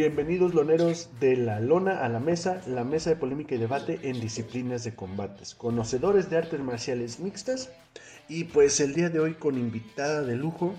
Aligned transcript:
Bienvenidos 0.00 0.54
loneros 0.54 1.10
de 1.20 1.36
la 1.36 1.60
lona 1.60 2.02
a 2.02 2.08
la 2.08 2.20
mesa, 2.20 2.62
la 2.66 2.84
mesa 2.84 3.10
de 3.10 3.16
polémica 3.16 3.54
y 3.54 3.58
debate 3.58 3.98
en 4.02 4.18
disciplinas 4.18 4.82
de 4.82 4.94
combates, 4.94 5.54
conocedores 5.54 6.30
de 6.30 6.38
artes 6.38 6.58
marciales 6.58 7.20
mixtas 7.20 7.70
y 8.26 8.44
pues 8.44 8.80
el 8.80 8.94
día 8.94 9.10
de 9.10 9.20
hoy 9.20 9.34
con 9.34 9.58
invitada 9.58 10.22
de 10.22 10.36
lujo, 10.36 10.74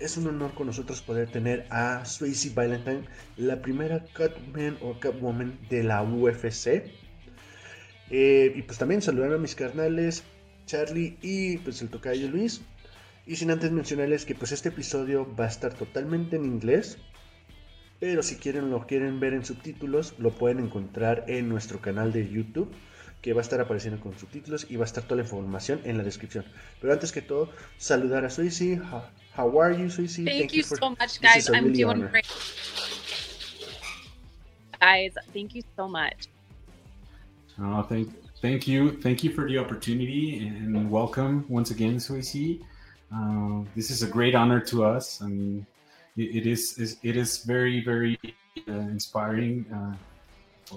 es 0.00 0.16
un 0.16 0.26
honor 0.26 0.54
con 0.54 0.66
nosotros 0.66 1.02
poder 1.02 1.30
tener 1.30 1.68
a 1.70 2.04
Swayze 2.04 2.52
Valentine, 2.52 3.04
la 3.36 3.62
primera 3.62 4.04
Cutman 4.06 4.76
o 4.82 4.98
Catwoman 4.98 5.56
de 5.70 5.84
la 5.84 6.02
UFC. 6.02 6.90
Eh, 8.10 8.52
y 8.56 8.62
pues 8.62 8.76
también 8.76 9.02
saludar 9.02 9.34
a 9.34 9.38
mis 9.38 9.54
carnales 9.54 10.24
Charlie 10.66 11.16
y 11.22 11.58
pues 11.58 11.80
el 11.80 11.90
tocayo 11.90 12.28
Luis. 12.28 12.60
Y 13.24 13.36
sin 13.36 13.52
antes 13.52 13.70
mencionarles 13.70 14.24
que 14.24 14.34
pues 14.34 14.50
este 14.50 14.70
episodio 14.70 15.32
va 15.36 15.44
a 15.44 15.48
estar 15.48 15.74
totalmente 15.74 16.34
en 16.34 16.44
inglés. 16.44 16.98
Pero 18.02 18.24
si 18.24 18.34
quieren 18.34 18.68
lo 18.68 18.84
quieren 18.88 19.20
ver 19.20 19.32
en 19.32 19.44
subtítulos, 19.44 20.14
lo 20.18 20.32
pueden 20.32 20.58
encontrar 20.58 21.24
en 21.28 21.48
nuestro 21.48 21.80
canal 21.80 22.12
de 22.12 22.28
YouTube 22.28 22.68
que 23.20 23.32
va 23.32 23.38
a 23.38 23.42
estar 23.42 23.60
apareciendo 23.60 24.00
con 24.00 24.18
subtítulos 24.18 24.66
y 24.68 24.74
va 24.74 24.82
a 24.82 24.86
estar 24.86 25.04
toda 25.04 25.18
la 25.18 25.22
información 25.22 25.80
en 25.84 25.98
la 25.98 26.02
descripción. 26.02 26.44
Pero 26.80 26.92
antes 26.92 27.12
que 27.12 27.22
todo, 27.22 27.48
saludar 27.76 28.24
a 28.24 28.30
Suisi. 28.30 28.76
How, 29.36 29.60
are 29.62 29.78
you, 29.78 29.88
Suisi? 29.88 30.24
Thank, 30.24 30.36
thank 30.36 30.50
you, 30.50 30.62
you 30.62 30.64
so 30.64 30.90
much, 30.90 31.20
guys. 31.20 31.48
I'm 31.48 31.66
really 31.66 31.84
doing 31.84 31.98
honor. 31.98 32.08
great. 32.08 32.26
Guys, 34.80 35.14
thank 35.32 35.54
you 35.54 35.62
so 35.76 35.86
much. 35.86 36.26
Oh, 37.60 37.84
thank, 37.88 38.08
thank 38.40 38.66
you, 38.66 39.00
thank 39.00 39.22
you 39.22 39.30
for 39.30 39.46
the 39.46 39.58
opportunity 39.58 40.44
and 40.48 40.90
welcome 40.90 41.44
once 41.48 41.70
again, 41.70 41.98
Suisi. 41.98 42.64
Uh, 43.14 43.62
this 43.76 43.92
is 43.92 44.02
a 44.02 44.08
great 44.08 44.34
honor 44.34 44.58
to 44.58 44.84
us. 44.84 45.22
I 45.22 45.28
mean, 45.28 45.66
it, 46.16 46.46
is 46.46 46.98
it 47.02 47.16
is 47.16 47.44
very 47.44 47.84
very 47.84 48.18
uh, 48.68 48.72
inspiring. 48.72 49.66
Uh, 49.72 49.96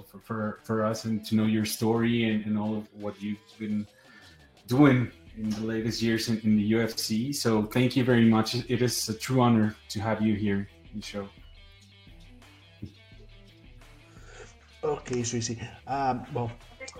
for, 0.03 0.19
for, 0.19 0.59
for 0.63 0.83
us 0.83 1.05
and 1.05 1.25
to 1.25 1.35
know 1.35 1.45
your 1.45 1.65
story 1.65 2.29
and, 2.29 2.45
and 2.45 2.57
all 2.57 2.75
of 2.75 2.87
what 2.99 3.21
you've 3.21 3.37
been 3.59 3.87
doing 4.67 5.11
in 5.37 5.49
the 5.49 5.61
latest 5.61 6.01
years 6.01 6.29
in, 6.29 6.39
in, 6.41 6.57
the 6.57 6.71
UFC. 6.73 7.35
So 7.35 7.63
thank 7.63 7.95
you 7.95 8.03
very 8.03 8.25
much. 8.25 8.55
It 8.55 8.81
is 8.81 9.09
a 9.09 9.13
true 9.13 9.41
honor 9.41 9.75
to 9.89 9.99
have 10.01 10.21
you 10.21 10.35
here 10.35 10.67
in 10.93 10.99
the 10.99 11.05
show. 11.05 11.27
Okay, 14.83 15.21
Swayze. 15.21 15.67
Um, 15.87 16.25
well, 16.33 16.51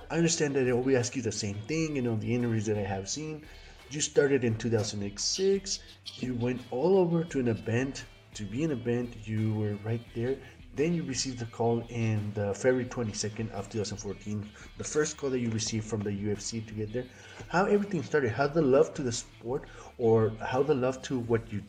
I 0.09 0.17
understand 0.17 0.56
that 0.56 0.75
we 0.75 0.95
ask 0.95 1.16
you 1.16 1.22
the 1.22 1.31
same 1.31 1.56
thing. 1.67 1.95
You 1.95 2.02
know, 2.02 2.16
the 2.16 2.33
interviews 2.33 2.66
that 2.66 2.78
I 2.78 2.83
have 2.83 3.08
seen. 3.08 3.44
You 3.91 4.02
started 4.02 4.44
in 4.44 4.58
2006. 4.58 5.80
You 6.16 6.33
went 6.33 6.61
all 6.72 6.97
over 6.97 7.23
to 7.23 7.39
an 7.39 7.47
event. 7.47 8.06
To 8.36 8.44
be 8.44 8.64
an 8.64 8.72
event, 8.72 9.16
you 9.23 9.53
were 9.53 9.75
right 9.86 10.02
there. 10.14 10.36
Then 10.75 10.94
you 10.94 11.03
received 11.03 11.41
a 11.41 11.45
call 11.45 11.83
in 11.88 12.33
the 12.33 12.53
February 12.53 12.83
22nd 12.83 13.50
of 13.52 13.69
2014, 13.69 14.50
the 14.78 14.83
first 14.83 15.16
call 15.16 15.30
that 15.30 15.39
you 15.39 15.50
received 15.52 15.86
from 15.86 16.02
the 16.02 16.11
UFC 16.11 16.67
to 16.67 16.73
get 16.73 16.91
there. 16.91 17.06
How 17.47 17.63
everything 17.63 18.03
started, 18.03 18.33
how 18.33 18.47
the 18.47 18.61
love 18.61 18.94
to 18.95 19.02
the 19.03 19.11
sport 19.11 19.63
or 19.97 20.33
how 20.41 20.63
the 20.63 20.75
love 20.75 21.02
to 21.03 21.19
what 21.19 21.50
you're 21.50 21.61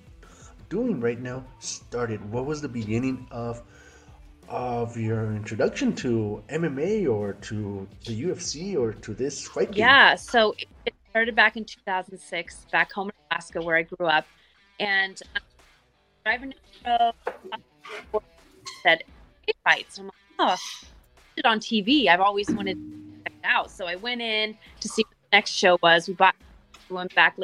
doing 0.69 1.01
right 1.01 1.21
now 1.21 1.45
started. 1.61 2.21
What 2.33 2.47
was 2.47 2.61
the 2.61 2.69
beginning 2.69 3.29
of 3.31 3.63
of 4.49 4.97
your 4.97 5.35
introduction 5.35 5.93
to 5.93 6.43
MMA 6.49 7.09
or 7.09 7.33
to 7.33 7.87
the 8.05 8.23
UFC 8.25 8.77
or 8.77 8.93
to 8.93 9.15
this 9.15 9.47
fight 9.47 9.71
game? 9.71 9.83
Yeah, 9.83 10.15
so 10.17 10.55
it 10.85 10.95
started 11.11 11.35
back 11.35 11.57
in 11.57 11.65
2006, 11.65 12.67
back 12.73 12.93
home 12.93 13.09
in 13.09 13.15
Alaska 13.31 13.61
where 13.61 13.77
I 13.77 13.83
grew 13.83 14.07
up, 14.07 14.27
and 14.79 15.21
um, 15.35 15.43
driving 16.27 16.53
said 18.83 19.05
fights. 19.63 19.99
I'm 19.99 20.07
like, 20.07 20.15
oh, 20.41 20.57
it 21.37 21.47
on 21.47 21.61
TV. 21.61 22.09
I've 22.09 22.21
always 22.21 22.51
wanted 22.51 22.75
to 22.75 23.23
check 23.23 23.33
it 23.33 23.45
out. 23.45 23.71
So 23.71 23.87
I 23.87 23.95
went 23.95 24.21
in 24.21 24.57
to 24.81 24.89
see 24.89 25.05
what 25.05 25.15
the 25.31 25.37
next 25.37 25.53
show 25.53 25.79
was. 25.85 26.09
We 26.09 26.15
bought 26.15 26.35
went 26.91 27.15
back 27.15 27.37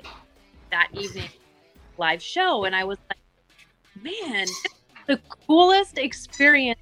that 0.72 0.88
evening 0.94 1.28
live 1.96 2.20
show, 2.20 2.64
and 2.64 2.74
I 2.74 2.82
was 2.82 2.98
like, 3.08 4.02
man, 4.02 4.48
the 5.06 5.20
coolest 5.46 5.98
experience. 5.98 6.80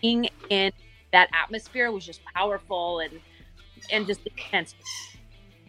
Being 0.00 0.30
in 0.48 0.72
that 1.12 1.28
atmosphere 1.34 1.92
was 1.92 2.06
just 2.06 2.22
powerful 2.34 3.00
and 3.00 3.20
and 3.92 4.06
just 4.06 4.20
intense. 4.24 4.74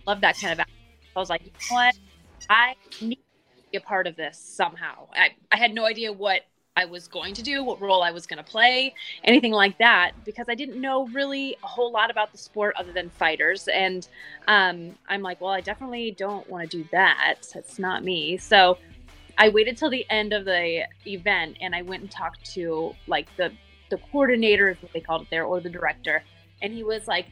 Love 0.07 0.21
that 0.21 0.37
kind 0.37 0.53
of. 0.53 0.59
Atmosphere. 0.59 0.87
I 1.17 1.19
was 1.19 1.29
like, 1.29 1.41
you 1.43 1.51
know 1.51 1.75
what? 1.75 1.95
I 2.49 2.75
need 3.01 3.15
to 3.15 3.30
be 3.71 3.77
a 3.77 3.81
part 3.81 4.07
of 4.07 4.15
this 4.15 4.37
somehow. 4.37 5.07
I, 5.13 5.31
I 5.51 5.57
had 5.57 5.73
no 5.73 5.85
idea 5.85 6.11
what 6.11 6.41
I 6.77 6.85
was 6.85 7.07
going 7.07 7.33
to 7.33 7.43
do, 7.43 7.63
what 7.63 7.81
role 7.81 8.01
I 8.01 8.11
was 8.11 8.25
going 8.25 8.37
to 8.37 8.49
play, 8.49 8.93
anything 9.23 9.51
like 9.51 9.77
that, 9.79 10.11
because 10.23 10.47
I 10.47 10.55
didn't 10.55 10.79
know 10.79 11.07
really 11.07 11.57
a 11.63 11.67
whole 11.67 11.91
lot 11.91 12.09
about 12.09 12.31
the 12.31 12.37
sport 12.37 12.75
other 12.77 12.93
than 12.93 13.09
fighters. 13.09 13.67
And 13.67 14.07
um, 14.47 14.95
I'm 15.09 15.21
like, 15.21 15.41
well, 15.41 15.51
I 15.51 15.61
definitely 15.61 16.11
don't 16.11 16.49
want 16.49 16.69
to 16.69 16.77
do 16.77 16.87
that. 16.91 17.41
It's 17.55 17.77
not 17.77 18.05
me. 18.05 18.37
So 18.37 18.77
I 19.37 19.49
waited 19.49 19.75
till 19.75 19.89
the 19.89 20.05
end 20.09 20.31
of 20.31 20.45
the 20.45 20.85
event 21.05 21.57
and 21.59 21.75
I 21.75 21.81
went 21.81 22.03
and 22.03 22.11
talked 22.11 22.45
to 22.53 22.95
like 23.07 23.27
the 23.37 23.51
the 23.89 23.97
coordinator, 24.09 24.69
is 24.69 24.77
what 24.81 24.93
they 24.93 25.01
called 25.01 25.23
it 25.23 25.27
there, 25.29 25.43
or 25.43 25.59
the 25.59 25.69
director, 25.69 26.23
and 26.61 26.71
he 26.71 26.81
was 26.81 27.09
like, 27.09 27.25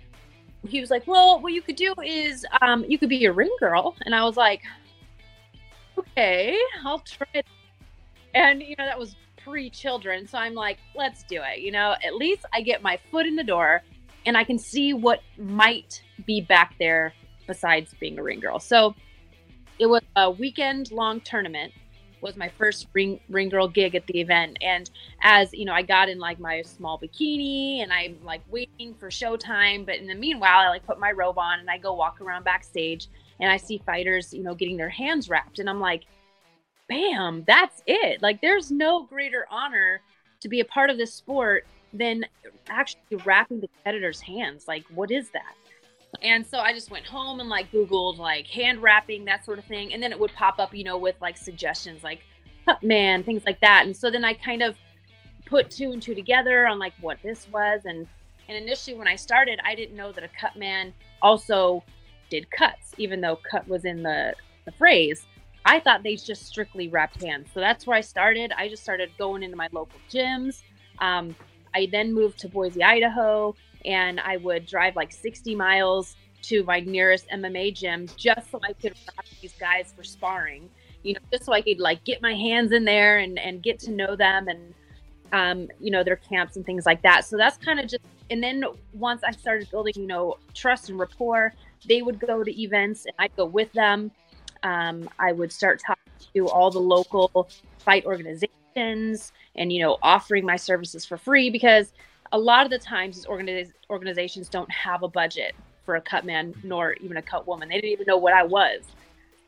he 0.68 0.82
was 0.82 0.90
like, 0.92 1.08
well, 1.08 1.40
what 1.40 1.54
you 1.54 1.62
could 1.62 1.78
do 1.78 1.94
is 2.04 2.46
um, 2.62 2.84
you 2.86 2.98
could 2.98 3.08
be 3.08 3.24
a 3.24 3.32
ring 3.32 3.56
girl, 3.62 3.96
and 4.02 4.14
I 4.14 4.26
was 4.26 4.36
like, 4.36 4.62
okay, 6.00 6.58
I'll 6.86 7.00
try. 7.00 7.28
It. 7.34 7.46
And 8.34 8.62
you 8.62 8.76
know 8.78 8.86
that 8.86 8.98
was 8.98 9.16
pre 9.44 9.70
children. 9.70 10.28
So 10.28 10.38
I'm 10.38 10.54
like, 10.54 10.78
let's 10.96 11.24
do 11.24 11.42
it. 11.42 11.60
You 11.60 11.72
know, 11.72 11.96
at 12.06 12.16
least 12.16 12.46
I 12.54 12.62
get 12.62 12.82
my 12.82 13.00
foot 13.12 13.26
in 13.26 13.36
the 13.36 13.44
door 13.44 13.82
and 14.26 14.38
I 14.38 14.44
can 14.44 14.60
see 14.60 14.94
what 14.94 15.22
might 15.38 16.02
be 16.26 16.42
back 16.42 16.76
there 16.80 17.14
besides 17.48 17.94
being 18.00 18.20
a 18.20 18.24
ring 18.24 18.40
girl. 18.40 18.60
So 18.60 18.94
it 19.80 19.88
was 19.88 20.02
a 20.16 20.30
weekend 20.30 20.92
long 20.92 21.22
tournament 21.22 21.74
was 22.22 22.36
my 22.36 22.50
first 22.50 22.88
ring 22.94 23.20
ring 23.30 23.50
girl 23.50 23.68
gig 23.68 23.96
at 23.96 24.06
the 24.08 24.20
event 24.20 24.58
and 24.62 24.90
as 25.24 25.54
you 25.54 25.64
know 25.64 25.74
i 25.74 25.82
got 25.82 26.10
in 26.10 26.20
like 26.20 26.38
my 26.38 26.62
small 26.64 27.00
bikini 27.00 27.82
and 27.82 27.94
i'm 27.94 28.18
like 28.24 28.42
waiting 28.50 28.94
for 28.94 29.10
showtime 29.10 29.86
but 29.86 29.96
in 29.96 30.06
the 30.06 30.14
meanwhile 30.14 30.60
i 30.60 30.68
like 30.68 30.86
put 30.86 31.00
my 31.00 31.12
robe 31.12 31.38
on 31.38 31.60
and 31.60 31.70
i 31.70 31.78
go 31.78 31.94
walk 31.94 32.20
around 32.20 32.44
backstage 32.44 33.08
and 33.40 33.52
i 33.52 33.58
see 33.58 33.82
fighters 33.86 34.34
you 34.34 34.44
know 34.44 34.56
getting 34.56 34.78
their 34.78 34.90
hands 34.90 35.30
wrapped 35.30 35.60
and 35.60 35.70
i'm 35.70 35.80
like 35.80 36.06
bam, 36.90 37.44
that's 37.48 37.82
it. 37.88 38.22
Like 38.22 38.42
there's 38.42 38.72
no 38.72 39.04
greater 39.04 39.46
honor 39.50 40.02
to 40.42 40.50
be 40.50 40.60
a 40.60 40.66
part 40.66 40.90
of 40.90 40.98
this 40.98 41.14
sport 41.14 41.66
than 41.94 42.26
actually 42.68 43.18
wrapping 43.24 43.62
the 43.62 43.68
competitor's 43.68 44.20
hands. 44.20 44.68
Like, 44.68 44.84
what 44.94 45.12
is 45.12 45.30
that? 45.30 45.54
And 46.24 46.46
so 46.46 46.58
I 46.58 46.74
just 46.74 46.90
went 46.90 47.06
home 47.06 47.40
and 47.40 47.50
like 47.50 47.72
Googled 47.72 48.18
like 48.18 48.48
hand 48.48 48.82
wrapping, 48.82 49.26
that 49.26 49.46
sort 49.46 49.60
of 49.60 49.66
thing. 49.66 49.94
And 49.94 50.02
then 50.02 50.12
it 50.12 50.20
would 50.20 50.34
pop 50.34 50.60
up, 50.60 50.74
you 50.74 50.84
know, 50.84 50.98
with 50.98 51.16
like 51.22 51.38
suggestions 51.38 52.04
like 52.04 52.22
cut 52.66 52.82
man, 52.82 53.24
things 53.24 53.44
like 53.46 53.62
that. 53.62 53.86
And 53.86 53.96
so 53.96 54.10
then 54.10 54.26
I 54.26 54.34
kind 54.34 54.64
of 54.64 54.76
put 55.46 55.70
two 55.70 55.92
and 55.92 56.02
two 56.02 56.16
together 56.16 56.66
on 56.66 56.80
like 56.80 56.94
what 57.00 57.20
this 57.24 57.48
was. 57.52 57.82
And 57.86 58.08
and 58.48 58.58
initially 58.58 58.98
when 58.98 59.08
I 59.08 59.16
started, 59.16 59.60
I 59.64 59.76
didn't 59.76 59.96
know 59.96 60.12
that 60.12 60.24
a 60.24 60.30
cut 60.40 60.56
man 60.56 60.92
also 61.22 61.84
did 62.30 62.50
cuts, 62.52 62.94
even 62.98 63.22
though 63.22 63.38
cut 63.38 63.68
was 63.68 63.86
in 63.86 64.04
the, 64.04 64.34
the 64.66 64.72
phrase. 64.72 65.26
I 65.66 65.80
thought 65.80 66.04
they 66.04 66.16
just 66.16 66.46
strictly 66.46 66.88
wrapped 66.88 67.22
hands. 67.22 67.50
So 67.54 67.60
that's 67.60 67.86
where 67.86 67.98
I 67.98 68.02
started. 68.02 68.52
I 68.58 68.70
just 68.70 68.82
started 68.82 69.12
going 69.18 69.44
into 69.44 69.58
my 69.58 69.68
local 69.72 70.00
gyms. 70.10 70.62
Um, 71.00 71.36
I 71.76 71.88
then 71.92 72.14
moved 72.14 72.40
to 72.40 72.50
Boise, 72.50 72.84
Idaho, 72.84 73.56
and 73.86 74.20
I 74.20 74.38
would 74.38 74.66
drive 74.66 74.96
like 74.96 75.12
60 75.12 75.56
miles 75.56 76.16
to 76.44 76.64
my 76.64 76.80
nearest 76.80 77.28
MMA 77.30 77.76
gym 77.76 78.08
just 78.16 78.52
so 78.52 78.60
I 78.64 78.74
could 78.74 78.94
wrap 79.08 79.26
these 79.42 79.54
guys 79.60 79.94
for 79.96 80.04
sparring. 80.04 80.70
You 81.04 81.14
know, 81.14 81.20
just 81.32 81.46
so 81.46 81.54
I 81.54 81.62
could 81.62 81.80
like 81.80 82.04
get 82.04 82.22
my 82.22 82.34
hands 82.34 82.72
in 82.72 82.84
there 82.84 83.20
and 83.20 83.40
and 83.40 83.64
get 83.64 83.80
to 83.80 83.92
know 83.92 84.16
them 84.16 84.48
and 84.48 84.74
um, 85.32 85.68
you 85.80 85.92
know 85.92 86.04
their 86.04 86.18
camps 86.18 86.56
and 86.56 86.66
things 86.66 86.86
like 86.86 87.02
that. 87.04 87.26
So 87.26 87.38
that's 87.38 87.58
kind 87.58 87.80
of 87.80 87.88
just. 87.88 88.04
And 88.32 88.44
then 88.44 88.64
once 88.94 89.24
I 89.24 89.32
started 89.32 89.72
building, 89.72 89.94
you 89.96 90.06
know, 90.06 90.38
trust 90.54 90.90
and 90.90 91.00
rapport, 91.00 91.54
they 91.88 92.02
would 92.02 92.20
go 92.20 92.44
to 92.44 92.62
events 92.62 93.06
and 93.06 93.14
I'd 93.20 93.36
go 93.36 93.46
with 93.46 93.72
them 93.74 94.12
um, 94.64 95.10
I 95.20 95.32
would 95.32 95.52
start 95.52 95.82
talking 95.86 96.04
to 96.34 96.48
all 96.50 96.72
the 96.72 96.80
local 96.80 97.50
fight 97.80 98.06
organizations 98.06 99.32
and, 99.56 99.74
you 99.74 99.82
know, 99.82 99.98
offering 100.02 100.46
my 100.46 100.56
services 100.56 101.06
for 101.06 101.18
free 101.18 101.50
because 101.50 101.94
a 102.32 102.38
lot 102.38 102.66
of 102.66 102.72
the 102.72 102.80
times 102.80 103.16
these 103.16 103.26
organiz- 103.26 103.74
organizations 103.90 104.50
don't 104.50 104.70
have 104.72 105.04
a 105.04 105.08
budget 105.08 105.56
for 105.86 105.96
a 105.96 106.02
cut 106.02 106.26
man 106.26 106.54
nor 106.64 106.94
even 106.94 107.18
a 107.18 107.22
cut 107.22 107.48
woman. 107.48 107.70
They 107.70 107.76
didn't 107.76 107.92
even 107.92 108.06
know 108.06 108.18
what 108.18 108.34
I 108.34 108.44
was. 108.44 108.82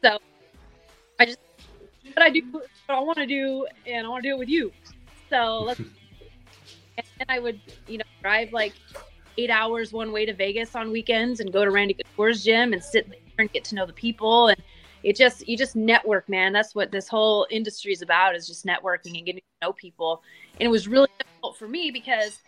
So 0.02 0.18
I 1.20 1.26
just, 1.26 1.40
but 2.14 2.24
I 2.24 2.30
do 2.30 2.42
what 2.52 2.66
I 2.90 3.00
want 3.00 3.18
to 3.18 3.28
do 3.28 3.68
and 3.86 4.06
I 4.06 4.10
want 4.10 4.24
to 4.24 4.30
do 4.30 4.36
it 4.36 4.40
with 4.40 4.50
you. 4.50 4.72
So 5.30 5.64
let's, 5.64 5.80
and 6.98 7.30
I 7.30 7.40
would, 7.40 7.60
you 7.88 8.00
know, 8.00 8.06
drive 8.22 8.54
like 8.54 8.74
eight 9.38 9.50
hours 9.50 9.94
one 9.94 10.12
way 10.12 10.26
to 10.26 10.34
Vegas 10.34 10.76
on 10.76 10.92
weekends 10.92 11.40
and 11.40 11.52
go 11.52 11.66
to 11.66 11.72
Randy 11.72 11.96
Couture's 11.96 12.44
gym 12.44 12.74
and 12.74 12.84
sit 12.84 13.10
there 13.10 13.20
and 13.40 13.52
get 13.52 13.64
to 13.66 13.76
know 13.76 13.86
the 13.86 13.94
people 13.94 14.50
and 14.50 14.62
it 15.04 15.16
just 15.16 15.48
you 15.48 15.58
just 15.58 15.76
network, 15.76 16.30
man. 16.30 16.54
That's 16.54 16.76
what 16.76 16.92
this 16.92 17.08
whole 17.08 17.48
industry 17.50 17.92
is 17.92 18.02
about 18.02 18.36
is 18.36 18.48
just 18.48 18.66
networking 18.66 19.18
and 19.18 19.26
getting 19.26 19.42
to 19.42 19.68
know 19.68 19.74
people. 19.74 20.22
And 20.60 20.68
it 20.68 20.70
was 20.70 20.88
really 20.88 21.10
difficult 21.18 21.58
for 21.58 21.68
me 21.68 21.92
because 21.92 22.40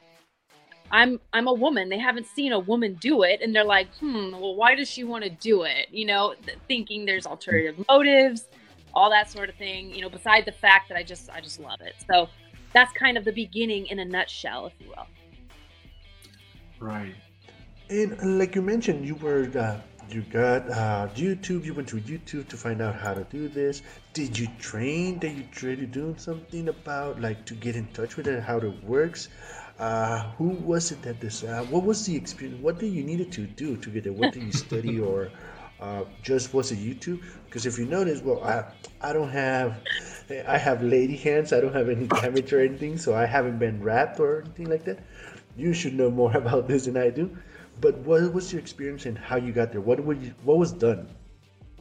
I'm 0.92 1.20
I'm 1.34 1.48
a 1.48 1.54
woman. 1.54 1.90
They 1.90 1.98
haven't 1.98 2.28
seen 2.28 2.52
a 2.52 2.60
woman 2.60 2.96
do 2.96 3.24
it, 3.24 3.42
and 3.42 3.56
they're 3.56 3.64
like, 3.64 3.88
hmm, 3.96 4.32
well, 4.32 4.56
why 4.56 4.76
does 4.76 4.88
she 4.88 5.04
want 5.04 5.24
to 5.24 5.30
do 5.30 5.64
it? 5.64 5.88
You 5.92 6.06
know, 6.06 6.36
thinking 6.68 7.06
there's 7.06 7.26
alternative 7.26 7.84
motives, 7.90 8.46
all 8.94 9.10
that 9.10 9.32
sort 9.32 9.50
of 9.50 9.56
thing. 9.56 9.94
You 9.94 10.02
know, 10.02 10.10
beside 10.10 10.46
the 10.46 10.52
fact 10.52 10.90
that 10.90 10.98
I 10.98 11.04
just 11.04 11.30
I 11.32 11.42
just 11.42 11.60
love 11.60 11.82
it. 11.82 11.96
So 12.08 12.30
that's 12.74 12.94
kind 12.94 13.18
of 13.18 13.26
the 13.26 13.32
beginning 13.32 13.88
in 13.88 14.00
a 14.00 14.06
nutshell, 14.06 14.68
if 14.68 14.74
you 14.80 14.90
will. 14.90 15.08
Right. 16.84 17.16
And 17.90 18.38
like 18.38 18.56
you 18.56 18.62
mentioned, 18.62 19.06
you 19.06 19.16
were 19.16 19.50
uh, 19.58 19.80
you 20.10 20.22
got 20.24 20.70
uh, 20.70 21.08
YouTube. 21.16 21.64
You 21.64 21.74
went 21.74 21.88
to 21.90 21.96
YouTube 21.96 22.50
to 22.50 22.58
find 22.58 22.82
out 22.82 22.96
how 22.96 23.14
to 23.14 23.24
do 23.24 23.48
this. 23.48 23.82
Did 24.12 24.38
you 24.38 24.48
train? 24.60 25.18
Did 25.18 25.38
you 25.38 25.46
try 25.54 25.76
to 25.76 25.86
do 25.86 26.14
something 26.18 26.68
about 26.68 27.22
like 27.22 27.46
to 27.46 27.54
get 27.54 27.78
in 27.78 27.88
touch 27.94 28.18
with 28.18 28.28
it, 28.28 28.44
how 28.44 28.58
it 28.58 28.84
works? 28.84 29.30
Uh, 29.80 30.24
who 30.38 30.50
was 30.72 30.92
it 30.92 31.02
that 31.04 31.22
this? 31.22 31.46
Uh, 31.46 31.64
what 31.70 31.86
was 31.86 32.06
the 32.06 32.18
experience? 32.18 32.62
What 32.62 32.80
did 32.80 32.92
you 32.92 33.04
needed 33.04 33.32
to 33.32 33.48
do 33.48 33.78
to 33.78 33.90
get 33.90 34.06
it? 34.06 34.14
What 34.14 34.34
did 34.34 34.44
you 34.44 34.52
study, 34.52 35.00
or 35.12 35.32
uh, 35.80 36.04
just 36.22 36.54
was 36.54 36.74
it 36.74 36.80
YouTube? 36.80 37.24
Because 37.46 37.66
if 37.66 37.80
you 37.80 37.86
notice, 37.86 38.22
well, 38.22 38.44
I 38.44 38.66
I 39.00 39.14
don't 39.14 39.30
have, 39.30 39.80
I 40.46 40.58
have 40.58 40.84
lady 40.84 41.16
hands. 41.16 41.54
I 41.54 41.62
don't 41.62 41.74
have 41.74 41.88
any 41.88 42.08
damage 42.22 42.52
or 42.52 42.60
anything, 42.60 42.98
so 42.98 43.16
I 43.16 43.26
haven't 43.26 43.58
been 43.58 43.82
wrapped 43.82 44.20
or 44.20 44.42
anything 44.42 44.70
like 44.70 44.84
that. 44.84 45.00
You 45.56 45.74
should 45.74 45.94
know 45.94 46.10
more 46.10 46.36
about 46.38 46.68
this 46.68 46.86
than 46.86 46.98
I 46.98 47.10
do. 47.10 47.36
But 47.82 47.98
what 48.00 48.34
was 48.34 48.52
your 48.54 48.62
experience 48.62 49.06
and 49.06 49.18
how 49.18 49.38
you 49.38 49.52
got 49.52 49.72
there? 49.72 49.82
What 49.82 50.04
were 50.04 50.14
you, 50.14 50.34
What 50.44 50.58
was 50.58 50.72
done? 50.72 51.08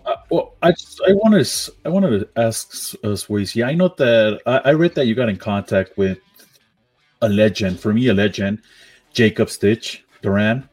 Uh, 0.04 0.16
well, 0.30 0.54
I 0.62 0.72
just, 0.72 1.00
I 1.06 1.12
wanted 1.12 1.44
to 1.44 1.72
I 1.84 1.88
wanted 1.88 2.18
to 2.20 2.28
ask 2.40 2.94
uh, 3.04 3.14
Swayze. 3.14 3.64
I 3.64 3.74
know 3.74 3.88
that 3.98 4.40
I, 4.46 4.70
I 4.70 4.72
read 4.72 4.96
that 4.96 5.06
you 5.06 5.14
got 5.14 5.28
in 5.28 5.36
contact 5.36 5.96
with 5.96 6.18
a 7.20 7.28
legend 7.28 7.78
for 7.78 7.92
me, 7.92 8.08
a 8.08 8.14
legend, 8.14 8.62
Jacob 9.12 9.48
Stitch 9.48 10.04
Duran. 10.22 10.68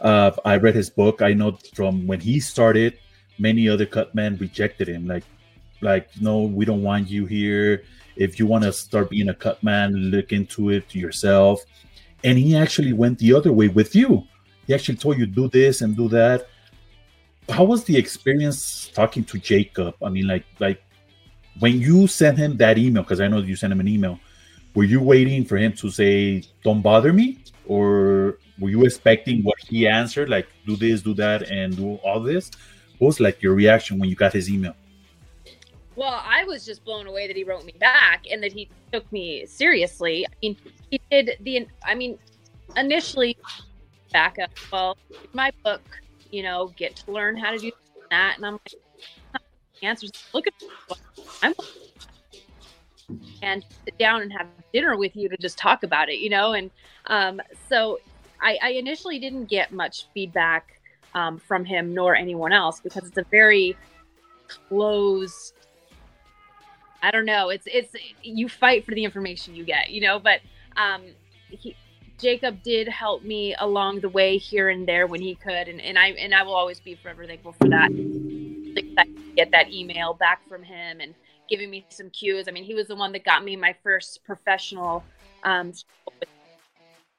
Uh, 0.00 0.32
I 0.44 0.56
read 0.56 0.74
his 0.74 0.90
book. 0.90 1.22
I 1.22 1.32
know 1.32 1.58
from 1.74 2.06
when 2.06 2.20
he 2.20 2.40
started, 2.40 2.98
many 3.38 3.68
other 3.70 3.86
cut 3.86 4.14
men 4.14 4.36
rejected 4.36 4.88
him. 4.88 5.06
Like, 5.06 5.24
like 5.80 6.08
no, 6.20 6.42
we 6.42 6.66
don't 6.66 6.82
want 6.82 7.08
you 7.08 7.24
here. 7.24 7.84
If 8.16 8.38
you 8.38 8.46
want 8.46 8.64
to 8.64 8.72
start 8.72 9.08
being 9.08 9.30
a 9.30 9.34
cut 9.34 9.62
man, 9.62 9.94
look 9.94 10.32
into 10.32 10.68
it 10.68 10.94
yourself. 10.94 11.64
And 12.24 12.38
he 12.38 12.56
actually 12.56 12.92
went 12.92 13.18
the 13.18 13.32
other 13.34 13.52
way 13.52 13.68
with 13.68 13.94
you. 13.94 14.24
He 14.66 14.74
actually 14.74 14.96
told 14.96 15.18
you 15.18 15.26
do 15.26 15.48
this 15.48 15.80
and 15.80 15.96
do 15.96 16.08
that. 16.08 16.48
How 17.48 17.64
was 17.64 17.84
the 17.84 17.96
experience 17.96 18.90
talking 18.94 19.24
to 19.24 19.38
Jacob? 19.38 19.94
I 20.02 20.08
mean, 20.08 20.28
like, 20.28 20.44
like 20.60 20.82
when 21.58 21.80
you 21.80 22.06
sent 22.06 22.38
him 22.38 22.56
that 22.58 22.78
email, 22.78 23.02
because 23.02 23.20
I 23.20 23.28
know 23.28 23.38
you 23.38 23.56
sent 23.56 23.72
him 23.72 23.80
an 23.80 23.88
email 23.88 24.20
were 24.74 24.84
you 24.84 25.00
waiting 25.00 25.44
for 25.44 25.56
him 25.56 25.72
to 25.72 25.90
say 25.90 26.42
don't 26.64 26.82
bother 26.82 27.12
me 27.12 27.38
or 27.66 28.38
were 28.58 28.70
you 28.70 28.84
expecting 28.84 29.42
what 29.42 29.58
he 29.68 29.86
answered 29.86 30.28
like 30.28 30.48
do 30.66 30.76
this 30.76 31.02
do 31.02 31.14
that 31.14 31.50
and 31.50 31.76
do 31.76 31.94
all 31.96 32.20
this 32.20 32.50
what 32.98 33.08
was 33.08 33.20
like 33.20 33.42
your 33.42 33.54
reaction 33.54 33.98
when 33.98 34.08
you 34.08 34.16
got 34.16 34.32
his 34.32 34.50
email 34.50 34.74
well 35.96 36.22
i 36.24 36.44
was 36.44 36.64
just 36.64 36.84
blown 36.84 37.06
away 37.06 37.26
that 37.26 37.36
he 37.36 37.44
wrote 37.44 37.64
me 37.64 37.74
back 37.78 38.24
and 38.30 38.42
that 38.42 38.52
he 38.52 38.68
took 38.92 39.10
me 39.12 39.44
seriously 39.46 40.26
i 40.26 40.30
mean 40.42 40.56
he 40.90 41.00
did 41.10 41.36
the 41.40 41.66
i 41.84 41.94
mean 41.94 42.18
initially 42.76 43.36
back 44.12 44.36
up 44.42 44.50
well 44.72 44.96
my 45.32 45.50
book 45.64 45.82
you 46.30 46.42
know 46.42 46.72
get 46.76 46.96
to 46.96 47.10
learn 47.10 47.36
how 47.36 47.50
to 47.50 47.58
do 47.58 47.70
that 48.10 48.34
and 48.36 48.46
i'm 48.46 48.58
like 49.32 49.42
answers 49.82 50.10
look 50.32 50.46
at 50.46 50.54
i'm 51.42 51.54
and 53.42 53.64
sit 53.84 53.98
down 53.98 54.22
and 54.22 54.32
have 54.32 54.46
dinner 54.72 54.96
with 54.96 55.14
you 55.16 55.28
to 55.28 55.36
just 55.36 55.58
talk 55.58 55.82
about 55.82 56.08
it, 56.08 56.18
you 56.18 56.30
know? 56.30 56.52
And 56.52 56.70
um, 57.06 57.40
so 57.68 58.00
I, 58.40 58.58
I, 58.62 58.70
initially 58.70 59.18
didn't 59.18 59.46
get 59.46 59.72
much 59.72 60.06
feedback 60.14 60.80
um, 61.14 61.38
from 61.38 61.64
him 61.64 61.92
nor 61.92 62.16
anyone 62.16 62.52
else 62.52 62.80
because 62.80 63.06
it's 63.06 63.18
a 63.18 63.26
very 63.30 63.76
closed. 64.48 65.54
I 67.02 67.10
don't 67.10 67.26
know. 67.26 67.48
It's 67.48 67.66
it's 67.66 67.94
you 68.22 68.48
fight 68.48 68.84
for 68.84 68.92
the 68.92 69.04
information 69.04 69.54
you 69.54 69.64
get, 69.64 69.90
you 69.90 70.00
know. 70.00 70.20
But 70.20 70.40
um, 70.76 71.02
he, 71.50 71.76
Jacob 72.18 72.62
did 72.62 72.88
help 72.88 73.24
me 73.24 73.54
along 73.58 74.00
the 74.00 74.08
way 74.08 74.38
here 74.38 74.68
and 74.68 74.86
there 74.86 75.08
when 75.08 75.20
he 75.20 75.34
could, 75.34 75.68
and, 75.68 75.80
and 75.80 75.98
I 75.98 76.08
and 76.10 76.32
I 76.32 76.44
will 76.44 76.54
always 76.54 76.78
be 76.78 76.94
forever 76.94 77.26
thankful 77.26 77.52
for 77.52 77.68
that. 77.68 77.90
Get 79.34 79.50
that 79.50 79.72
email 79.72 80.14
back 80.14 80.46
from 80.48 80.62
him 80.62 81.00
and 81.00 81.14
giving 81.48 81.70
me 81.70 81.84
some 81.88 82.10
cues. 82.10 82.46
I 82.48 82.52
mean, 82.52 82.64
he 82.64 82.74
was 82.74 82.86
the 82.86 82.96
one 82.96 83.12
that 83.12 83.24
got 83.24 83.44
me 83.44 83.56
my 83.56 83.74
first 83.82 84.22
professional. 84.24 85.02
Um, 85.42 85.72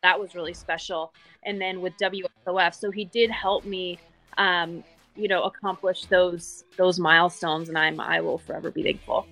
that 0.02 0.20
was 0.20 0.36
really 0.36 0.54
special. 0.54 1.14
And 1.44 1.60
then 1.60 1.82
with 1.82 1.94
WSOF, 1.98 2.76
so 2.76 2.92
he 2.92 3.06
did 3.06 3.32
help 3.32 3.66
me, 3.66 4.00
um, 4.38 4.84
you 5.16 5.28
know, 5.28 5.44
accomplish 5.44 6.06
those 6.06 6.64
those 6.78 7.00
milestones, 7.00 7.68
and 7.68 7.78
I'm 7.78 8.00
I 8.00 8.22
will 8.22 8.38
forever 8.38 8.72
be 8.72 8.84
thankful. 8.84 9.28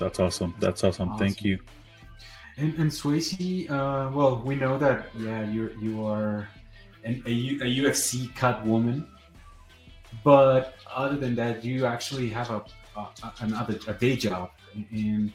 That's 0.00 0.18
awesome. 0.18 0.54
That's 0.58 0.82
awesome. 0.82 1.10
awesome. 1.10 1.18
Thank 1.18 1.44
you. 1.44 1.58
And, 2.56 2.74
and 2.78 2.90
Swayze, 2.90 3.70
uh, 3.70 4.10
well, 4.12 4.42
we 4.44 4.54
know 4.54 4.78
that 4.78 5.08
yeah, 5.18 5.48
you 5.48 5.70
you 5.80 6.04
are 6.04 6.48
an, 7.04 7.22
a, 7.26 7.30
a 7.30 7.68
UFC 7.80 8.34
cut 8.34 8.64
woman, 8.66 9.06
but 10.24 10.74
other 10.92 11.16
than 11.16 11.34
that, 11.36 11.64
you 11.64 11.86
actually 11.86 12.30
have 12.30 12.50
a 12.50 12.64
uh, 12.96 13.06
another 13.40 13.78
a 13.86 13.94
day 13.94 14.16
job, 14.16 14.50
and 14.90 15.32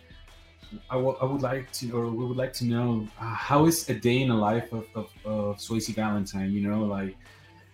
I, 0.90 0.96
w- 0.96 1.18
I 1.22 1.26
would 1.26 1.42
like 1.42 1.72
to, 1.74 1.92
or 1.98 2.08
we 2.08 2.26
would 2.26 2.38
like 2.38 2.54
to 2.54 2.66
know, 2.66 3.08
uh, 3.20 3.24
how 3.24 3.66
is 3.66 3.88
a 3.90 3.94
day 3.94 4.22
in 4.22 4.30
the 4.30 4.36
life 4.36 4.74
of, 4.74 4.86
of, 4.96 5.10
of 5.24 5.58
Swayze 5.58 5.94
Valentine? 5.94 6.52
You 6.52 6.68
know, 6.68 6.84
like 6.84 7.16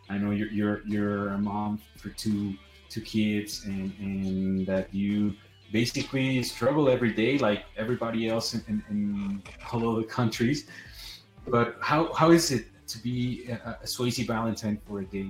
I 0.10 0.18
know 0.18 0.32
you're 0.32 0.52
you're 0.52 0.82
you're 0.86 1.30
a 1.30 1.38
mom 1.38 1.82
for 1.98 2.10
two 2.10 2.54
two 2.90 3.02
kids, 3.02 3.64
and 3.66 3.94
and 4.00 4.68
that 4.68 4.94
you 4.94 5.34
basically 5.72 6.44
struggle 6.44 6.90
every 6.90 7.14
day 7.14 7.38
like 7.38 7.66
everybody 7.78 8.28
else 8.28 8.54
in, 8.54 8.64
in, 8.68 8.84
in 8.90 9.44
all 9.72 9.98
other 9.98 10.04
countries. 10.04 10.68
But 11.48 11.78
how 11.82 12.14
how 12.14 12.32
is 12.32 12.52
it 12.52 12.66
to 12.88 13.00
be 13.00 13.48
a, 13.50 13.78
a 13.82 13.86
Swayze 13.86 14.26
Valentine 14.28 14.80
for 14.88 15.00
a 15.00 15.06
day? 15.06 15.30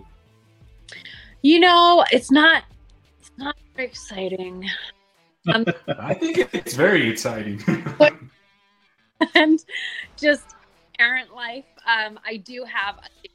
You 1.41 1.59
know, 1.59 2.05
it's 2.11 2.31
not 2.31 2.63
it's 3.19 3.31
not 3.37 3.55
very 3.75 3.87
exciting. 3.87 4.67
Um, 5.53 5.65
I 5.99 6.13
think 6.13 6.53
it's 6.53 6.73
very 6.73 7.09
exciting. 7.09 7.63
and 9.35 9.63
just 10.17 10.55
parent 10.97 11.33
life. 11.33 11.65
Um, 11.87 12.19
I 12.25 12.37
do 12.37 12.63
have 12.63 12.97
a 12.97 13.27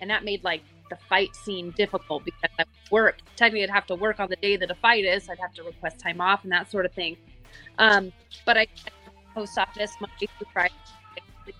and 0.00 0.10
that 0.10 0.24
made 0.24 0.42
like 0.44 0.62
the 0.88 0.98
fight 1.08 1.34
scene 1.34 1.70
difficult 1.72 2.24
because 2.24 2.50
I 2.58 2.64
work. 2.90 3.18
Technically, 3.36 3.64
I'd 3.64 3.70
have 3.70 3.86
to 3.86 3.94
work 3.94 4.20
on 4.20 4.28
the 4.28 4.36
day 4.36 4.56
that 4.56 4.70
a 4.70 4.74
fight 4.74 5.04
is. 5.04 5.28
I'd 5.28 5.38
have 5.38 5.54
to 5.54 5.62
request 5.62 5.98
time 5.98 6.20
off 6.20 6.44
and 6.44 6.52
that 6.52 6.70
sort 6.70 6.86
of 6.86 6.92
thing. 6.92 7.16
Um, 7.78 8.12
but 8.44 8.56
I 8.56 8.66
post 9.34 9.58
office 9.58 9.92
Monday 10.00 10.28
through 10.38 10.48
Friday, 10.52 10.74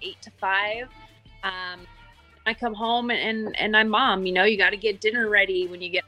eight 0.03 0.21
to 0.23 0.31
five. 0.41 0.89
Um, 1.43 1.87
I 2.47 2.55
come 2.55 2.75
home 2.75 3.11
and 3.11 3.55
and 3.57 3.77
I'm 3.77 3.89
mom. 3.89 4.27
You 4.27 4.33
know, 4.33 4.45
you 4.45 4.57
got 4.57 4.71
to 4.71 4.77
get 4.77 5.01
dinner 5.01 5.29
ready 5.29 5.67
when 5.69 5.81
you 5.81 5.91
get 5.91 6.05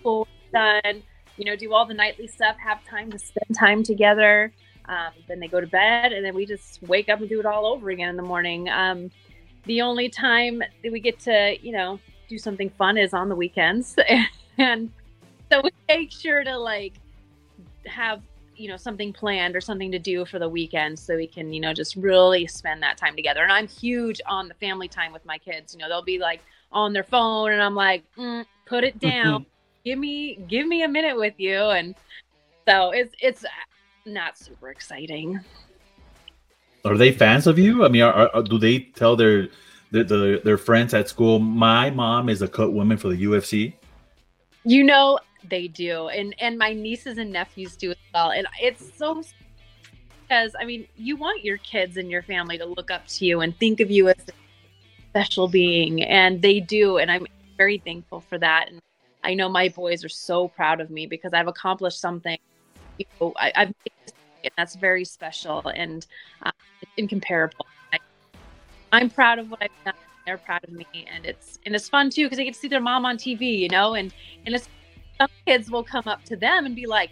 school 0.00 0.28
done. 0.52 1.02
You 1.36 1.44
know, 1.46 1.56
do 1.56 1.72
all 1.72 1.86
the 1.86 1.94
nightly 1.94 2.28
stuff. 2.28 2.56
Have 2.58 2.84
time 2.84 3.10
to 3.10 3.18
spend 3.18 3.56
time 3.58 3.82
together. 3.82 4.52
Um, 4.86 5.12
then 5.26 5.40
they 5.40 5.48
go 5.48 5.60
to 5.60 5.66
bed, 5.66 6.12
and 6.12 6.24
then 6.24 6.34
we 6.34 6.46
just 6.46 6.82
wake 6.82 7.08
up 7.08 7.20
and 7.20 7.28
do 7.28 7.40
it 7.40 7.46
all 7.46 7.66
over 7.66 7.90
again 7.90 8.10
in 8.10 8.16
the 8.16 8.22
morning. 8.22 8.68
Um, 8.68 9.10
the 9.66 9.82
only 9.82 10.08
time 10.08 10.60
that 10.82 10.92
we 10.92 11.00
get 11.00 11.18
to, 11.20 11.56
you 11.60 11.72
know, 11.72 11.98
do 12.28 12.38
something 12.38 12.70
fun 12.70 12.96
is 12.96 13.14
on 13.14 13.28
the 13.28 13.36
weekends, 13.36 13.96
and 14.58 14.90
so 15.50 15.60
we 15.62 15.70
make 15.88 16.10
sure 16.10 16.42
to 16.44 16.56
like 16.56 16.94
have 17.86 18.22
you 18.56 18.68
know 18.68 18.76
something 18.76 19.12
planned 19.12 19.56
or 19.56 19.60
something 19.60 19.90
to 19.90 19.98
do 19.98 20.24
for 20.24 20.38
the 20.38 20.48
weekend 20.48 20.98
so 20.98 21.16
we 21.16 21.26
can 21.26 21.52
you 21.52 21.60
know 21.60 21.72
just 21.72 21.96
really 21.96 22.46
spend 22.46 22.82
that 22.82 22.96
time 22.96 23.16
together. 23.16 23.42
And 23.42 23.52
i'm 23.52 23.68
huge 23.68 24.20
on 24.26 24.48
the 24.48 24.54
family 24.54 24.88
time 24.88 25.12
with 25.12 25.24
my 25.24 25.38
kids. 25.38 25.74
You 25.74 25.80
know 25.80 25.88
they'll 25.88 26.02
be 26.02 26.18
like 26.18 26.40
on 26.72 26.92
their 26.92 27.04
phone 27.04 27.52
and 27.52 27.62
i'm 27.62 27.74
like 27.74 28.04
mm, 28.16 28.44
put 28.66 28.84
it 28.84 28.98
down. 28.98 29.46
Give 29.84 29.98
me 29.98 30.36
give 30.48 30.66
me 30.66 30.82
a 30.82 30.88
minute 30.88 31.16
with 31.16 31.34
you. 31.38 31.58
And 31.58 31.94
so 32.66 32.90
it's 32.90 33.14
it's 33.20 33.44
not 34.06 34.38
super 34.38 34.70
exciting 34.70 35.40
are 36.84 36.96
they 36.96 37.12
fans 37.12 37.46
of 37.46 37.58
you? 37.58 37.84
I 37.84 37.88
mean 37.88 38.02
are, 38.02 38.30
are, 38.34 38.42
do 38.42 38.58
they 38.58 38.80
tell 38.80 39.16
their, 39.16 39.48
their 39.90 40.04
their 40.04 40.38
their 40.40 40.58
friends 40.58 40.94
at 40.94 41.08
school 41.08 41.38
my 41.38 41.90
mom 41.90 42.28
is 42.28 42.42
a 42.42 42.48
cut 42.48 42.72
woman 42.72 42.96
for 42.96 43.08
the 43.08 43.24
ufc 43.24 43.72
you 44.64 44.82
know 44.82 45.18
they 45.48 45.68
do. 45.68 46.08
And 46.08 46.34
and 46.40 46.58
my 46.58 46.72
nieces 46.72 47.18
and 47.18 47.32
nephews 47.32 47.76
do 47.76 47.90
as 47.90 47.96
well. 48.12 48.30
And 48.30 48.46
it's 48.60 48.96
so 48.96 49.22
because 50.22 50.54
i 50.58 50.64
mean 50.64 50.86
you 50.96 51.16
want 51.16 51.44
your 51.44 51.58
kids 51.58 51.98
and 51.98 52.10
your 52.10 52.22
family 52.22 52.56
to 52.56 52.64
look 52.64 52.90
up 52.90 53.06
to 53.06 53.26
you 53.26 53.42
and 53.42 53.56
think 53.58 53.80
of 53.80 53.90
you 53.90 54.08
as 54.08 54.16
a 54.28 54.32
special 55.10 55.48
being, 55.48 56.02
and 56.02 56.42
they 56.42 56.58
do, 56.60 56.98
and 56.98 57.10
I'm 57.10 57.26
very 57.56 57.78
thankful 57.78 58.20
for 58.20 58.38
that. 58.38 58.68
And 58.68 58.80
I 59.22 59.34
know 59.34 59.48
my 59.48 59.68
boys 59.68 60.04
are 60.04 60.08
so 60.08 60.48
proud 60.48 60.80
of 60.80 60.90
me 60.90 61.06
because 61.06 61.32
I've 61.32 61.46
accomplished 61.46 62.00
something. 62.00 62.36
You 62.98 63.06
know, 63.20 63.32
I, 63.36 63.52
have 63.54 63.74
and 64.44 64.52
that's 64.56 64.76
very 64.76 65.04
special 65.04 65.66
and 65.68 66.06
uh, 66.42 66.52
incomparable. 66.96 67.66
I, 67.92 67.98
I'm 68.92 69.10
proud 69.10 69.38
of 69.38 69.50
what 69.50 69.62
I've 69.62 69.70
done. 69.84 69.94
They're 70.26 70.38
proud 70.38 70.64
of 70.64 70.70
me, 70.70 70.86
and 71.12 71.26
it's 71.26 71.58
and 71.66 71.74
it's 71.74 71.88
fun 71.88 72.08
too 72.08 72.24
because 72.24 72.38
they 72.38 72.44
get 72.44 72.54
to 72.54 72.60
see 72.60 72.68
their 72.68 72.80
mom 72.80 73.04
on 73.04 73.18
TV, 73.18 73.58
you 73.58 73.68
know, 73.68 73.94
and 73.94 74.14
and 74.46 74.54
it's 74.54 74.68
some 75.18 75.28
kids 75.46 75.70
will 75.70 75.84
come 75.84 76.04
up 76.06 76.24
to 76.24 76.36
them 76.36 76.66
and 76.66 76.74
be 76.74 76.86
like, 76.86 77.10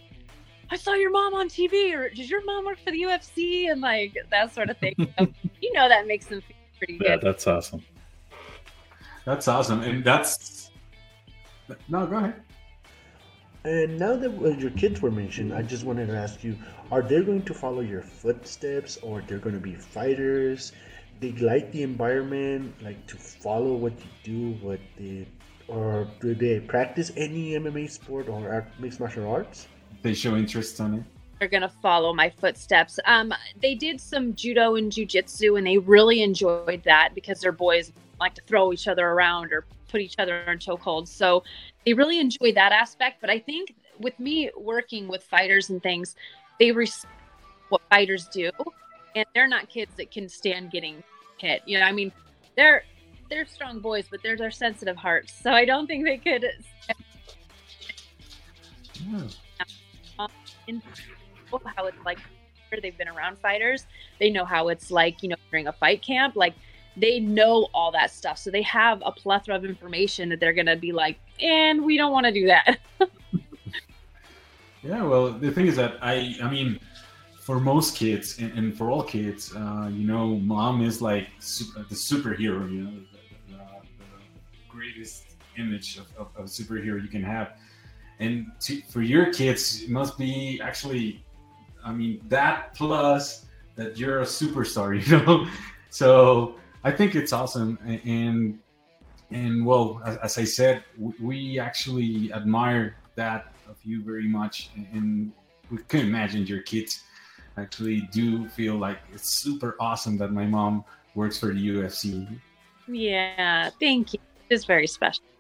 I 0.70 0.76
saw 0.76 0.94
your 0.94 1.10
mom 1.10 1.34
on 1.34 1.48
TV, 1.48 1.94
or 1.94 2.08
does 2.08 2.30
your 2.30 2.42
mom 2.44 2.64
work 2.64 2.78
for 2.78 2.90
the 2.90 3.02
UFC? 3.02 3.70
And 3.70 3.80
like 3.80 4.16
that 4.30 4.54
sort 4.54 4.70
of 4.70 4.78
thing. 4.78 4.94
So, 5.18 5.26
you 5.60 5.72
know, 5.74 5.88
that 5.88 6.06
makes 6.06 6.26
them 6.26 6.40
feel 6.40 6.56
pretty 6.78 6.98
good. 6.98 7.06
Yeah, 7.06 7.16
that's 7.16 7.46
awesome. 7.46 7.82
That's 9.24 9.46
awesome. 9.46 9.82
And 9.82 10.02
that's, 10.02 10.70
no, 11.88 12.06
go 12.06 12.16
ahead. 12.16 12.34
And 13.64 13.98
now 13.98 14.16
that 14.16 14.58
your 14.58 14.70
kids 14.72 15.00
were 15.00 15.10
mentioned, 15.10 15.54
I 15.54 15.62
just 15.62 15.84
wanted 15.84 16.06
to 16.06 16.16
ask 16.16 16.42
you: 16.42 16.56
Are 16.90 17.02
they 17.02 17.22
going 17.22 17.42
to 17.42 17.54
follow 17.54 17.80
your 17.80 18.02
footsteps, 18.02 18.98
or 19.02 19.22
they're 19.26 19.38
going 19.38 19.54
to 19.54 19.60
be 19.60 19.74
fighters? 19.74 20.72
They 21.20 21.32
like 21.32 21.70
the 21.70 21.82
environment, 21.82 22.74
like 22.82 23.06
to 23.06 23.16
follow 23.16 23.74
what 23.74 23.92
you 23.92 24.10
do, 24.24 24.66
what 24.66 24.80
they, 24.98 25.26
or 25.68 26.08
do 26.20 26.34
they 26.34 26.58
practice 26.58 27.12
any 27.16 27.52
MMA 27.52 27.88
sport 27.88 28.28
or 28.28 28.66
mixed 28.80 28.98
martial 28.98 29.30
arts? 29.30 29.68
they 30.02 30.14
show 30.14 30.36
interest 30.36 30.80
on 30.80 30.94
it 30.94 31.04
They're 31.38 31.48
going 31.48 31.62
to 31.62 31.68
follow 31.68 32.12
my 32.12 32.30
footsteps. 32.30 32.98
Um, 33.04 33.32
they 33.60 33.74
did 33.74 34.00
some 34.00 34.34
judo 34.34 34.76
and 34.76 34.92
jujitsu, 34.92 35.58
and 35.58 35.66
they 35.66 35.78
really 35.78 36.22
enjoyed 36.22 36.82
that 36.84 37.14
because 37.14 37.40
their 37.40 37.52
boys 37.52 37.92
like 38.20 38.34
to 38.34 38.42
throw 38.42 38.72
each 38.72 38.86
other 38.86 39.06
around 39.08 39.52
or 39.52 39.64
put 39.88 40.00
each 40.00 40.14
other 40.18 40.38
in 40.42 40.58
chokeholds. 40.58 41.08
So 41.08 41.42
they 41.84 41.94
really 41.94 42.20
enjoy 42.20 42.52
that 42.52 42.72
aspect. 42.72 43.20
But 43.20 43.30
I 43.30 43.38
think 43.38 43.74
with 43.98 44.18
me 44.18 44.50
working 44.56 45.08
with 45.08 45.22
fighters 45.22 45.70
and 45.70 45.82
things, 45.82 46.16
they 46.58 46.72
respect 46.72 47.12
what 47.68 47.80
fighters 47.90 48.26
do, 48.28 48.50
and 49.16 49.26
they're 49.34 49.48
not 49.48 49.68
kids 49.68 49.92
that 49.96 50.10
can 50.10 50.28
stand 50.28 50.70
getting 50.70 51.02
hit. 51.38 51.62
You 51.66 51.80
know, 51.80 51.86
I 51.86 51.92
mean, 51.92 52.12
they're 52.56 52.84
they're 53.30 53.46
strong 53.46 53.80
boys, 53.80 54.06
but 54.10 54.22
they're 54.22 54.36
they're 54.36 54.50
sensitive 54.50 54.96
hearts. 54.96 55.32
So 55.42 55.50
I 55.52 55.64
don't 55.64 55.86
think 55.86 56.04
they 56.04 56.18
could. 56.18 56.46
How 60.16 61.86
it's 61.86 61.96
like 62.04 62.18
they've 62.80 62.96
been 62.96 63.08
around 63.08 63.36
fighters 63.38 63.86
they 64.18 64.30
know 64.30 64.46
how 64.46 64.68
it's 64.68 64.90
like 64.90 65.22
you 65.22 65.28
know 65.28 65.36
during 65.50 65.66
a 65.66 65.72
fight 65.72 66.00
camp 66.00 66.34
like 66.36 66.54
they 66.96 67.20
know 67.20 67.68
all 67.72 67.90
that 67.92 68.10
stuff. 68.10 68.38
So 68.38 68.50
they 68.50 68.62
have 68.62 69.02
a 69.04 69.12
plethora 69.12 69.56
of 69.56 69.64
information 69.64 70.28
that 70.28 70.40
they're 70.40 70.52
gonna 70.52 70.76
be 70.76 70.92
like 70.92 71.18
and 71.40 71.84
we 71.84 71.96
don't 71.96 72.12
want 72.12 72.26
to 72.26 72.32
do 72.32 72.46
that. 72.46 72.78
Yeah 74.82 75.04
well 75.04 75.30
the 75.30 75.50
thing 75.50 75.68
is 75.68 75.76
that 75.76 75.96
i 76.02 76.34
i 76.42 76.50
mean 76.50 76.80
for 77.40 77.60
most 77.60 77.96
kids 77.96 78.38
and, 78.38 78.52
and 78.58 78.76
for 78.76 78.90
all 78.90 79.02
kids 79.02 79.54
uh, 79.54 79.88
you 79.92 80.06
know 80.06 80.36
mom 80.36 80.82
is 80.82 81.00
like 81.00 81.28
super, 81.38 81.84
the 81.88 81.94
superhero 81.94 82.70
you 82.70 82.82
know 82.82 82.90
the, 82.90 83.52
the, 83.52 83.58
the 83.58 84.68
greatest 84.68 85.36
image 85.56 85.98
of, 85.98 86.06
of, 86.18 86.28
of 86.36 86.46
superhero 86.46 87.00
you 87.00 87.08
can 87.08 87.22
have. 87.22 87.52
And 88.20 88.46
to, 88.60 88.80
for 88.82 89.02
your 89.02 89.32
kids 89.32 89.82
it 89.82 89.90
must 89.90 90.18
be 90.18 90.60
actually 90.62 91.24
i 91.84 91.92
mean 91.92 92.20
that 92.28 92.74
plus 92.74 93.46
that 93.76 93.96
you're 93.96 94.20
a 94.20 94.24
superstar 94.24 94.88
you 95.06 95.18
know? 95.18 95.46
So 95.90 96.56
i 96.84 96.90
think 96.90 97.14
it's 97.14 97.32
awesome 97.32 97.78
and 98.04 98.58
and 99.30 99.64
well 99.64 100.00
as, 100.04 100.38
i 100.38 100.44
said 100.44 100.84
we 101.20 101.58
actually 101.58 102.32
admire 102.32 102.96
that 103.14 103.52
of 103.68 103.76
you 103.84 104.02
very 104.02 104.28
much 104.28 104.70
and 104.92 105.32
we 105.70 105.78
can 105.88 106.00
imagine 106.00 106.46
your 106.46 106.62
kids 106.62 107.04
actually 107.56 108.00
do 108.12 108.48
feel 108.48 108.76
like 108.76 108.98
it's 109.12 109.28
super 109.28 109.76
awesome 109.80 110.16
that 110.16 110.32
my 110.32 110.46
mom 110.46 110.84
works 111.14 111.38
for 111.38 111.52
the 111.54 111.68
ufc 111.70 112.38
yeah 112.88 113.70
thank 113.80 114.12
you 114.12 114.20
it's 114.50 114.64
very 114.64 114.86
special 114.86 115.24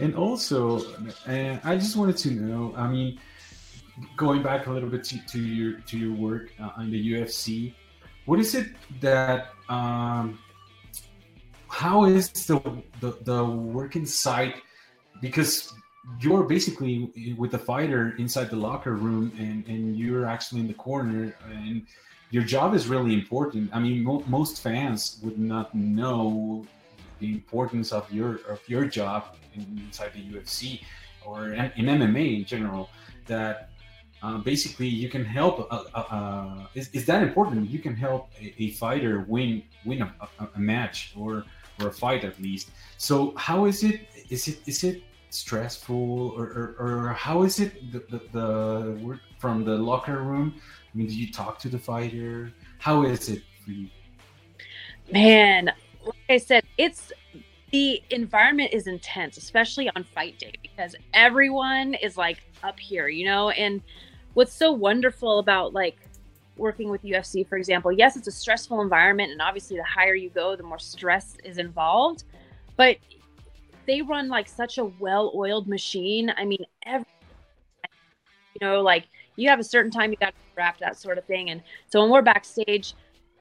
And 0.00 0.14
also, 0.14 0.80
uh, 1.28 1.58
I 1.62 1.76
just 1.76 1.94
wanted 1.94 2.16
to 2.18 2.30
know. 2.30 2.72
I 2.74 2.88
mean, 2.88 3.20
going 4.16 4.42
back 4.42 4.66
a 4.66 4.72
little 4.72 4.88
bit 4.88 5.04
to, 5.04 5.26
to 5.26 5.38
your 5.38 5.80
to 5.80 5.98
your 5.98 6.16
work 6.16 6.52
uh, 6.58 6.70
on 6.76 6.90
the 6.90 7.12
UFC, 7.12 7.74
what 8.26 8.38
is 8.38 8.54
it 8.54 8.68
that? 9.00 9.48
Um, 9.68 10.38
how 11.68 12.04
is 12.04 12.30
the, 12.46 12.60
the 13.00 13.16
the 13.22 13.44
work? 13.44 13.96
Because 15.20 15.72
you're 16.18 16.44
basically 16.44 17.34
with 17.36 17.50
the 17.52 17.58
fighter 17.58 18.14
inside 18.18 18.50
the 18.50 18.56
locker 18.56 18.94
room, 18.94 19.32
and 19.38 19.66
and 19.66 19.96
you're 19.96 20.26
actually 20.26 20.60
in 20.60 20.68
the 20.68 20.74
corner, 20.74 21.34
and 21.50 21.86
your 22.30 22.42
job 22.42 22.74
is 22.74 22.88
really 22.88 23.14
important. 23.14 23.70
I 23.72 23.80
mean, 23.80 24.04
mo- 24.04 24.24
most 24.26 24.62
fans 24.62 25.20
would 25.22 25.38
not 25.38 25.74
know 25.74 26.66
the 27.18 27.32
importance 27.32 27.92
of 27.92 28.10
your 28.12 28.40
of 28.48 28.60
your 28.66 28.84
job 28.84 29.36
inside 29.54 30.12
the 30.14 30.22
UFC 30.22 30.82
or 31.24 31.52
in 31.52 31.86
MMA 31.86 32.38
in 32.38 32.44
general 32.44 32.88
that 33.26 33.69
uh, 34.22 34.38
basically 34.38 34.88
you 34.88 35.08
can 35.08 35.24
help. 35.24 35.66
Uh, 35.72 35.84
uh, 35.94 35.98
uh, 35.98 36.66
is, 36.74 36.88
is 36.90 37.06
that 37.06 37.22
important? 37.22 37.70
You 37.70 37.78
can 37.78 37.94
help 37.96 38.30
a, 38.40 38.54
a 38.62 38.70
fighter 38.72 39.24
win 39.28 39.62
win 39.84 40.02
a, 40.02 40.12
a, 40.54 40.58
match 40.58 41.12
or 41.16 41.44
or 41.80 41.88
a 41.88 41.92
fight 41.92 42.24
at 42.24 42.40
least. 42.40 42.70
So 42.98 43.34
how 43.36 43.64
is 43.64 43.82
it? 43.82 44.00
Is 44.28 44.48
it 44.48 44.60
is 44.66 44.84
it 44.84 45.02
stressful 45.30 46.30
or, 46.36 46.44
or, 46.44 46.76
or 46.78 47.12
how 47.12 47.42
is 47.42 47.60
it 47.60 47.92
the, 47.92 48.00
the, 48.10 48.20
the 48.32 49.18
from 49.38 49.64
the 49.64 49.76
locker 49.76 50.22
room? 50.22 50.54
I 50.92 50.98
mean, 50.98 51.06
do 51.06 51.14
you 51.14 51.32
talk 51.32 51.58
to 51.60 51.68
the 51.68 51.78
fighter? 51.78 52.52
How 52.78 53.04
is 53.04 53.28
it 53.28 53.42
for 53.64 53.70
you? 53.70 53.88
Man, 55.12 55.72
like 56.04 56.14
I 56.28 56.38
said, 56.38 56.64
it's 56.78 57.12
the 57.70 58.02
environment 58.10 58.70
is 58.72 58.86
intense, 58.86 59.36
especially 59.36 59.88
on 59.94 60.04
fight 60.04 60.38
day, 60.38 60.52
because 60.62 60.96
everyone 61.14 61.94
is 61.94 62.16
like 62.16 62.38
up 62.62 62.78
here, 62.78 63.08
you 63.08 63.24
know? 63.24 63.50
And 63.50 63.80
what's 64.34 64.52
so 64.52 64.72
wonderful 64.72 65.38
about 65.38 65.72
like 65.72 65.96
working 66.56 66.90
with 66.90 67.02
UFC, 67.02 67.46
for 67.48 67.56
example, 67.56 67.90
yes, 67.90 68.16
it's 68.16 68.28
a 68.28 68.32
stressful 68.32 68.80
environment. 68.80 69.32
And 69.32 69.40
obviously, 69.40 69.76
the 69.76 69.84
higher 69.84 70.14
you 70.14 70.30
go, 70.30 70.54
the 70.56 70.62
more 70.62 70.78
stress 70.78 71.36
is 71.44 71.58
involved. 71.58 72.24
But 72.76 72.98
they 73.86 74.02
run 74.02 74.28
like 74.28 74.48
such 74.48 74.78
a 74.78 74.84
well 74.84 75.32
oiled 75.34 75.66
machine. 75.66 76.32
I 76.36 76.44
mean, 76.44 76.64
every, 76.86 77.06
you 78.54 78.66
know, 78.66 78.80
like 78.82 79.06
you 79.36 79.48
have 79.48 79.58
a 79.58 79.64
certain 79.64 79.90
time 79.90 80.10
you 80.10 80.16
got 80.16 80.34
to 80.34 80.40
wrap 80.56 80.78
that 80.78 80.96
sort 80.96 81.18
of 81.18 81.24
thing. 81.24 81.50
And 81.50 81.62
so 81.88 82.00
when 82.00 82.10
we're 82.10 82.22
backstage, 82.22 82.94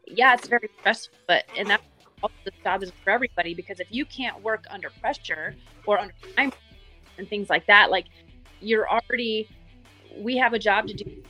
yeah, 0.07 0.33
it's 0.33 0.47
very 0.47 0.69
stressful, 0.79 1.17
but 1.27 1.45
and 1.57 1.69
that 1.69 1.81
the 2.43 2.51
job 2.63 2.83
is 2.83 2.91
for 3.03 3.11
everybody 3.11 3.53
because 3.53 3.79
if 3.79 3.87
you 3.91 4.05
can't 4.05 4.41
work 4.43 4.65
under 4.69 4.89
pressure 5.01 5.55
or 5.85 5.99
under 5.99 6.13
time 6.35 6.51
and 7.17 7.29
things 7.29 7.49
like 7.49 7.65
that, 7.67 7.91
like 7.91 8.05
you're 8.61 8.89
already, 8.89 9.47
we 10.19 10.37
have 10.37 10.53
a 10.53 10.59
job 10.59 10.87
to 10.87 10.93
do. 10.93 11.23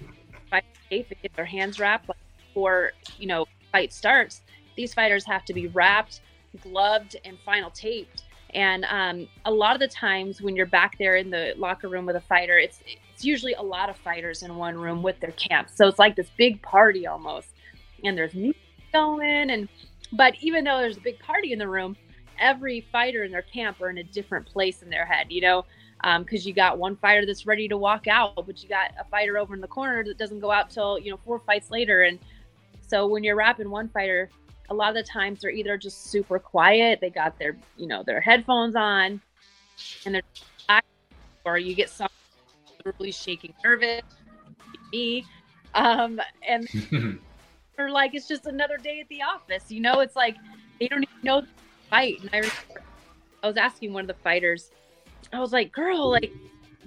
Fight 0.49 0.65
safe 0.89 1.07
get 1.21 1.35
their 1.35 1.45
hands 1.45 1.79
wrapped 1.79 2.09
before 2.47 2.91
you 3.17 3.27
know 3.27 3.45
fight 3.71 3.93
starts. 3.93 4.41
These 4.75 4.93
fighters 4.93 5.25
have 5.25 5.45
to 5.45 5.53
be 5.53 5.67
wrapped, 5.67 6.21
gloved, 6.61 7.15
and 7.25 7.37
final 7.45 7.69
taped. 7.69 8.23
And 8.55 8.85
um, 8.85 9.27
a 9.45 9.51
lot 9.51 9.75
of 9.75 9.79
the 9.79 9.87
times 9.87 10.41
when 10.41 10.55
you're 10.55 10.65
back 10.65 10.97
there 10.97 11.17
in 11.17 11.29
the 11.29 11.53
locker 11.57 11.87
room 11.87 12.05
with 12.05 12.15
a 12.15 12.21
fighter, 12.21 12.57
it's 12.57 12.81
it's 13.13 13.23
usually 13.23 13.53
a 13.53 13.61
lot 13.61 13.89
of 13.89 13.97
fighters 13.97 14.43
in 14.43 14.55
one 14.55 14.75
room 14.75 15.03
with 15.03 15.19
their 15.19 15.31
camps. 15.31 15.75
So 15.75 15.87
it's 15.87 15.99
like 15.99 16.15
this 16.15 16.31
big 16.37 16.61
party 16.61 17.05
almost, 17.05 17.49
and 18.03 18.17
there's 18.17 18.33
music 18.33 18.61
going 18.91 19.51
and 19.51 19.69
but 20.11 20.33
even 20.41 20.63
though 20.63 20.79
there's 20.79 20.97
a 20.97 21.01
big 21.01 21.19
party 21.19 21.53
in 21.53 21.59
the 21.59 21.67
room, 21.67 21.95
every 22.39 22.81
fighter 22.91 23.23
in 23.23 23.31
their 23.31 23.43
camp 23.43 23.81
are 23.81 23.89
in 23.89 23.97
a 23.99 24.03
different 24.03 24.45
place 24.45 24.81
in 24.81 24.89
their 24.89 25.05
head, 25.05 25.27
you 25.29 25.41
know, 25.41 25.65
because 26.01 26.45
um, 26.45 26.47
you 26.47 26.53
got 26.53 26.77
one 26.77 26.95
fighter 26.95 27.25
that's 27.25 27.45
ready 27.45 27.67
to 27.67 27.77
walk 27.77 28.07
out, 28.07 28.35
but 28.35 28.63
you 28.63 28.69
got 28.69 28.91
a 28.99 29.03
fighter 29.05 29.37
over 29.37 29.53
in 29.53 29.61
the 29.61 29.67
corner 29.67 30.03
that 30.03 30.17
doesn't 30.17 30.39
go 30.39 30.51
out 30.51 30.69
till, 30.69 30.97
you 30.97 31.11
know, 31.11 31.19
four 31.25 31.39
fights 31.39 31.71
later. 31.71 32.03
And 32.03 32.19
so 32.87 33.05
when 33.05 33.23
you're 33.23 33.35
wrapping 33.35 33.69
one 33.69 33.89
fighter, 33.89 34.29
a 34.69 34.73
lot 34.73 34.89
of 34.89 34.95
the 34.95 35.03
times 35.03 35.41
they're 35.41 35.49
either 35.49 35.77
just 35.77 36.05
super 36.05 36.39
quiet, 36.39 36.99
they 37.01 37.09
got 37.09 37.37
their, 37.37 37.57
you 37.75 37.87
know, 37.87 38.03
their 38.03 38.21
headphones 38.21 38.75
on 38.75 39.21
and 40.05 40.15
they're 40.15 40.21
or 41.45 41.57
you 41.57 41.73
get 41.73 41.89
some 41.89 42.09
really 42.85 43.11
shaking 43.11 43.53
nervous, 43.63 44.01
me. 44.91 45.25
Um, 45.73 46.19
and 46.47 46.67
or 47.77 47.89
like 47.89 48.13
it's 48.13 48.27
just 48.27 48.45
another 48.45 48.77
day 48.77 48.99
at 48.99 49.07
the 49.09 49.21
office. 49.21 49.71
You 49.71 49.81
know, 49.81 49.99
it's 49.99 50.15
like 50.15 50.35
they 50.79 50.87
don't 50.87 51.03
even 51.03 51.15
know 51.23 51.41
the 51.41 51.47
fight. 51.89 52.21
And 52.21 52.29
I 52.33 52.37
remember 52.37 52.83
I 53.43 53.47
was 53.47 53.57
asking 53.57 53.93
one 53.93 54.01
of 54.01 54.07
the 54.07 54.21
fighters, 54.21 54.71
I 55.33 55.39
was 55.39 55.53
like, 55.53 55.71
girl, 55.71 56.09
like 56.09 56.31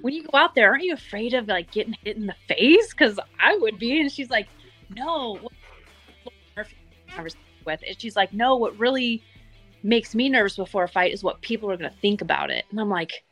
when 0.01 0.15
you 0.15 0.25
go 0.25 0.39
out 0.39 0.55
there, 0.55 0.71
aren't 0.71 0.85
you 0.85 0.95
afraid 0.95 1.35
of 1.35 1.49
like 1.49 1.71
getting 1.71 1.97
hit 2.05 2.17
in 2.17 2.27
the 2.27 2.35
face? 2.49 2.91
Because 2.91 3.19
I 3.41 3.57
would 3.57 3.79
be. 3.79 4.01
And 4.01 4.11
she's 4.11 4.31
like, 4.31 4.49
no. 4.97 5.39
with. 7.65 7.81
And 7.87 8.01
she's 8.01 8.17
like, 8.17 8.33
no, 8.33 8.57
what 8.57 8.79
really 8.79 9.23
makes 9.83 10.15
me 10.15 10.29
nervous 10.29 10.57
before 10.57 10.85
a 10.85 10.89
fight 10.89 11.13
is 11.13 11.23
what 11.23 11.41
people 11.41 11.71
are 11.71 11.77
going 11.77 11.91
to 11.91 11.97
think 11.99 12.21
about 12.21 12.51
it. 12.51 12.65
And 12.71 12.81
I'm 12.81 12.89
like, 12.89 13.25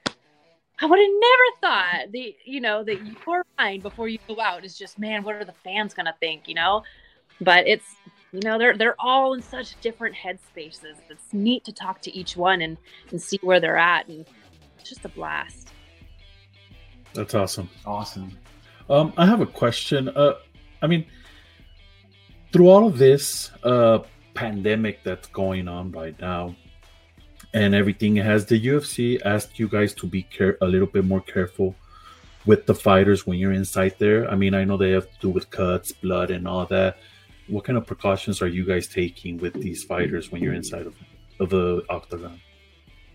I 0.83 0.87
would 0.87 0.99
have 0.99 1.09
never 1.09 1.43
thought 1.61 2.13
the 2.13 2.35
you 2.45 2.61
know 2.61 2.83
that 2.85 3.05
your 3.05 3.45
mind 3.59 3.83
before 3.83 4.09
you 4.09 4.19
go 4.27 4.41
out 4.41 4.65
is 4.65 4.79
just 4.79 4.99
man, 4.99 5.23
what 5.23 5.35
are 5.35 5.45
the 5.45 5.53
fans 5.63 5.93
gonna 5.93 6.15
think? 6.21 6.49
You 6.49 6.55
know, 6.55 6.83
but 7.41 7.67
it's 7.67 7.85
you 8.33 8.41
know 8.43 8.59
they're 8.59 8.77
they're 8.77 8.97
all 8.99 9.35
in 9.35 9.43
such 9.43 9.79
different 9.83 10.17
headspaces. 10.17 10.97
It's 11.11 11.35
neat 11.35 11.65
to 11.65 11.73
talk 11.73 12.01
to 12.03 12.17
each 12.17 12.35
one 12.35 12.63
and 12.63 12.79
and 13.11 13.21
see 13.21 13.39
where 13.43 13.61
they're 13.61 13.77
at, 13.77 14.09
and 14.09 14.25
just 14.85 15.05
a 15.05 15.09
blast. 15.09 15.69
That's 17.15 17.35
awesome. 17.35 17.69
Awesome. 17.85 18.37
Um, 18.89 19.13
I 19.17 19.27
have 19.27 19.41
a 19.41 19.47
question. 19.47 20.09
Uh, 20.09 20.35
I 20.83 20.87
mean, 20.87 21.07
through 22.53 22.69
all 22.69 22.87
of 22.87 22.99
this 22.99 23.51
uh 23.63 24.01
pandemic 24.35 25.03
that's 25.05 25.29
going 25.29 25.69
on 25.69 25.91
right 25.93 26.19
now, 26.21 26.55
and 27.53 27.75
everything. 27.75 28.17
Has 28.17 28.47
the 28.47 28.61
UFC 28.61 29.21
asked 29.25 29.59
you 29.59 29.69
guys 29.69 29.95
to 29.95 30.07
be 30.07 30.23
care 30.23 30.57
a 30.61 30.67
little 30.67 30.87
bit 30.87 31.05
more 31.05 31.21
careful 31.21 31.75
with 32.47 32.67
the 32.67 32.75
fighters 32.75 33.27
when 33.27 33.39
you're 33.39 33.53
inside 33.53 33.97
there? 33.99 34.31
I 34.31 34.35
mean, 34.37 34.55
I 34.55 34.65
know 34.65 34.77
they 34.77 34.93
have 34.93 35.11
to 35.11 35.19
do 35.21 35.31
with 35.31 35.51
cuts, 35.51 35.93
blood, 35.93 36.31
and 36.31 36.47
all 36.47 36.67
that. 36.67 36.99
What 37.49 37.65
kind 37.65 37.77
of 37.77 37.87
precautions 37.87 38.41
are 38.43 38.49
you 38.49 38.65
guys 38.65 38.87
taking 38.87 39.39
with 39.39 39.55
these 39.55 39.83
fighters 39.83 40.31
when 40.31 40.43
you're 40.43 40.55
inside 40.55 40.87
of, 40.87 40.95
of 41.41 41.51
the 41.51 41.83
octagon? 41.89 42.41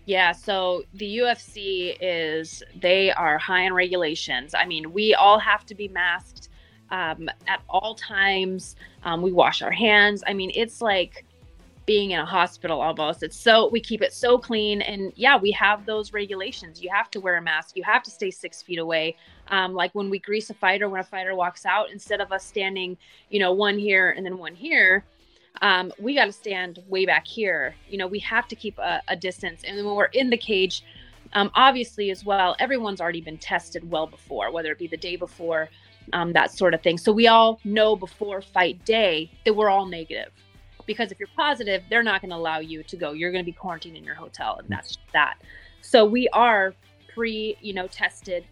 Yeah, 0.06 0.30
so 0.30 0.84
the 0.94 1.18
UFC 1.18 1.96
is 2.00 2.62
they 2.80 3.10
are 3.12 3.38
high 3.38 3.66
on 3.66 3.72
regulations. 3.72 4.54
I 4.54 4.64
mean, 4.64 4.92
we 4.92 5.14
all 5.14 5.40
have 5.40 5.66
to 5.66 5.74
be 5.74 5.88
masked 5.88 6.48
um, 6.92 7.28
at 7.48 7.60
all 7.68 7.96
times. 7.96 8.76
Um, 9.02 9.20
we 9.20 9.32
wash 9.32 9.62
our 9.62 9.72
hands. 9.72 10.22
I 10.24 10.32
mean, 10.32 10.52
it's 10.54 10.80
like 10.80 11.24
being 11.86 12.12
in 12.12 12.20
a 12.20 12.24
hospital 12.24 12.80
almost. 12.80 13.24
It's 13.24 13.36
so 13.36 13.68
we 13.68 13.80
keep 13.80 14.00
it 14.00 14.12
so 14.12 14.38
clean, 14.38 14.80
and 14.82 15.12
yeah, 15.16 15.36
we 15.36 15.50
have 15.52 15.86
those 15.86 16.12
regulations. 16.12 16.80
You 16.80 16.90
have 16.92 17.10
to 17.10 17.20
wear 17.20 17.36
a 17.36 17.42
mask. 17.42 17.76
You 17.76 17.82
have 17.82 18.04
to 18.04 18.10
stay 18.10 18.30
six 18.30 18.62
feet 18.62 18.78
away. 18.78 19.16
Um, 19.48 19.74
like 19.74 19.92
when 19.94 20.08
we 20.08 20.20
grease 20.20 20.50
a 20.50 20.54
fighter, 20.54 20.88
when 20.88 21.00
a 21.00 21.04
fighter 21.04 21.34
walks 21.34 21.66
out, 21.66 21.90
instead 21.90 22.20
of 22.20 22.30
us 22.30 22.44
standing, 22.44 22.96
you 23.30 23.40
know, 23.40 23.52
one 23.52 23.78
here 23.78 24.10
and 24.10 24.24
then 24.24 24.38
one 24.38 24.54
here, 24.54 25.04
um, 25.62 25.92
we 25.98 26.14
got 26.14 26.26
to 26.26 26.32
stand 26.32 26.82
way 26.88 27.06
back 27.06 27.26
here. 27.26 27.74
You 27.88 27.98
know, 27.98 28.06
we 28.06 28.18
have 28.20 28.48
to 28.48 28.56
keep 28.56 28.78
a, 28.78 29.02
a 29.08 29.16
distance, 29.16 29.62
and 29.66 29.76
then 29.76 29.84
when 29.84 29.94
we're 29.94 30.06
in 30.06 30.30
the 30.30 30.36
cage. 30.36 30.82
Um, 31.32 31.50
obviously, 31.54 32.12
as 32.12 32.24
well, 32.24 32.54
everyone's 32.60 33.00
already 33.00 33.20
been 33.20 33.36
tested 33.36 33.90
well 33.90 34.06
before, 34.06 34.52
whether 34.52 34.70
it 34.70 34.78
be 34.78 34.86
the 34.86 34.96
day 34.96 35.16
before, 35.16 35.68
um, 36.12 36.32
that 36.34 36.52
sort 36.52 36.72
of 36.72 36.82
thing. 36.82 36.98
So 36.98 37.10
we 37.10 37.26
all 37.26 37.58
know 37.64 37.96
before 37.96 38.40
fight 38.40 38.84
day 38.84 39.28
that 39.44 39.52
we're 39.52 39.68
all 39.68 39.86
negative 39.86 40.30
because 40.86 41.12
if 41.12 41.18
you're 41.18 41.28
positive, 41.36 41.82
they're 41.90 42.02
not 42.02 42.20
going 42.20 42.30
to 42.30 42.36
allow 42.36 42.60
you 42.60 42.82
to 42.84 42.96
go. 42.96 43.12
You're 43.12 43.32
going 43.32 43.44
to 43.44 43.50
be 43.50 43.52
quarantined 43.52 43.96
in 43.96 44.04
your 44.04 44.14
hotel, 44.14 44.58
and 44.58 44.68
that's 44.68 44.98
that. 45.12 45.38
So 45.82 46.04
we 46.04 46.28
are 46.28 46.74
pre, 47.12 47.56
you 47.60 47.74
know, 47.74 47.86
tested. 47.88 48.44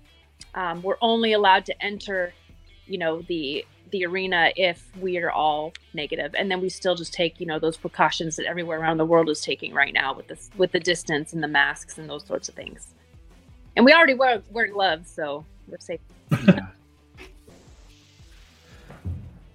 Um, 0.54 0.82
we're 0.82 0.99
only 1.00 1.32
allowed 1.32 1.64
to 1.66 1.84
enter, 1.84 2.32
you 2.87 2.99
know, 2.99 3.23
the 3.23 3.64
the 3.94 4.04
arena 4.04 4.50
if 4.56 4.90
we 5.00 5.18
are 5.18 5.30
all 5.30 5.72
negative, 5.92 6.34
and 6.36 6.50
then 6.50 6.60
we 6.60 6.68
still 6.68 6.96
just 6.96 7.14
take, 7.14 7.38
you 7.38 7.46
know, 7.46 7.60
those 7.60 7.76
precautions 7.76 8.34
that 8.34 8.44
everywhere 8.44 8.80
around 8.80 8.96
the 8.96 9.04
world 9.04 9.28
is 9.30 9.40
taking 9.40 9.72
right 9.72 9.94
now 9.94 10.12
with 10.12 10.26
this 10.26 10.50
with 10.56 10.72
the 10.72 10.80
distance 10.80 11.32
and 11.32 11.40
the 11.40 11.52
masks 11.60 11.96
and 11.96 12.10
those 12.10 12.26
sorts 12.26 12.48
of 12.48 12.56
things. 12.56 12.92
And 13.76 13.84
we 13.84 13.92
already 13.92 14.14
wear 14.14 14.42
wear 14.50 14.66
gloves, 14.66 15.08
so 15.08 15.46
we're 15.68 15.78
safe. 15.78 16.00
Yeah. 16.30 16.66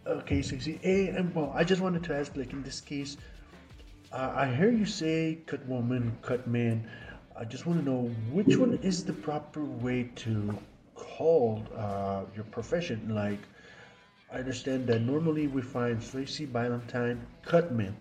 Okay, 0.08 0.42
so 0.42 0.58
see, 0.58 0.80
hey, 0.82 1.10
and 1.10 1.36
well, 1.36 1.52
I 1.54 1.66
just 1.66 1.82
wanted 1.82 2.04
to 2.06 2.16
ask, 2.16 2.36
like 2.38 2.54
in 2.54 2.64
this 2.64 2.80
case, 2.80 3.18
uh, 4.14 4.32
I 4.34 4.46
hear 4.56 4.72
you 4.72 4.86
say 4.86 5.40
cut 5.48 5.64
woman, 5.68 6.18
cut 6.22 6.48
man. 6.48 6.90
I 7.38 7.44
just 7.44 7.66
want 7.66 7.84
to 7.84 7.86
know 7.86 8.02
which 8.32 8.56
one 8.56 8.80
is 8.84 9.04
the 9.04 9.14
proper 9.14 9.66
way 9.66 10.10
to 10.24 10.58
call 10.96 11.62
uh, 11.76 12.22
your 12.36 12.46
profession. 12.46 13.00
Like, 13.24 13.44
I 14.32 14.38
understand 14.38 14.86
that 14.88 15.02
normally 15.02 15.48
we 15.48 15.62
find 15.62 16.00
Swayze 16.00 16.48
Valentine 16.48 17.26
cutman, 17.44 17.96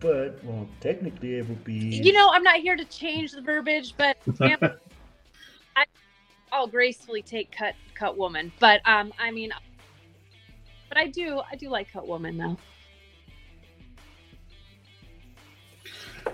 but 0.00 0.42
well, 0.42 0.66
technically 0.80 1.34
it 1.34 1.48
would 1.48 1.62
be. 1.64 1.74
You 1.74 2.12
know, 2.12 2.30
I'm 2.32 2.42
not 2.42 2.56
here 2.56 2.76
to 2.76 2.84
change 2.86 3.32
the 3.32 3.42
verbiage, 3.42 3.94
but 3.96 4.16
I, 4.40 5.84
I'll 6.50 6.66
gracefully 6.66 7.20
take 7.20 7.52
cut 7.52 7.74
cut 7.94 8.16
woman. 8.16 8.52
But 8.58 8.80
um, 8.88 9.12
I 9.18 9.30
mean, 9.30 9.52
but 10.88 11.02
I 11.02 11.08
do 11.08 11.42
I 11.50 11.56
do 11.56 11.68
like 11.68 11.92
Cut 11.92 12.06
Woman 12.06 12.38
though. 12.38 12.56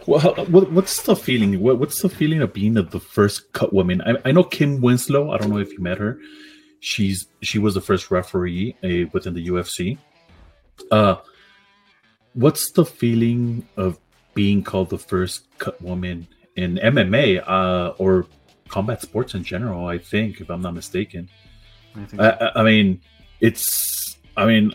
Well, 0.07 0.35
what's 0.49 1.03
the 1.03 1.16
feeling? 1.16 1.61
What's 1.61 2.03
the 2.03 2.09
feeling 2.09 2.42
of 2.42 2.53
being 2.53 2.75
the 2.75 3.01
first 3.01 3.53
Cutwoman? 3.53 4.01
I, 4.07 4.29
I 4.29 4.33
know 4.33 4.44
Kim 4.44 4.81
Winslow. 4.81 5.31
I 5.31 5.38
don't 5.38 5.51
know 5.51 5.59
if 5.59 5.73
you 5.73 5.81
met 5.81 5.99
her. 5.99 6.18
She's 6.81 7.27
she 7.43 7.59
was 7.59 7.75
the 7.75 7.81
first 7.81 8.11
referee 8.11 8.77
uh, 8.83 9.09
within 9.12 9.35
the 9.35 9.47
UFC. 9.49 9.99
Uh, 10.90 11.16
what's 12.35 12.73
the 12.73 12.85
feeling 12.85 13.66
of 13.77 13.99
being 14.35 14.62
called 14.62 14.90
the 14.90 14.99
first 14.99 15.47
cut 15.59 15.81
woman 15.83 16.27
in 16.57 16.77
MMA 16.77 17.47
uh, 17.47 17.95
or 17.99 18.27
combat 18.69 19.03
sports 19.03 19.35
in 19.35 19.45
general? 19.45 19.87
I 19.87 19.99
think, 19.99 20.40
if 20.40 20.51
I'm 20.51 20.62
not 20.62 20.75
mistaken. 20.75 21.29
I, 22.19 22.31
I, 22.31 22.61
I 22.61 22.62
mean, 22.62 23.01
it's 23.40 24.16
I 24.37 24.47
mean, 24.47 24.75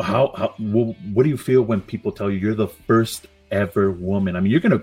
how, 0.00 0.32
how 0.36 0.54
what 0.58 1.22
do 1.22 1.28
you 1.28 1.36
feel 1.36 1.62
when 1.62 1.80
people 1.80 2.12
tell 2.12 2.30
you 2.30 2.38
you're 2.38 2.54
the 2.54 2.68
first 2.68 3.26
ever 3.50 3.90
woman? 3.90 4.36
I 4.36 4.40
mean, 4.40 4.50
you're 4.50 4.60
gonna. 4.60 4.82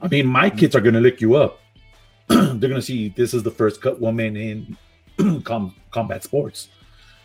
I 0.00 0.08
mean, 0.08 0.26
my 0.26 0.50
kids 0.50 0.76
are 0.76 0.80
gonna 0.80 1.00
lick 1.00 1.20
you 1.20 1.34
up. 1.34 1.60
They're 2.28 2.68
gonna 2.68 2.82
see 2.82 3.08
this 3.08 3.34
is 3.34 3.42
the 3.42 3.50
first 3.50 3.80
cut 3.80 4.00
woman 4.00 4.36
in 4.36 4.76
com- 5.44 5.74
combat 5.90 6.24
sports. 6.24 6.68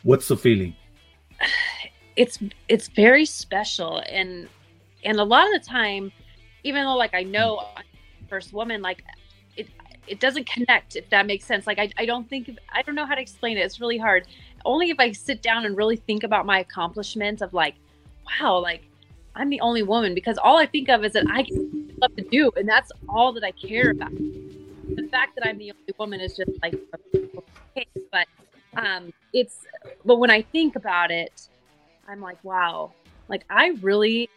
What's 0.03 0.27
the 0.27 0.37
feeling? 0.37 0.75
It's 2.15 2.39
it's 2.67 2.87
very 2.87 3.25
special, 3.25 4.01
and 4.09 4.47
and 5.03 5.19
a 5.19 5.23
lot 5.23 5.45
of 5.53 5.61
the 5.61 5.67
time, 5.67 6.11
even 6.63 6.83
though 6.83 6.95
like 6.95 7.13
I 7.13 7.23
know 7.23 7.63
first 8.27 8.53
woman, 8.53 8.81
like 8.81 9.03
it 9.55 9.67
it 10.07 10.19
doesn't 10.19 10.47
connect 10.47 10.95
if 10.95 11.09
that 11.09 11.27
makes 11.27 11.45
sense. 11.45 11.67
Like 11.67 11.79
I 11.79 11.91
I 11.97 12.05
don't 12.05 12.27
think 12.29 12.49
I 12.73 12.81
don't 12.81 12.95
know 12.95 13.05
how 13.05 13.15
to 13.15 13.21
explain 13.21 13.57
it. 13.57 13.61
It's 13.61 13.79
really 13.79 13.97
hard 13.97 14.27
only 14.65 14.89
if 14.89 14.99
I 14.99 15.11
sit 15.13 15.41
down 15.41 15.65
and 15.65 15.75
really 15.75 15.95
think 15.95 16.23
about 16.23 16.45
my 16.45 16.59
accomplishments 16.59 17.41
of 17.41 17.53
like, 17.53 17.75
wow, 18.25 18.59
like 18.59 18.83
I'm 19.35 19.49
the 19.49 19.61
only 19.61 19.83
woman 19.83 20.13
because 20.13 20.37
all 20.37 20.57
I 20.57 20.65
think 20.65 20.89
of 20.89 21.03
is 21.05 21.13
that 21.13 21.25
I 21.29 21.43
stuff 21.43 22.13
to 22.15 22.23
do, 22.23 22.51
and 22.55 22.67
that's 22.67 22.91
all 23.09 23.33
that 23.33 23.43
I 23.43 23.51
care 23.51 23.91
about. 23.91 24.11
The 24.95 25.07
fact 25.11 25.35
that 25.35 25.47
I'm 25.47 25.57
the 25.57 25.71
only 25.71 25.93
woman 25.97 26.21
is 26.21 26.35
just 26.35 26.51
like, 26.61 26.75
but 28.11 28.27
um, 28.75 29.11
it's 29.33 29.65
but 30.05 30.17
when 30.17 30.31
I 30.31 30.41
think 30.41 30.75
about 30.75 31.11
it, 31.11 31.49
I'm 32.07 32.21
like, 32.21 32.41
wow, 32.43 32.93
like 33.27 33.43
I 33.49 33.69
really 33.81 34.29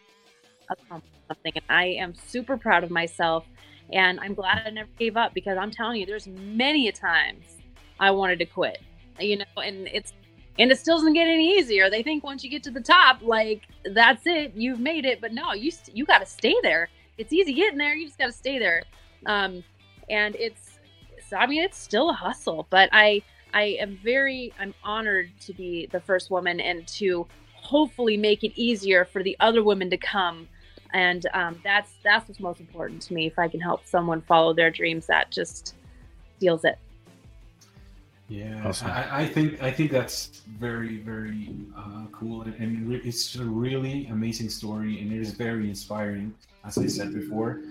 accomplished 0.69 1.15
something, 1.27 1.53
and 1.55 1.65
I 1.69 1.85
am 1.85 2.13
super 2.13 2.57
proud 2.57 2.83
of 2.83 2.91
myself, 2.91 3.45
and 3.93 4.19
I'm 4.19 4.33
glad 4.33 4.63
I 4.65 4.69
never 4.71 4.89
gave 4.99 5.15
up 5.15 5.33
because 5.33 5.57
I'm 5.57 5.71
telling 5.71 5.99
you, 5.99 6.05
there's 6.05 6.27
many 6.27 6.87
a 6.87 6.91
times 6.91 7.57
I 7.99 8.11
wanted 8.11 8.39
to 8.39 8.45
quit, 8.45 8.79
you 9.19 9.37
know, 9.37 9.45
and 9.57 9.87
it's 9.87 10.13
and 10.59 10.71
it 10.71 10.77
still 10.79 10.97
doesn't 10.97 11.13
get 11.13 11.27
any 11.27 11.57
easier. 11.57 11.89
They 11.89 12.03
think 12.03 12.23
once 12.23 12.43
you 12.43 12.49
get 12.49 12.63
to 12.63 12.71
the 12.71 12.81
top, 12.81 13.21
like 13.21 13.63
that's 13.85 14.25
it, 14.25 14.53
you've 14.53 14.79
made 14.79 15.05
it. 15.05 15.21
But 15.21 15.33
no, 15.33 15.53
you 15.53 15.71
you 15.93 16.05
got 16.05 16.19
to 16.19 16.25
stay 16.25 16.55
there. 16.61 16.89
It's 17.17 17.31
easy 17.31 17.53
getting 17.53 17.77
there. 17.77 17.93
You 17.93 18.05
just 18.07 18.17
got 18.17 18.27
to 18.27 18.31
stay 18.31 18.59
there. 18.59 18.83
Um, 19.25 19.63
and 20.09 20.35
it's, 20.35 20.79
so, 21.27 21.37
I 21.37 21.47
mean, 21.47 21.63
it's 21.63 21.77
still 21.77 22.09
a 22.09 22.13
hustle. 22.13 22.67
But 22.69 22.89
I 22.91 23.23
I 23.53 23.63
am 23.79 23.99
very 24.03 24.53
I'm 24.59 24.73
honored 24.83 25.31
to 25.41 25.53
be 25.53 25.87
the 25.87 25.99
first 25.99 26.31
woman 26.31 26.59
and 26.59 26.87
to 26.99 27.27
hopefully 27.55 28.17
make 28.17 28.43
it 28.43 28.53
easier 28.55 29.05
for 29.05 29.23
the 29.23 29.35
other 29.39 29.63
women 29.63 29.89
to 29.89 29.97
come. 29.97 30.47
And 30.93 31.25
um, 31.33 31.59
that's 31.63 31.93
that's 32.03 32.27
what's 32.27 32.39
most 32.39 32.59
important 32.59 33.01
to 33.03 33.13
me. 33.13 33.27
If 33.27 33.39
I 33.39 33.47
can 33.47 33.61
help 33.61 33.85
someone 33.85 34.21
follow 34.21 34.53
their 34.53 34.71
dreams, 34.71 35.07
that 35.07 35.31
just 35.31 35.75
deals 36.39 36.65
it. 36.65 36.77
Yeah, 38.27 38.65
awesome. 38.65 38.89
I, 38.89 39.23
I, 39.23 39.27
think 39.27 39.61
I 39.61 39.71
think 39.71 39.91
that's 39.91 40.41
very 40.57 40.99
very 40.99 41.53
uh, 41.77 42.05
cool, 42.13 42.43
and, 42.43 42.55
and, 42.55 42.93
it's 42.93 43.35
a 43.35 43.43
really 43.43 44.05
amazing 44.07 44.49
story, 44.49 45.01
and 45.01 45.11
it 45.11 45.19
is 45.19 45.31
very 45.31 45.67
inspiring, 45.67 46.33
as 46.65 46.77
I 46.77 46.87
said 46.87 47.13
before, 47.13 47.61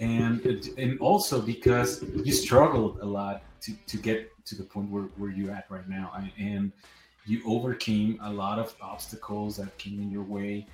and 0.00 0.44
and 0.78 0.98
also 1.00 1.40
because 1.40 2.02
you 2.24 2.32
struggled 2.32 3.00
a 3.00 3.04
lot 3.04 3.42
to, 3.62 3.72
to 3.86 3.96
get 3.96 4.30
to 4.46 4.54
the 4.54 4.62
point 4.62 4.90
where, 4.90 5.04
where 5.16 5.30
you're 5.30 5.52
at 5.52 5.66
right 5.70 5.88
now, 5.88 6.10
I, 6.14 6.30
and 6.38 6.72
you 7.26 7.40
overcame 7.46 8.18
a 8.22 8.30
lot 8.30 8.58
of 8.58 8.74
obstacles 8.82 9.56
that 9.56 9.76
came 9.78 10.00
in 10.00 10.10
your 10.10 10.22
way, 10.22 10.66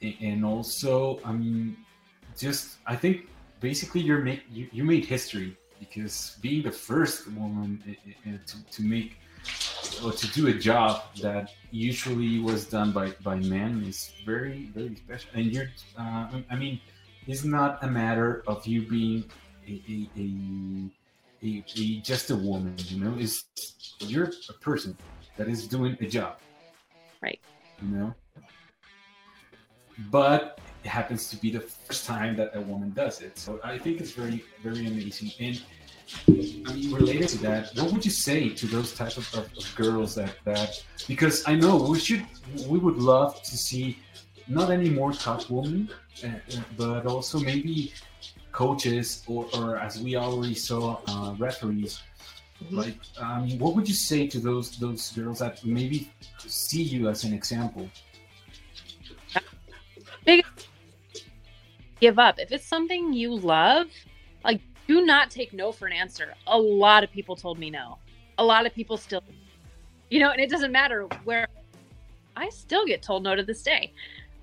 and, 0.00 0.14
and 0.20 0.44
also, 0.44 1.20
I 1.24 1.32
mean, 1.32 1.76
just 2.36 2.78
I 2.86 2.96
think 2.96 3.28
basically 3.60 4.00
you're 4.00 4.20
make 4.20 4.42
you, 4.50 4.68
you 4.72 4.84
made 4.84 5.04
history 5.04 5.56
because 5.78 6.36
being 6.40 6.62
the 6.62 6.72
first 6.72 7.30
woman 7.32 7.82
eh, 7.86 7.94
eh, 8.06 8.30
eh, 8.30 8.38
to, 8.46 8.64
to 8.72 8.82
make 8.82 9.18
or 10.04 10.12
to 10.12 10.26
do 10.28 10.48
a 10.48 10.52
job 10.52 11.02
that 11.22 11.52
usually 11.70 12.38
was 12.38 12.64
done 12.66 12.92
by 12.92 13.10
by 13.22 13.36
men 13.36 13.82
is 13.86 14.12
very 14.24 14.70
very 14.74 14.96
special. 14.96 15.30
And 15.34 15.46
you're, 15.46 15.68
uh, 15.98 16.28
I 16.50 16.56
mean, 16.56 16.80
it's 17.26 17.44
not 17.44 17.82
a 17.82 17.86
matter 17.86 18.42
of 18.46 18.66
you 18.66 18.82
being 18.82 19.24
a, 19.66 19.82
a, 19.88 20.90
a, 21.42 21.64
a, 21.78 22.00
just 22.00 22.30
a 22.30 22.36
woman. 22.36 22.74
You 22.78 23.04
know, 23.04 23.14
it's 23.18 23.44
you're 24.00 24.30
a 24.48 24.52
person 24.54 24.96
that 25.36 25.48
is 25.48 25.66
doing 25.66 25.96
a 26.00 26.06
job. 26.06 26.38
Right. 27.22 27.40
You 27.82 27.88
know. 27.88 28.14
But 30.10 30.60
it 30.84 30.88
happens 30.88 31.28
to 31.30 31.36
be 31.36 31.50
the 31.50 31.60
first 31.60 32.06
time 32.06 32.36
that 32.36 32.52
a 32.54 32.60
woman 32.60 32.92
does 32.92 33.20
it. 33.20 33.38
So 33.38 33.60
I 33.62 33.76
think 33.76 34.00
it's 34.00 34.12
very, 34.12 34.44
very 34.62 34.86
amazing. 34.86 35.30
And 35.38 35.62
I 36.26 36.72
mean, 36.72 36.92
related 36.92 37.28
to 37.28 37.38
that, 37.38 37.70
what 37.76 37.92
would 37.92 38.04
you 38.04 38.10
say 38.10 38.48
to 38.48 38.66
those 38.66 38.94
type 38.94 39.16
of, 39.16 39.32
of, 39.34 39.46
of, 39.56 39.74
girls 39.76 40.14
that 40.14 40.34
that? 40.44 40.82
Because 41.06 41.46
I 41.46 41.54
know 41.54 41.76
we 41.76 41.98
should, 41.98 42.26
we 42.66 42.78
would 42.78 42.96
love 42.96 43.42
to 43.42 43.56
see 43.56 43.98
not 44.50 44.70
any 44.70 44.90
more 44.90 45.12
top 45.12 45.48
women, 45.48 45.88
uh, 46.24 46.26
uh, 46.26 46.60
but 46.76 47.06
also 47.06 47.38
maybe 47.38 47.92
coaches 48.52 49.22
or, 49.26 49.46
or 49.54 49.76
as 49.76 50.00
we 50.00 50.16
already 50.16 50.54
saw, 50.54 50.98
uh, 51.06 51.34
referees. 51.38 52.02
Mm-hmm. 52.62 52.76
Like, 52.76 52.96
I 53.22 53.40
mean, 53.40 53.58
what 53.58 53.74
would 53.76 53.88
you 53.88 53.94
say 53.94 54.26
to 54.26 54.38
those 54.38 54.76
those 54.78 55.12
girls 55.12 55.38
that 55.38 55.64
maybe 55.64 56.10
see 56.38 56.82
you 56.82 57.08
as 57.08 57.24
an 57.24 57.32
example? 57.32 57.88
Big 60.24 60.44
give 62.00 62.18
up 62.18 62.38
if 62.38 62.50
it's 62.50 62.66
something 62.66 63.12
you 63.12 63.34
love. 63.34 63.86
Like 64.44 64.60
do 64.88 65.04
not 65.04 65.30
take 65.30 65.52
no 65.52 65.70
for 65.70 65.86
an 65.86 65.92
answer. 65.92 66.34
A 66.46 66.58
lot 66.58 67.04
of 67.04 67.10
people 67.10 67.36
told 67.36 67.58
me 67.58 67.70
no. 67.70 67.98
A 68.38 68.44
lot 68.44 68.66
of 68.66 68.74
people 68.74 68.96
still, 68.96 69.22
you 70.10 70.18
know, 70.18 70.30
and 70.30 70.40
it 70.40 70.50
doesn't 70.50 70.72
matter 70.72 71.06
where 71.24 71.46
I 72.36 72.48
still 72.48 72.86
get 72.86 73.02
told 73.02 73.22
no 73.22 73.34
to 73.34 73.42
this 73.42 73.62
day. 73.62 73.92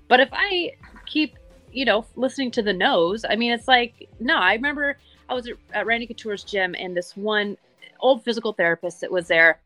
But 0.08 0.20
if 0.20 0.28
I 0.32 0.72
keep, 1.06 1.36
you 1.72 1.84
know, 1.84 2.04
listening 2.16 2.50
to 2.52 2.62
the 2.62 2.72
no's, 2.72 3.24
I 3.28 3.36
mean, 3.36 3.52
it's 3.52 3.68
like, 3.68 4.08
no, 4.20 4.36
I 4.36 4.54
remember 4.54 4.98
I 5.28 5.34
was 5.34 5.48
at 5.72 5.86
Randy 5.86 6.06
Couture's 6.06 6.44
gym 6.44 6.74
and 6.78 6.96
this 6.96 7.16
one 7.16 7.56
old 8.00 8.24
physical 8.24 8.52
therapist 8.52 9.00
that 9.00 9.10
was 9.10 9.28
there, 9.28 9.60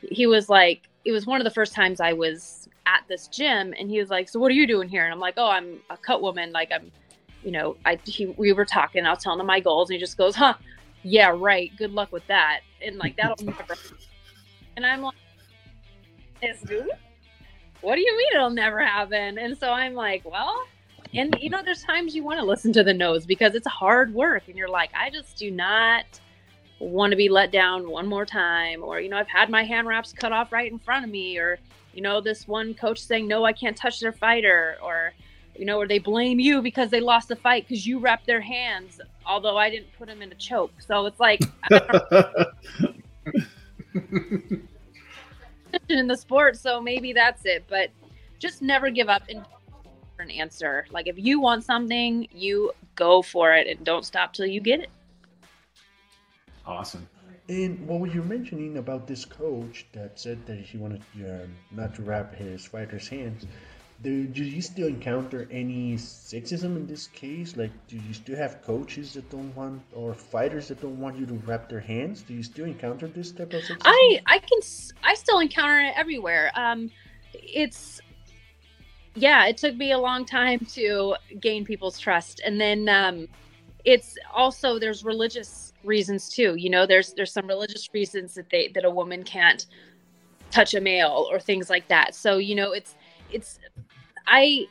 he 0.00 0.26
was 0.26 0.48
like, 0.48 0.82
it 1.04 1.12
was 1.12 1.26
one 1.26 1.40
of 1.40 1.44
the 1.44 1.50
first 1.50 1.74
times 1.74 2.00
I 2.00 2.12
was 2.12 2.68
at 2.86 3.02
this 3.08 3.26
gym 3.28 3.74
and 3.78 3.90
he 3.90 3.98
was 3.98 4.10
like, 4.10 4.28
so 4.28 4.38
what 4.38 4.50
are 4.50 4.54
you 4.54 4.66
doing 4.66 4.88
here? 4.88 5.04
And 5.04 5.12
I'm 5.12 5.20
like, 5.20 5.34
oh, 5.36 5.48
I'm 5.48 5.80
a 5.90 5.96
cut 5.96 6.22
woman. 6.22 6.52
Like 6.52 6.70
I'm 6.72 6.92
you 7.42 7.50
know, 7.50 7.76
I 7.84 7.98
he, 8.04 8.26
we 8.26 8.52
were 8.52 8.64
talking. 8.64 9.04
I 9.04 9.10
was 9.10 9.22
telling 9.22 9.40
him 9.40 9.46
my 9.46 9.60
goals, 9.60 9.90
and 9.90 9.94
he 9.94 10.00
just 10.00 10.16
goes, 10.16 10.34
"Huh, 10.34 10.54
yeah, 11.02 11.34
right. 11.36 11.70
Good 11.76 11.92
luck 11.92 12.12
with 12.12 12.26
that." 12.28 12.60
And 12.80 12.96
like 12.96 13.16
that'll 13.16 13.36
never. 13.44 13.74
And 14.76 14.86
I'm 14.86 15.02
like, 15.02 15.16
"This 16.40 16.60
dude, 16.62 16.88
what 17.82 17.96
do 17.96 18.00
you 18.00 18.16
mean 18.16 18.28
it'll 18.34 18.50
never 18.50 18.80
happen?" 18.80 19.38
And 19.38 19.56
so 19.56 19.70
I'm 19.70 19.94
like, 19.94 20.24
"Well." 20.24 20.64
And 21.14 21.36
you 21.40 21.50
know, 21.50 21.62
there's 21.62 21.82
times 21.82 22.14
you 22.14 22.24
want 22.24 22.40
to 22.40 22.44
listen 22.46 22.72
to 22.72 22.82
the 22.82 22.94
no's 22.94 23.26
because 23.26 23.54
it's 23.54 23.66
hard 23.66 24.14
work, 24.14 24.44
and 24.48 24.56
you're 24.56 24.68
like, 24.68 24.90
I 24.94 25.10
just 25.10 25.36
do 25.36 25.50
not 25.50 26.06
want 26.78 27.10
to 27.10 27.16
be 27.16 27.28
let 27.28 27.52
down 27.52 27.90
one 27.90 28.06
more 28.06 28.24
time, 28.24 28.82
or 28.82 29.00
you 29.00 29.08
know, 29.08 29.18
I've 29.18 29.28
had 29.28 29.50
my 29.50 29.62
hand 29.62 29.86
wraps 29.86 30.12
cut 30.12 30.32
off 30.32 30.52
right 30.52 30.70
in 30.70 30.78
front 30.78 31.04
of 31.04 31.10
me, 31.10 31.38
or 31.38 31.58
you 31.92 32.02
know, 32.02 32.20
this 32.20 32.48
one 32.48 32.74
coach 32.74 32.98
saying 32.98 33.28
no, 33.28 33.44
I 33.44 33.52
can't 33.52 33.76
touch 33.76 34.00
their 34.00 34.12
fighter, 34.12 34.76
or 34.82 35.12
you 35.56 35.66
know, 35.66 35.78
or 35.78 35.86
they 35.86 35.98
blame 35.98 36.40
you 36.40 36.62
because 36.62 36.90
they 36.90 37.00
lost 37.00 37.28
the 37.28 37.36
fight 37.36 37.68
because 37.68 37.86
you 37.86 37.98
wrapped 37.98 38.26
their 38.26 38.40
hands, 38.40 39.00
although 39.26 39.58
I 39.58 39.70
didn't 39.70 39.92
put 39.98 40.08
them 40.08 40.22
in 40.22 40.32
a 40.32 40.36
choke. 40.36 40.72
So 40.80 41.06
it's 41.06 41.20
like 41.20 41.42
in 45.88 46.06
the 46.06 46.16
sport, 46.16 46.56
so 46.56 46.80
maybe 46.80 47.12
that's 47.12 47.44
it. 47.44 47.64
But 47.68 47.90
just 48.38 48.62
never 48.62 48.90
give 48.90 49.08
up 49.08 49.22
and 49.28 49.44
an 50.18 50.30
answer. 50.30 50.86
Like 50.90 51.06
if 51.06 51.18
you 51.18 51.40
want 51.40 51.64
something, 51.64 52.28
you 52.32 52.72
go 52.94 53.22
for 53.22 53.52
it 53.54 53.66
and 53.66 53.84
don't 53.84 54.04
stop 54.04 54.32
till 54.32 54.46
you 54.46 54.60
get 54.60 54.80
it. 54.80 54.90
Awesome. 56.64 57.08
And 57.48 57.86
what 57.86 58.00
were 58.00 58.06
you 58.06 58.22
mentioning 58.22 58.78
about 58.78 59.06
this 59.06 59.24
coach 59.24 59.86
that 59.92 60.18
said 60.18 60.46
that 60.46 60.58
he 60.58 60.78
wanted 60.78 61.02
uh, 61.18 61.46
not 61.72 61.94
to 61.96 62.02
wrap 62.02 62.34
his 62.34 62.64
fighter's 62.64 63.08
hands? 63.08 63.46
Do, 64.02 64.44
you 64.44 64.60
still 64.62 64.88
encounter 64.88 65.48
any 65.50 65.94
sexism 65.94 66.76
in 66.76 66.86
this 66.86 67.06
case? 67.08 67.56
Like, 67.56 67.70
do 67.86 67.96
you 67.96 68.12
still 68.12 68.36
have 68.36 68.62
coaches 68.62 69.14
that 69.14 69.30
don't 69.30 69.54
want, 69.54 69.82
or 69.92 70.14
fighters 70.14 70.68
that 70.68 70.80
don't 70.80 70.98
want 70.98 71.16
you 71.16 71.26
to 71.26 71.34
wrap 71.46 71.68
their 71.68 71.80
hands? 71.80 72.22
Do 72.22 72.34
you 72.34 72.42
still 72.42 72.64
encounter 72.64 73.06
this 73.06 73.30
type 73.30 73.52
of 73.52 73.62
sexism? 73.62 73.82
I 73.84 74.20
I 74.26 74.38
can 74.38 74.58
I 75.04 75.14
still 75.14 75.38
encounter 75.38 75.80
it 75.80 75.94
everywhere. 75.96 76.50
Um, 76.54 76.90
it's 77.32 78.00
yeah, 79.14 79.46
it 79.46 79.56
took 79.56 79.76
me 79.76 79.92
a 79.92 79.98
long 79.98 80.24
time 80.24 80.60
to 80.72 81.16
gain 81.40 81.64
people's 81.64 81.98
trust, 81.98 82.40
and 82.44 82.60
then 82.60 82.88
um, 82.88 83.28
it's 83.84 84.16
also 84.34 84.78
there's 84.78 85.04
religious 85.04 85.72
reasons 85.84 86.28
too. 86.28 86.56
You 86.56 86.70
know, 86.70 86.86
there's 86.86 87.12
there's 87.12 87.32
some 87.32 87.46
religious 87.46 87.88
reasons 87.92 88.34
that 88.34 88.50
they 88.50 88.68
that 88.74 88.84
a 88.84 88.90
woman 88.90 89.22
can't 89.22 89.66
touch 90.50 90.74
a 90.74 90.80
male 90.80 91.28
or 91.30 91.38
things 91.38 91.70
like 91.70 91.86
that. 91.88 92.14
So 92.14 92.38
you 92.38 92.54
know, 92.54 92.72
it's 92.72 92.96
it's 93.30 93.58
I 94.26 94.66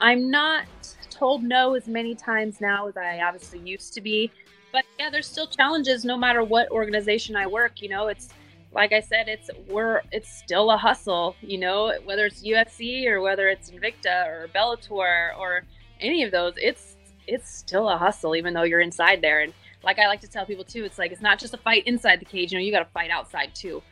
I'm 0.00 0.30
not 0.30 0.66
told 1.10 1.42
no 1.42 1.74
as 1.74 1.86
many 1.86 2.14
times 2.14 2.60
now 2.60 2.86
as 2.88 2.96
I 2.96 3.20
obviously 3.20 3.58
used 3.60 3.94
to 3.94 4.00
be. 4.00 4.30
But 4.72 4.84
yeah, 4.98 5.08
there's 5.10 5.26
still 5.26 5.46
challenges 5.46 6.04
no 6.04 6.16
matter 6.16 6.44
what 6.44 6.70
organization 6.70 7.34
I 7.36 7.46
work, 7.46 7.80
you 7.80 7.88
know, 7.88 8.08
it's 8.08 8.28
like 8.72 8.92
I 8.92 9.00
said, 9.00 9.28
it's 9.28 9.48
we're 9.68 10.02
it's 10.12 10.30
still 10.30 10.70
a 10.70 10.76
hustle, 10.76 11.34
you 11.40 11.56
know, 11.56 11.94
whether 12.04 12.26
it's 12.26 12.42
UFC 12.42 13.06
or 13.06 13.22
whether 13.22 13.48
it's 13.48 13.70
Invicta 13.70 14.26
or 14.26 14.48
Bellator 14.54 15.36
or 15.38 15.64
any 16.00 16.22
of 16.22 16.30
those, 16.30 16.54
it's 16.56 16.96
it's 17.26 17.50
still 17.50 17.88
a 17.88 17.96
hustle 17.96 18.36
even 18.36 18.52
though 18.52 18.64
you're 18.64 18.80
inside 18.80 19.22
there. 19.22 19.40
And 19.40 19.54
like 19.82 19.98
I 19.98 20.08
like 20.08 20.20
to 20.20 20.28
tell 20.28 20.44
people 20.44 20.64
too, 20.64 20.84
it's 20.84 20.98
like 20.98 21.10
it's 21.10 21.22
not 21.22 21.38
just 21.38 21.54
a 21.54 21.58
fight 21.58 21.86
inside 21.86 22.20
the 22.20 22.26
cage, 22.26 22.52
you 22.52 22.58
know, 22.58 22.64
you 22.64 22.70
got 22.70 22.80
to 22.80 22.92
fight 22.92 23.10
outside 23.10 23.54
too. 23.54 23.82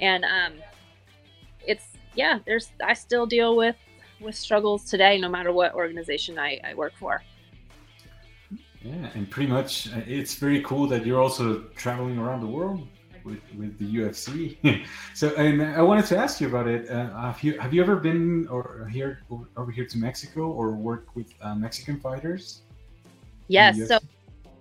And 0.00 0.24
um 0.24 0.54
it's 1.66 1.86
yeah, 2.14 2.40
there's 2.44 2.70
I 2.84 2.92
still 2.92 3.24
deal 3.24 3.56
with 3.56 3.76
with 4.20 4.34
struggles 4.34 4.84
today, 4.84 5.18
no 5.18 5.28
matter 5.28 5.52
what 5.52 5.74
organization 5.74 6.38
I, 6.38 6.60
I 6.64 6.74
work 6.74 6.92
for. 6.98 7.22
Yeah, 8.82 9.10
and 9.14 9.30
pretty 9.30 9.50
much 9.50 9.88
uh, 9.88 10.00
it's 10.06 10.34
very 10.34 10.60
cool 10.62 10.86
that 10.88 11.06
you're 11.06 11.20
also 11.20 11.62
traveling 11.74 12.18
around 12.18 12.40
the 12.40 12.46
world 12.46 12.86
with, 13.24 13.40
with 13.56 13.78
the 13.78 13.96
UFC. 13.96 14.84
so, 15.14 15.34
and 15.36 15.62
I 15.62 15.80
wanted 15.80 16.04
to 16.06 16.18
ask 16.18 16.40
you 16.40 16.48
about 16.48 16.68
it. 16.68 16.90
Uh, 16.90 17.08
have 17.32 17.42
you 17.42 17.58
have 17.58 17.72
you 17.72 17.82
ever 17.82 17.96
been 17.96 18.46
or 18.48 18.88
here 18.92 19.22
over 19.56 19.70
here 19.70 19.86
to 19.86 19.98
Mexico 19.98 20.50
or 20.50 20.72
worked 20.72 21.16
with 21.16 21.32
uh, 21.40 21.54
Mexican 21.54 21.98
fighters? 21.98 22.62
Yes. 23.48 23.88
So, 23.88 23.98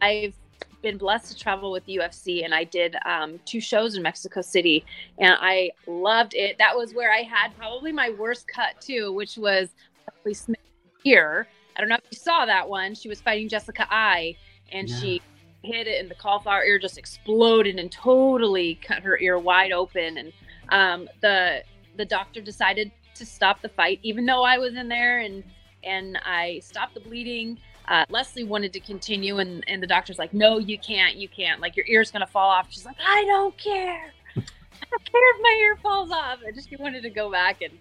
I've 0.01 0.35
been 0.83 0.97
blessed 0.97 1.31
to 1.31 1.39
travel 1.39 1.71
with 1.71 1.87
UFC, 1.87 2.45
and 2.45 2.53
I 2.53 2.65
did 2.65 2.95
um, 3.05 3.39
two 3.45 3.59
shows 3.59 3.95
in 3.95 4.03
Mexico 4.03 4.41
City, 4.41 4.85
and 5.17 5.33
I 5.39 5.71
loved 5.87 6.35
it. 6.35 6.57
That 6.59 6.77
was 6.77 6.93
where 6.93 7.11
I 7.11 7.23
had 7.23 7.57
probably 7.57 7.91
my 7.91 8.11
worst 8.11 8.47
cut 8.47 8.79
too, 8.79 9.11
which 9.13 9.37
was 9.37 9.69
Leslie 10.07 10.35
Smith 10.35 10.59
here. 11.03 11.47
I 11.75 11.79
don't 11.79 11.89
know 11.89 11.95
if 11.95 12.03
you 12.11 12.17
saw 12.17 12.45
that 12.45 12.69
one. 12.69 12.93
She 12.93 13.09
was 13.09 13.19
fighting 13.19 13.49
Jessica 13.49 13.87
Eye, 13.89 14.35
and 14.71 14.87
yeah. 14.87 14.99
she 14.99 15.21
hit 15.63 15.87
it, 15.87 15.99
and 15.99 16.11
the 16.11 16.15
cauliflower 16.15 16.63
ear 16.63 16.77
just 16.77 16.99
exploded 16.99 17.79
and 17.79 17.91
totally 17.91 18.75
cut 18.75 19.01
her 19.01 19.17
ear 19.19 19.39
wide 19.39 19.71
open. 19.71 20.17
And 20.17 20.33
um, 20.69 21.09
the 21.21 21.63
the 21.95 22.05
doctor 22.05 22.41
decided 22.41 22.91
to 23.15 23.25
stop 23.25 23.61
the 23.61 23.69
fight, 23.69 23.99
even 24.03 24.25
though 24.25 24.43
I 24.43 24.57
was 24.57 24.75
in 24.75 24.87
there, 24.89 25.19
and 25.19 25.43
and 25.83 26.19
I 26.23 26.59
stopped 26.59 26.93
the 26.93 26.99
bleeding 26.99 27.57
uh, 27.87 28.05
Leslie 28.09 28.43
wanted 28.43 28.73
to 28.73 28.79
continue, 28.79 29.39
and, 29.39 29.63
and 29.67 29.81
the 29.83 29.87
doctor's 29.87 30.17
like, 30.17 30.33
No, 30.33 30.57
you 30.57 30.77
can't, 30.77 31.15
you 31.15 31.27
can't. 31.27 31.59
Like, 31.61 31.75
your 31.75 31.85
ear's 31.87 32.11
going 32.11 32.25
to 32.25 32.31
fall 32.31 32.49
off. 32.49 32.67
She's 32.69 32.85
like, 32.85 32.97
I 33.05 33.23
don't 33.25 33.57
care. 33.57 34.13
I 34.35 34.85
don't 34.89 35.11
care 35.11 35.35
if 35.35 35.41
my 35.41 35.57
ear 35.59 35.75
falls 35.77 36.11
off. 36.11 36.39
I 36.47 36.51
just 36.51 36.69
wanted 36.79 37.03
to 37.03 37.09
go 37.09 37.31
back. 37.31 37.61
And, 37.61 37.73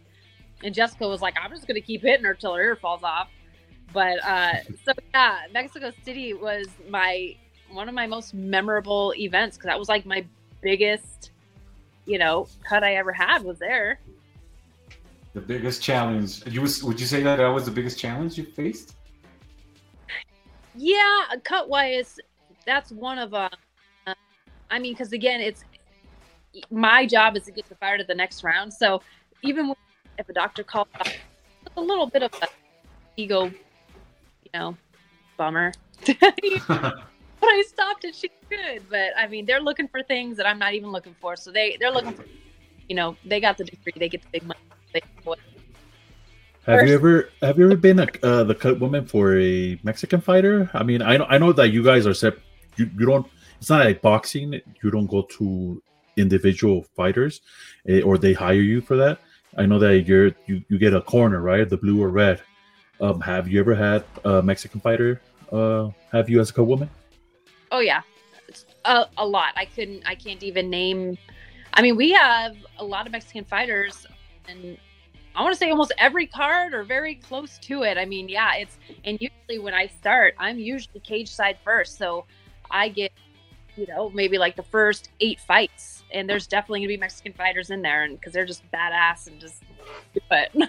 and 0.62 0.74
Jessica 0.74 1.06
was 1.08 1.22
like, 1.22 1.34
I'm 1.42 1.50
just 1.50 1.66
going 1.66 1.76
to 1.76 1.86
keep 1.86 2.02
hitting 2.02 2.24
her 2.24 2.34
till 2.34 2.54
her 2.54 2.62
ear 2.62 2.76
falls 2.76 3.02
off. 3.02 3.28
But 3.92 4.24
uh, 4.24 4.54
so, 4.84 4.92
yeah, 5.12 5.40
Mexico 5.52 5.92
City 6.04 6.32
was 6.34 6.68
my 6.88 7.36
one 7.70 7.88
of 7.88 7.94
my 7.94 8.06
most 8.06 8.34
memorable 8.34 9.14
events 9.16 9.56
because 9.56 9.66
that 9.66 9.78
was 9.78 9.88
like 9.88 10.04
my 10.04 10.24
biggest, 10.60 11.30
you 12.06 12.18
know, 12.18 12.46
cut 12.68 12.84
I 12.84 12.96
ever 12.96 13.12
had 13.12 13.42
was 13.42 13.58
there. 13.58 14.00
The 15.34 15.40
biggest 15.40 15.82
challenge. 15.82 16.46
You 16.46 16.60
was, 16.60 16.84
would 16.84 17.00
you 17.00 17.06
say 17.06 17.22
that 17.22 17.36
that 17.36 17.48
was 17.48 17.64
the 17.64 17.70
biggest 17.70 17.98
challenge 17.98 18.36
you 18.36 18.44
faced? 18.44 18.94
Yeah, 20.74 21.24
cut 21.44 21.68
wise, 21.68 22.18
that's 22.66 22.90
one 22.92 23.18
of 23.18 23.34
uh, 23.34 23.48
I 24.70 24.78
mean, 24.78 24.94
because 24.94 25.12
again, 25.12 25.40
it's 25.40 25.64
my 26.70 27.06
job 27.06 27.36
is 27.36 27.44
to 27.44 27.52
get 27.52 27.68
the 27.68 27.74
fire 27.76 27.98
to 27.98 28.04
the 28.04 28.14
next 28.14 28.42
round. 28.42 28.72
So 28.72 29.02
even 29.42 29.74
if 30.18 30.28
a 30.28 30.32
doctor 30.32 30.62
calls, 30.62 30.88
it's 31.04 31.76
a 31.76 31.80
little 31.80 32.06
bit 32.06 32.22
of 32.22 32.32
a 32.42 32.48
ego, 33.16 33.46
you 33.46 34.50
know, 34.54 34.76
bummer. 35.36 35.72
but 36.06 36.18
I 36.68 37.64
stopped 37.66 38.04
it. 38.04 38.14
She's 38.14 38.30
good, 38.48 38.82
but 38.88 39.10
I 39.16 39.26
mean, 39.28 39.44
they're 39.44 39.60
looking 39.60 39.88
for 39.88 40.02
things 40.02 40.36
that 40.38 40.46
I'm 40.46 40.58
not 40.58 40.74
even 40.74 40.90
looking 40.90 41.14
for. 41.20 41.36
So 41.36 41.52
they 41.52 41.76
they're 41.78 41.92
looking 41.92 42.14
for 42.14 42.24
you 42.88 42.96
know, 42.96 43.16
they 43.24 43.40
got 43.40 43.56
the 43.56 43.64
degree, 43.64 43.92
they 43.96 44.08
get 44.08 44.22
the 44.22 44.28
big 44.32 44.42
money. 44.44 44.60
They, 44.92 45.00
Have 46.66 46.80
First- 46.80 46.88
you 46.88 46.94
ever 46.94 47.28
have 47.42 47.58
you 47.58 47.64
ever 47.64 47.76
been 47.76 47.98
a, 47.98 48.06
uh, 48.22 48.44
the 48.44 48.54
cut 48.54 48.78
woman 48.78 49.04
for 49.04 49.36
a 49.38 49.78
Mexican 49.82 50.20
fighter? 50.20 50.70
I 50.74 50.84
mean, 50.84 51.02
I 51.02 51.16
know 51.16 51.24
I 51.28 51.38
know 51.38 51.52
that 51.52 51.68
you 51.70 51.82
guys 51.82 52.06
are 52.06 52.14
set. 52.14 52.34
you, 52.76 52.88
you 52.98 53.06
don't. 53.06 53.26
It's 53.58 53.68
not 53.70 53.84
like 53.84 54.00
boxing. 54.00 54.60
You 54.82 54.90
don't 54.90 55.06
go 55.06 55.22
to 55.22 55.82
individual 56.16 56.84
fighters, 56.96 57.40
eh, 57.88 58.00
or 58.02 58.16
they 58.18 58.32
hire 58.32 58.54
you 58.54 58.80
for 58.80 58.96
that. 58.96 59.18
I 59.58 59.66
know 59.66 59.78
that 59.80 60.06
you're 60.06 60.30
you, 60.46 60.62
you 60.68 60.78
get 60.78 60.94
a 60.94 61.00
corner 61.00 61.40
right, 61.40 61.68
the 61.68 61.76
blue 61.76 62.00
or 62.02 62.10
red. 62.10 62.40
Um, 63.00 63.20
have 63.20 63.48
you 63.48 63.58
ever 63.58 63.74
had 63.74 64.04
a 64.24 64.40
Mexican 64.40 64.80
fighter? 64.80 65.20
Uh, 65.50 65.90
have 66.12 66.30
you 66.30 66.40
as 66.40 66.50
a 66.50 66.52
cut 66.52 66.64
woman? 66.64 66.88
Oh 67.72 67.80
yeah, 67.80 68.02
a, 68.84 69.06
a 69.18 69.26
lot. 69.26 69.52
I 69.56 69.64
couldn't. 69.64 70.04
I 70.06 70.14
can't 70.14 70.42
even 70.44 70.70
name. 70.70 71.18
I 71.74 71.82
mean, 71.82 71.96
we 71.96 72.12
have 72.12 72.56
a 72.78 72.84
lot 72.84 73.06
of 73.06 73.12
Mexican 73.12 73.44
fighters, 73.44 74.06
and 74.46 74.78
I 75.34 75.42
want 75.42 75.54
to 75.54 75.58
say 75.58 75.70
almost 75.70 75.92
every 75.98 76.26
card 76.26 76.74
or 76.74 76.82
very 76.82 77.14
close 77.14 77.58
to 77.58 77.84
it. 77.84 77.96
I 77.96 78.04
mean, 78.04 78.28
yeah, 78.28 78.56
it's 78.56 78.76
and 79.04 79.18
usually 79.20 79.58
when 79.58 79.74
I 79.74 79.86
start, 79.86 80.34
I'm 80.38 80.58
usually 80.58 81.00
cage 81.00 81.30
side 81.30 81.56
first, 81.64 81.96
so 81.96 82.24
I 82.70 82.88
get 82.88 83.12
you 83.76 83.86
know 83.86 84.10
maybe 84.10 84.36
like 84.36 84.56
the 84.56 84.62
first 84.62 85.08
eight 85.20 85.40
fights, 85.40 86.04
and 86.12 86.28
there's 86.28 86.46
definitely 86.46 86.80
gonna 86.80 86.88
be 86.88 86.96
Mexican 86.98 87.32
fighters 87.32 87.70
in 87.70 87.80
there, 87.80 88.04
and 88.04 88.18
because 88.18 88.34
they're 88.34 88.44
just 88.44 88.62
badass 88.72 89.26
and 89.26 89.40
just 89.40 89.62
do 90.14 90.20
it. 90.30 90.54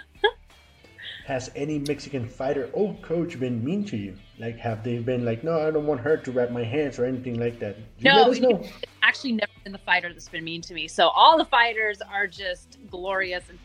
Has 1.26 1.50
any 1.56 1.80
Mexican 1.80 2.28
fighter 2.28 2.70
or 2.74 2.94
coach 2.96 3.40
been 3.40 3.64
mean 3.64 3.86
to 3.86 3.96
you? 3.96 4.18
Like, 4.40 4.58
have 4.58 4.84
they 4.84 4.98
been 5.00 5.24
like, 5.24 5.42
no, 5.42 5.58
I 5.58 5.72
don't 5.72 5.86
want 5.86 6.02
her 6.02 6.18
to 6.18 6.32
wrap 6.34 6.52
my 6.52 6.66
hands 6.66 7.00
or 7.00 7.06
anything 7.06 7.40
like 7.40 7.60
that? 7.60 7.78
You 8.00 8.12
No, 8.12 8.18
let 8.18 8.28
us 8.28 8.40
know. 8.40 8.62
actually 9.04 9.32
never 9.32 9.52
been 9.64 9.72
the 9.72 9.78
fighter 9.78 10.12
that's 10.12 10.28
been 10.28 10.44
mean 10.44 10.62
to 10.64 10.74
me. 10.74 10.90
So 10.90 11.08
all 11.08 11.38
the 11.38 11.46
fighters 11.46 12.02
are 12.02 12.28
just 12.28 12.78
glorious 12.90 13.46
and 13.48 13.58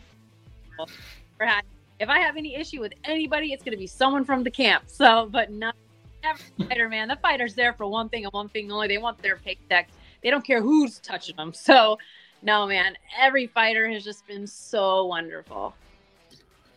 if 1.99 2.09
I 2.09 2.19
have 2.19 2.37
any 2.37 2.55
issue 2.55 2.79
with 2.79 2.93
anybody, 3.03 3.51
it's 3.51 3.63
going 3.63 3.73
to 3.73 3.77
be 3.77 3.87
someone 3.87 4.23
from 4.23 4.43
the 4.43 4.51
camp. 4.51 4.85
So, 4.87 5.27
but 5.31 5.51
not 5.51 5.75
every 6.23 6.67
fighter, 6.67 6.89
man. 6.89 7.07
The 7.07 7.17
fighter's 7.17 7.55
there 7.55 7.73
for 7.73 7.87
one 7.87 8.09
thing 8.09 8.23
and 8.23 8.33
one 8.33 8.49
thing 8.49 8.71
only. 8.71 8.87
They 8.87 8.97
want 8.97 9.21
their 9.21 9.37
paycheck. 9.37 9.89
They 10.23 10.29
don't 10.29 10.45
care 10.45 10.61
who's 10.61 10.99
touching 10.99 11.35
them. 11.35 11.53
So, 11.53 11.97
no, 12.41 12.67
man. 12.67 12.95
Every 13.19 13.47
fighter 13.47 13.89
has 13.89 14.03
just 14.03 14.25
been 14.27 14.47
so 14.47 15.05
wonderful. 15.05 15.75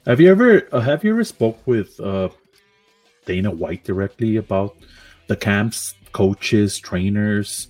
Have 0.06 0.20
you 0.20 0.30
ever 0.30 0.68
uh, 0.72 0.80
have 0.80 1.04
you 1.04 1.12
ever 1.12 1.22
spoke 1.22 1.64
with 1.64 1.98
uh, 2.00 2.28
Dana 3.24 3.52
White 3.52 3.84
directly 3.84 4.36
about 4.36 4.76
the 5.28 5.36
camps, 5.36 5.94
coaches, 6.10 6.78
trainers 6.78 7.68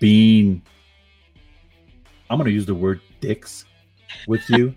being? 0.00 0.62
I'm 2.30 2.38
going 2.38 2.48
to 2.48 2.54
use 2.54 2.64
the 2.64 2.74
word 2.74 3.02
dicks 3.20 3.66
with 4.26 4.48
you. 4.48 4.74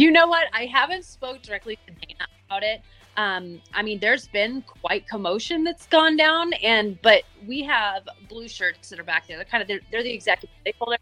You 0.00 0.10
know 0.10 0.26
what? 0.26 0.46
I 0.54 0.64
haven't 0.64 1.04
spoke 1.04 1.42
directly 1.42 1.76
to 1.86 1.92
Dana 1.92 2.26
about 2.46 2.62
it. 2.62 2.80
Um, 3.18 3.60
I 3.74 3.82
mean, 3.82 4.00
there's 4.00 4.28
been 4.28 4.62
quite 4.62 5.06
commotion 5.06 5.62
that's 5.62 5.86
gone 5.88 6.16
down, 6.16 6.54
and 6.54 6.98
but 7.02 7.24
we 7.46 7.62
have 7.64 8.08
blue 8.26 8.48
shirts 8.48 8.88
that 8.88 8.98
are 8.98 9.04
back 9.04 9.28
there. 9.28 9.36
They're 9.36 9.44
kind 9.44 9.60
of 9.60 9.68
they're, 9.68 9.80
they're 9.92 10.02
the 10.02 10.14
executive 10.14 10.56
stakeholder 10.62 10.96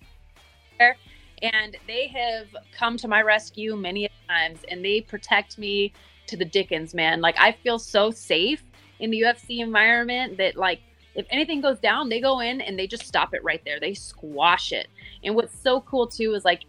there, 0.80 0.96
and 1.42 1.76
they 1.86 2.08
have 2.08 2.48
come 2.76 2.96
to 2.96 3.06
my 3.06 3.22
rescue 3.22 3.76
many 3.76 4.10
times, 4.28 4.62
and 4.68 4.84
they 4.84 5.00
protect 5.00 5.58
me 5.58 5.92
to 6.26 6.36
the 6.36 6.44
dickens, 6.44 6.92
man. 6.92 7.20
Like 7.20 7.36
I 7.38 7.52
feel 7.52 7.78
so 7.78 8.10
safe 8.10 8.64
in 8.98 9.12
the 9.12 9.20
UFC 9.20 9.60
environment 9.60 10.38
that 10.38 10.56
like 10.56 10.80
if 11.14 11.24
anything 11.30 11.60
goes 11.60 11.78
down, 11.78 12.08
they 12.08 12.20
go 12.20 12.40
in 12.40 12.60
and 12.62 12.76
they 12.76 12.88
just 12.88 13.06
stop 13.06 13.32
it 13.32 13.44
right 13.44 13.62
there. 13.64 13.78
They 13.78 13.94
squash 13.94 14.72
it. 14.72 14.88
And 15.22 15.36
what's 15.36 15.56
so 15.56 15.82
cool 15.82 16.08
too 16.08 16.34
is 16.34 16.44
like, 16.44 16.64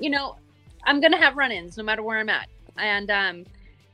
you 0.00 0.08
know, 0.08 0.36
I'm 0.86 1.00
gonna 1.00 1.18
have 1.18 1.36
run-ins 1.36 1.76
no 1.76 1.84
matter 1.84 2.02
where 2.02 2.18
I'm 2.18 2.28
at. 2.28 2.48
And 2.76 3.10
um, 3.10 3.44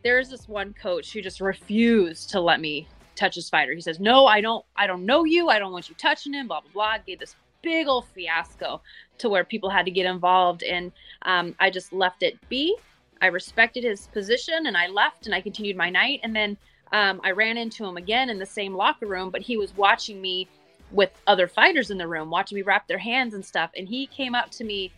there's 0.03 0.31
this 0.31 0.49
one 0.49 0.75
coach 0.75 1.13
who 1.13 1.21
just 1.21 1.41
refused 1.41 2.31
to 2.31 2.41
let 2.41 2.61
me 2.61 2.89
touch 3.17 3.35
his 3.35 3.51
fighter. 3.51 3.73
He 3.73 3.81
says, 3.81 4.01
"No, 4.01 4.27
I 4.27 4.41
don't. 4.41 4.65
I 4.77 4.87
don't 4.87 5.05
know 5.05 5.25
you. 5.25 5.49
I 5.49 5.59
don't 5.59 5.73
want 5.73 5.89
you 5.89 5.95
touching 5.97 6.33
him." 6.33 6.49
Blah 6.49 6.61
blah 6.61 6.73
blah. 6.73 6.99
Gave 7.07 7.19
this 7.19 7.37
big 7.63 7.87
old 7.87 8.07
fiasco 8.15 8.81
to 9.19 9.29
where 9.29 9.45
people 9.45 9.69
had 9.69 9.85
to 9.85 9.91
get 9.91 10.07
involved, 10.07 10.63
and 10.63 10.93
um, 11.23 11.55
I 11.61 11.71
just 11.71 11.93
left 11.93 12.23
it 12.23 12.37
be. 12.49 12.77
I 13.21 13.27
respected 13.27 13.85
his 13.85 14.07
position, 14.09 14.67
and 14.67 14.77
I 14.77 14.87
left, 14.87 15.27
and 15.27 15.35
I 15.35 15.41
continued 15.43 15.77
my 15.77 15.91
night. 15.91 16.21
And 16.23 16.35
then 16.35 16.57
um, 16.93 17.21
I 17.23 17.33
ran 17.33 17.59
into 17.59 17.85
him 17.85 17.99
again 17.99 18.31
in 18.31 18.39
the 18.39 18.47
same 18.47 18.75
locker 18.75 19.07
room, 19.07 19.31
but 19.31 19.43
he 19.43 19.57
was 19.59 19.77
watching 19.77 20.21
me 20.21 20.49
with 20.91 21.11
other 21.27 21.47
fighters 21.47 21.91
in 21.91 21.99
the 21.99 22.09
room, 22.09 22.31
watching 22.31 22.57
me 22.57 22.63
wrap 22.63 22.89
their 22.89 22.99
hands 22.99 23.35
and 23.35 23.45
stuff. 23.45 23.71
And 23.77 23.87
he 23.87 24.07
came 24.07 24.35
up 24.35 24.51
to 24.53 24.65
me 24.65 24.91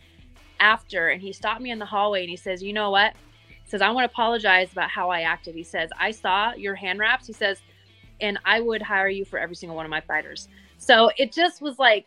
after 0.63 1.09
and 1.09 1.21
he 1.21 1.33
stopped 1.33 1.61
me 1.61 1.69
in 1.71 1.77
the 1.77 1.85
hallway 1.85 2.21
and 2.21 2.29
he 2.29 2.37
says, 2.37 2.63
You 2.63 2.73
know 2.73 2.89
what? 2.89 3.13
He 3.63 3.69
says, 3.69 3.81
I 3.81 3.91
want 3.91 4.07
to 4.07 4.11
apologize 4.11 4.71
about 4.71 4.89
how 4.89 5.09
I 5.09 5.21
acted. 5.21 5.55
He 5.55 5.63
says, 5.63 5.89
I 5.99 6.11
saw 6.11 6.53
your 6.53 6.75
hand 6.75 6.99
wraps. 6.99 7.27
He 7.27 7.33
says, 7.33 7.59
and 8.21 8.39
I 8.45 8.61
would 8.61 8.81
hire 8.81 9.09
you 9.09 9.25
for 9.25 9.37
every 9.37 9.55
single 9.55 9.75
one 9.75 9.85
of 9.85 9.89
my 9.89 10.01
fighters. 10.01 10.47
So 10.77 11.11
it 11.17 11.33
just 11.33 11.61
was 11.61 11.77
like 11.77 12.05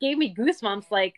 gave 0.00 0.18
me 0.18 0.34
goosebumps, 0.34 0.90
like, 0.90 1.14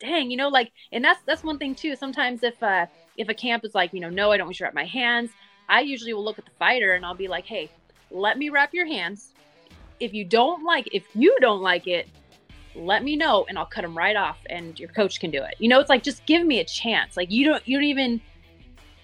dang, 0.00 0.30
you 0.30 0.36
know, 0.36 0.48
like 0.48 0.72
and 0.90 1.04
that's 1.04 1.20
that's 1.26 1.44
one 1.44 1.58
thing 1.58 1.74
too. 1.74 1.94
Sometimes 1.96 2.42
if 2.42 2.62
uh 2.62 2.86
if 3.16 3.28
a 3.28 3.34
camp 3.34 3.64
is 3.64 3.74
like, 3.74 3.92
you 3.92 4.00
know, 4.00 4.10
no, 4.10 4.32
I 4.32 4.38
don't 4.38 4.46
want 4.46 4.58
you 4.58 4.64
to 4.64 4.64
wrap 4.64 4.74
my 4.74 4.84
hands, 4.84 5.30
I 5.68 5.80
usually 5.80 6.14
will 6.14 6.24
look 6.24 6.38
at 6.38 6.44
the 6.46 6.58
fighter 6.58 6.94
and 6.94 7.04
I'll 7.04 7.14
be 7.14 7.28
like, 7.28 7.44
Hey, 7.44 7.70
let 8.10 8.38
me 8.38 8.48
wrap 8.48 8.72
your 8.72 8.86
hands. 8.86 9.32
If 10.00 10.14
you 10.14 10.24
don't 10.24 10.64
like 10.64 10.88
if 10.92 11.04
you 11.14 11.36
don't 11.40 11.62
like 11.62 11.86
it, 11.86 12.08
let 12.76 13.02
me 13.02 13.16
know 13.16 13.46
and 13.48 13.58
I'll 13.58 13.66
cut 13.66 13.82
them 13.82 13.96
right 13.96 14.16
off 14.16 14.38
and 14.50 14.78
your 14.78 14.88
coach 14.90 15.20
can 15.20 15.30
do 15.30 15.42
it. 15.42 15.54
You 15.58 15.68
know, 15.68 15.80
it's 15.80 15.88
like 15.88 16.02
just 16.02 16.24
give 16.26 16.46
me 16.46 16.60
a 16.60 16.64
chance. 16.64 17.16
Like 17.16 17.30
you 17.30 17.44
don't 17.44 17.66
you 17.66 17.76
don't 17.76 17.84
even 17.84 18.20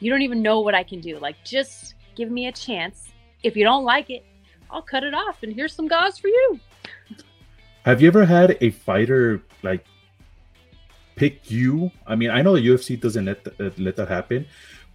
you 0.00 0.10
don't 0.10 0.22
even 0.22 0.42
know 0.42 0.60
what 0.60 0.74
I 0.74 0.82
can 0.82 1.00
do. 1.00 1.18
Like 1.18 1.36
just 1.44 1.94
give 2.14 2.30
me 2.30 2.46
a 2.46 2.52
chance. 2.52 3.08
If 3.42 3.56
you 3.56 3.64
don't 3.64 3.84
like 3.84 4.10
it, 4.10 4.24
I'll 4.70 4.82
cut 4.82 5.04
it 5.04 5.14
off 5.14 5.42
and 5.42 5.52
here's 5.52 5.74
some 5.74 5.88
gauze 5.88 6.18
for 6.18 6.28
you. 6.28 6.60
Have 7.84 8.00
you 8.00 8.08
ever 8.08 8.24
had 8.24 8.56
a 8.60 8.70
fighter 8.70 9.42
like 9.62 9.84
pick 11.16 11.50
you? 11.50 11.90
I 12.06 12.14
mean, 12.14 12.30
I 12.30 12.42
know 12.42 12.54
the 12.54 12.66
UFC 12.66 13.00
doesn't 13.00 13.24
let 13.24 13.46
uh, 13.58 13.70
let 13.78 13.96
that 13.96 14.08
happen, 14.08 14.46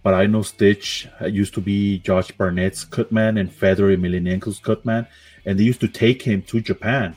but 0.02 0.14
I 0.14 0.26
know 0.26 0.42
Stitch 0.42 1.08
uh, 1.20 1.26
used 1.26 1.54
to 1.54 1.60
be 1.60 1.98
Josh 1.98 2.30
Barnett's 2.30 2.84
cutman 2.84 3.36
and 3.38 3.52
Fedor 3.52 3.96
Emelianenko's 3.96 4.58
cutman, 4.58 5.06
and 5.44 5.58
they 5.58 5.64
used 5.64 5.80
to 5.80 5.88
take 5.88 6.22
him 6.22 6.42
to 6.42 6.60
Japan 6.60 7.16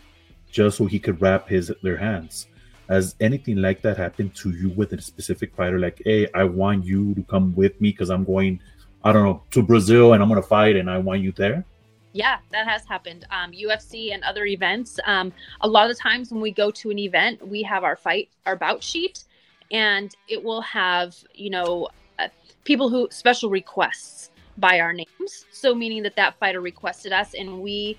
just 0.52 0.78
so 0.78 0.86
he 0.86 1.00
could 1.00 1.22
wrap 1.22 1.48
his 1.48 1.72
their 1.82 1.98
hands. 1.98 2.48
Has 2.90 3.16
anything 3.20 3.58
like 3.58 3.82
that 3.84 3.98
happened 3.98 4.36
to 4.36 4.52
you 4.52 4.70
with 4.70 4.92
a 4.94 5.02
specific 5.02 5.56
fighter? 5.56 5.80
Like, 5.80 6.02
hey, 6.04 6.28
I 6.34 6.44
want 6.44 6.86
you 6.86 7.16
to 7.16 7.24
come 7.24 7.56
with 7.56 7.80
me 7.80 7.92
because 7.92 8.10
I'm 8.10 8.26
going, 8.26 8.60
I 9.04 9.14
don't 9.14 9.24
know, 9.24 9.44
to 9.52 9.64
Brazil 9.64 10.14
and 10.14 10.22
I'm 10.22 10.30
gonna 10.30 10.42
fight, 10.42 10.76
and 10.76 10.90
I 10.90 10.98
want 10.98 11.22
you 11.22 11.32
there. 11.32 11.66
Yeah, 12.14 12.40
that 12.52 12.68
has 12.68 12.86
happened. 12.86 13.26
Um, 13.32 13.52
UFC 13.52 14.14
and 14.14 14.24
other 14.24 14.46
events. 14.46 15.00
Um, 15.06 15.32
a 15.62 15.68
lot 15.68 15.90
of 15.90 15.98
times 15.98 16.32
when 16.32 16.42
we 16.42 16.52
go 16.52 16.70
to 16.72 16.92
an 16.92 17.00
event, 17.00 17.48
we 17.48 17.64
have 17.64 17.84
our 17.84 17.96
fight, 17.96 18.30
our 18.46 18.58
bout 18.58 18.84
sheet, 18.84 19.24
and 19.72 20.14
it 20.28 20.44
will 20.44 20.62
have, 20.62 21.16
you 21.34 21.50
know, 21.50 21.88
uh, 22.20 22.28
people 22.66 22.90
who 22.90 23.08
special 23.12 23.50
requests 23.50 24.32
by 24.58 24.82
our 24.82 24.92
names. 24.92 25.46
So 25.52 25.74
meaning 25.74 26.04
that 26.04 26.18
that 26.18 26.38
fighter 26.38 26.60
requested 26.60 27.14
us, 27.14 27.34
and 27.34 27.62
we 27.62 27.98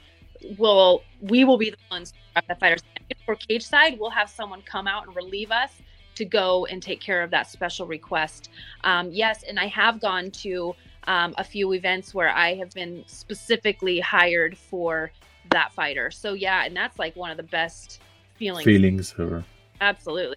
will 0.59 1.02
we 1.20 1.44
will 1.44 1.59
be 1.59 1.70
the 1.70 1.76
ones 1.90 2.12
to 2.12 2.18
grab 2.35 2.44
that 2.48 2.61
fighter's 2.61 2.83
hand. 2.83 3.14
For 3.24 3.37
cage 3.37 3.64
side, 3.64 3.98
we'll 3.98 4.11
have 4.11 4.31
someone 4.31 4.62
come 4.62 4.87
out 4.87 5.07
and 5.07 5.14
relieve 5.14 5.50
us 5.50 5.70
to 6.14 6.24
go 6.24 6.66
and 6.66 6.83
take 6.83 7.00
care 7.00 7.22
of 7.22 7.31
that 7.31 7.48
special 7.48 7.87
request. 7.87 8.50
Um, 8.85 9.11
yes, 9.11 9.44
and 9.44 9.59
I 9.59 9.66
have 9.66 10.00
gone 10.00 10.31
to 10.31 10.74
um, 11.07 11.35
a 11.38 11.44
few 11.44 11.72
events 11.72 12.14
where 12.14 12.31
I 12.31 12.55
have 12.55 12.70
been 12.70 13.05
specifically 13.07 14.00
hired 14.00 14.57
for 14.57 15.11
that 15.50 15.72
fighter. 15.72 16.11
So 16.11 16.35
yeah, 16.35 16.64
and 16.64 16.76
that's 16.76 16.98
like 16.98 17.16
one 17.16 17.31
of 17.31 17.37
the 17.37 17.42
best 17.42 18.00
feelings. 18.37 18.64
Feelings, 18.64 19.14
or 19.18 19.44
Absolutely. 19.81 20.37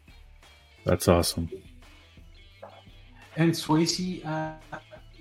that's 0.85 1.07
awesome. 1.07 1.49
And 3.37 3.51
Swayze, 3.51 4.25
uh, 4.25 4.53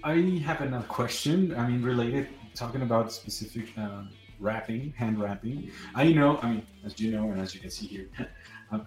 I 0.05 0.15
have 0.45 0.61
another 0.61 0.87
question. 0.87 1.55
I 1.57 1.69
mean, 1.69 1.83
related, 1.83 2.29
talking 2.55 2.83
about 2.83 3.13
specific 3.13 3.67
uh, 3.77 4.03
wrapping, 4.39 4.93
hand 4.97 5.21
wrapping. 5.21 5.71
I 5.95 6.13
know, 6.13 6.39
I 6.43 6.51
mean, 6.51 6.67
as 6.85 6.99
you 7.01 7.13
know, 7.13 7.31
and 7.31 7.41
as 7.41 7.55
you 7.55 7.61
can 7.61 7.71
see 7.71 7.87
here, 7.87 8.09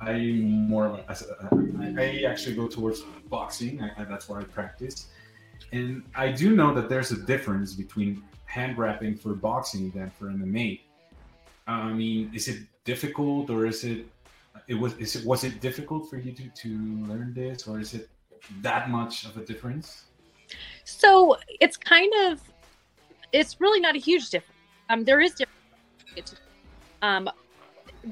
I'm- 0.02 0.68
more 0.68 0.86
of 0.88 0.94
a, 0.96 2.02
I 2.02 2.24
actually 2.30 2.56
go 2.56 2.68
towards 2.68 3.02
boxing. 3.30 3.82
I, 3.82 4.04
that's 4.04 4.28
what 4.28 4.42
I 4.42 4.44
practice. 4.46 5.08
And 5.72 6.04
I 6.16 6.32
do 6.32 6.56
know 6.56 6.74
that 6.74 6.90
there's 6.90 7.12
a 7.12 7.18
difference 7.18 7.74
between 7.74 8.24
hand 8.46 8.78
wrapping 8.78 9.16
for 9.16 9.34
boxing 9.34 9.92
than 9.92 10.10
for 10.12 10.26
MMA. 10.26 10.82
I 11.68 11.92
mean, 11.92 12.32
is 12.34 12.48
it 12.48 12.60
difficult 12.86 13.50
or 13.50 13.66
is 13.66 13.84
it, 13.84 14.06
it 14.68 14.76
was, 14.76 14.94
is 14.98 15.16
it, 15.16 15.26
was 15.26 15.44
it 15.44 15.60
difficult 15.60 16.10
for 16.10 16.18
you 16.18 16.32
to, 16.32 16.48
to 16.50 16.70
learn 17.08 17.34
this 17.34 17.68
or 17.68 17.80
is 17.80 17.94
it 17.94 18.10
that 18.62 18.90
much 18.90 19.26
of 19.26 19.38
a 19.38 19.46
difference? 19.46 20.06
So 20.86 21.38
it's 21.60 21.76
kind 21.76 22.12
of, 22.26 22.42
it's 23.34 23.60
really 23.60 23.82
not 23.82 23.96
a 23.96 24.00
huge 24.00 24.30
difference. 24.30 24.57
Um, 24.90 25.04
there 25.04 25.22
is 25.22 25.34
difference. 25.34 26.36
Um, 27.02 27.30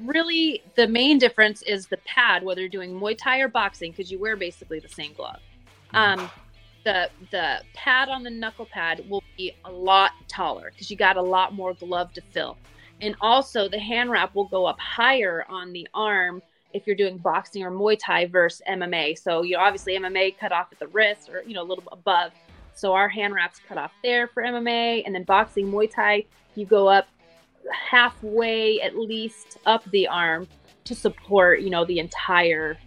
really 0.04 0.62
the 0.76 0.88
main 0.88 1.18
difference 1.18 1.62
is 1.64 1.88
the 1.88 1.98
pad, 2.06 2.44
whether 2.44 2.62
you're 2.62 2.70
doing 2.70 3.00
Muay 3.00 3.18
Thai 3.18 3.40
or 3.40 3.48
boxing, 3.48 3.92
because 3.92 4.12
you 4.12 4.20
wear 4.20 4.36
basically 4.36 4.80
the 4.80 4.90
same 4.90 5.14
glove. 5.14 5.40
Um, 5.94 6.30
the 6.84 7.10
the 7.32 7.62
pad 7.74 8.10
on 8.10 8.24
the 8.24 8.30
knuckle 8.30 8.66
pad 8.66 9.04
will 9.10 9.24
be 9.38 9.54
a 9.66 9.72
lot 9.72 10.12
taller 10.28 10.72
because 10.72 10.92
you 10.92 10.98
got 10.98 11.18
a 11.18 11.22
lot 11.22 11.54
more 11.54 11.74
glove 11.74 12.14
to 12.14 12.22
fill, 12.32 12.58
and 13.02 13.16
also 13.22 13.68
the 13.68 13.80
hand 13.80 14.12
wrap 14.12 14.36
will 14.36 14.46
go 14.46 14.66
up 14.66 14.80
higher 14.80 15.46
on 15.50 15.74
the 15.74 15.88
arm 15.94 16.42
if 16.74 16.86
you're 16.86 16.96
doing 16.96 17.18
boxing 17.18 17.64
or 17.64 17.72
Muay 17.72 17.98
Thai 17.98 18.26
versus 18.26 18.62
MMA. 18.70 19.18
So 19.18 19.44
you 19.44 19.56
know, 19.56 19.64
obviously 19.64 19.98
MMA 19.98 20.38
cut 20.38 20.52
off 20.52 20.68
at 20.72 20.80
the 20.80 20.88
wrist 20.88 21.30
or 21.30 21.42
you 21.44 21.54
know 21.54 21.64
a 21.64 21.64
little 21.64 21.84
above. 21.92 22.34
So 22.76 22.94
our 22.94 23.10
hand 23.10 23.34
wraps 23.34 23.60
cut 23.68 23.78
off 23.78 23.92
there 24.04 24.28
for 24.28 24.44
MMA, 24.44 25.04
and 25.06 25.16
then 25.16 25.24
boxing 25.24 25.72
Muay 25.72 25.90
Thai 25.90 26.26
you 26.56 26.66
go 26.66 26.88
up 26.88 27.08
halfway 27.72 28.82
at 28.82 28.96
least 28.96 29.58
up 29.66 29.84
the 29.92 30.08
arm 30.08 30.48
to 30.86 30.96
support, 30.96 31.62
you 31.62 31.70
know, 31.70 31.86
the 31.86 32.00
entire 32.00 32.78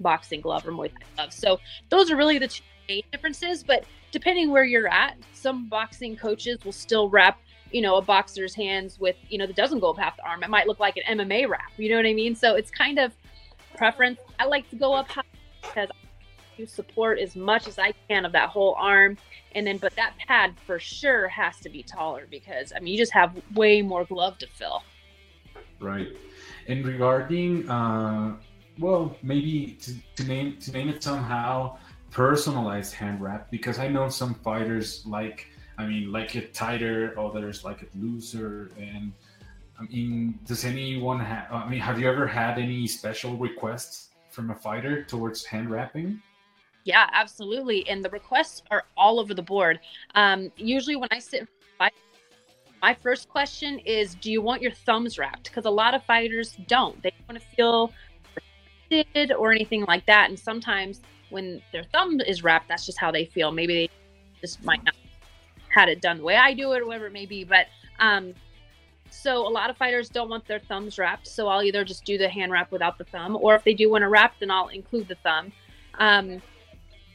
boxing 0.00 0.40
glove 0.40 0.66
or 0.66 0.72
Muay 0.72 0.90
Thai 0.90 1.06
glove. 1.16 1.32
So 1.32 1.60
those 1.88 2.10
are 2.10 2.16
really 2.16 2.38
the 2.38 2.48
two 2.48 2.62
main 2.88 3.02
differences. 3.12 3.62
But 3.62 3.84
depending 4.12 4.50
where 4.50 4.64
you're 4.64 4.88
at, 4.88 5.16
some 5.32 5.68
boxing 5.68 6.16
coaches 6.16 6.58
will 6.64 6.72
still 6.72 7.08
wrap, 7.08 7.40
you 7.70 7.80
know, 7.80 7.96
a 7.96 8.02
boxer's 8.02 8.54
hands 8.54 8.98
with, 8.98 9.16
you 9.28 9.38
know, 9.38 9.46
that 9.46 9.56
doesn't 9.56 9.80
go 9.80 9.90
up 9.90 9.98
half 9.98 10.16
the 10.16 10.24
arm. 10.24 10.42
It 10.42 10.50
might 10.50 10.66
look 10.66 10.80
like 10.80 10.96
an 10.96 11.18
MMA 11.18 11.48
wrap. 11.48 11.72
You 11.76 11.90
know 11.90 11.96
what 11.96 12.06
I 12.06 12.12
mean? 12.12 12.34
So 12.34 12.56
it's 12.56 12.70
kind 12.70 12.98
of 12.98 13.12
preference. 13.76 14.18
I 14.38 14.46
like 14.46 14.68
to 14.70 14.76
go 14.76 14.94
up 14.94 15.08
high 15.08 15.22
because 15.62 15.88
to 16.56 16.66
support 16.66 17.18
as 17.18 17.36
much 17.36 17.66
as 17.68 17.78
I 17.78 17.92
can 18.08 18.24
of 18.24 18.32
that 18.32 18.48
whole 18.48 18.74
arm. 18.78 19.16
And 19.54 19.66
then, 19.66 19.78
but 19.78 19.94
that 19.96 20.14
pad 20.18 20.54
for 20.66 20.78
sure 20.78 21.28
has 21.28 21.58
to 21.60 21.68
be 21.68 21.82
taller 21.82 22.26
because 22.30 22.72
I 22.74 22.80
mean, 22.80 22.92
you 22.92 22.98
just 22.98 23.12
have 23.12 23.40
way 23.54 23.82
more 23.82 24.04
glove 24.04 24.38
to 24.38 24.46
fill. 24.46 24.82
Right. 25.80 26.08
And 26.66 26.86
regarding, 26.86 27.68
uh, 27.68 28.36
well, 28.78 29.16
maybe 29.22 29.78
to, 29.82 29.94
to 30.16 30.24
name 30.24 30.58
to 30.58 30.72
name 30.72 30.88
it 30.88 31.02
somehow, 31.02 31.76
personalized 32.10 32.94
hand 32.94 33.20
wrap 33.20 33.50
because 33.50 33.78
I 33.78 33.88
know 33.88 34.08
some 34.08 34.34
fighters 34.34 35.04
like, 35.06 35.48
I 35.78 35.86
mean, 35.86 36.12
like 36.12 36.36
it 36.36 36.54
tighter, 36.54 37.14
others 37.18 37.64
like 37.64 37.82
it 37.82 37.90
looser, 37.94 38.70
and 38.78 39.12
I 39.78 39.82
mean, 39.84 40.38
does 40.46 40.64
anyone 40.64 41.20
have? 41.20 41.52
I 41.52 41.68
mean, 41.68 41.80
have 41.80 41.98
you 41.98 42.08
ever 42.08 42.26
had 42.26 42.58
any 42.58 42.86
special 42.86 43.36
requests 43.36 44.10
from 44.30 44.50
a 44.50 44.54
fighter 44.54 45.04
towards 45.04 45.44
hand 45.44 45.70
wrapping? 45.70 46.20
Yeah, 46.84 47.08
absolutely. 47.12 47.88
And 47.88 48.04
the 48.04 48.10
requests 48.10 48.62
are 48.70 48.84
all 48.96 49.18
over 49.18 49.34
the 49.34 49.42
board. 49.42 49.80
Um, 50.14 50.52
usually, 50.56 50.96
when 50.96 51.08
I 51.10 51.18
sit, 51.18 51.48
my 52.82 52.92
first 52.92 53.30
question 53.30 53.78
is, 53.80 54.14
"Do 54.16 54.30
you 54.30 54.42
want 54.42 54.60
your 54.60 54.72
thumbs 54.72 55.18
wrapped?" 55.18 55.44
Because 55.44 55.64
a 55.64 55.70
lot 55.70 55.94
of 55.94 56.04
fighters 56.04 56.56
don't. 56.68 57.02
They 57.02 57.10
don't 57.10 57.28
want 57.30 57.40
to 57.40 57.56
feel 57.56 57.92
restricted 58.36 59.32
or 59.32 59.52
anything 59.52 59.86
like 59.88 60.04
that. 60.04 60.28
And 60.28 60.38
sometimes 60.38 61.00
when 61.30 61.62
their 61.72 61.84
thumb 61.84 62.20
is 62.20 62.44
wrapped, 62.44 62.68
that's 62.68 62.84
just 62.84 62.98
how 62.98 63.10
they 63.10 63.24
feel. 63.24 63.50
Maybe 63.50 63.74
they 63.74 63.90
just 64.42 64.62
might 64.62 64.84
not 64.84 64.94
had 65.74 65.88
it 65.88 66.02
done 66.02 66.18
the 66.18 66.24
way 66.24 66.36
I 66.36 66.52
do 66.52 66.72
it, 66.72 66.82
or 66.82 66.86
whatever 66.86 67.06
it 67.06 67.14
may 67.14 67.24
be. 67.24 67.44
But 67.44 67.68
um, 67.98 68.34
so 69.08 69.48
a 69.48 69.48
lot 69.48 69.70
of 69.70 69.78
fighters 69.78 70.10
don't 70.10 70.28
want 70.28 70.46
their 70.46 70.58
thumbs 70.58 70.98
wrapped. 70.98 71.26
So 71.26 71.48
I'll 71.48 71.62
either 71.62 71.84
just 71.84 72.04
do 72.04 72.18
the 72.18 72.28
hand 72.28 72.52
wrap 72.52 72.70
without 72.70 72.98
the 72.98 73.04
thumb, 73.04 73.38
or 73.40 73.54
if 73.54 73.64
they 73.64 73.72
do 73.72 73.88
want 73.90 74.02
to 74.02 74.08
wrap, 74.10 74.34
then 74.38 74.50
I'll 74.50 74.68
include 74.68 75.08
the 75.08 75.16
thumb. 75.16 75.50
Um, 75.98 76.42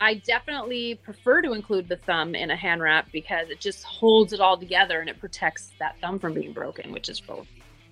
I 0.02 0.16
definitely 0.16 0.96
prefer 0.96 1.42
to 1.42 1.54
include 1.54 1.90
the 1.90 1.98
thumb 1.98 2.36
in 2.36 2.52
a 2.52 2.56
hand 2.56 2.82
wrap 2.82 3.12
because 3.12 3.50
it 3.50 3.60
just 3.60 3.84
holds 3.84 4.34
it 4.34 4.40
all 4.40 4.58
together 4.58 5.02
and 5.02 5.10
it 5.10 5.20
protects 5.20 5.72
that 5.80 6.00
thumb 6.00 6.20
from 6.20 6.34
being 6.34 6.54
broken, 6.54 6.92
which 6.92 7.10
is 7.10 7.28
really 7.28 7.48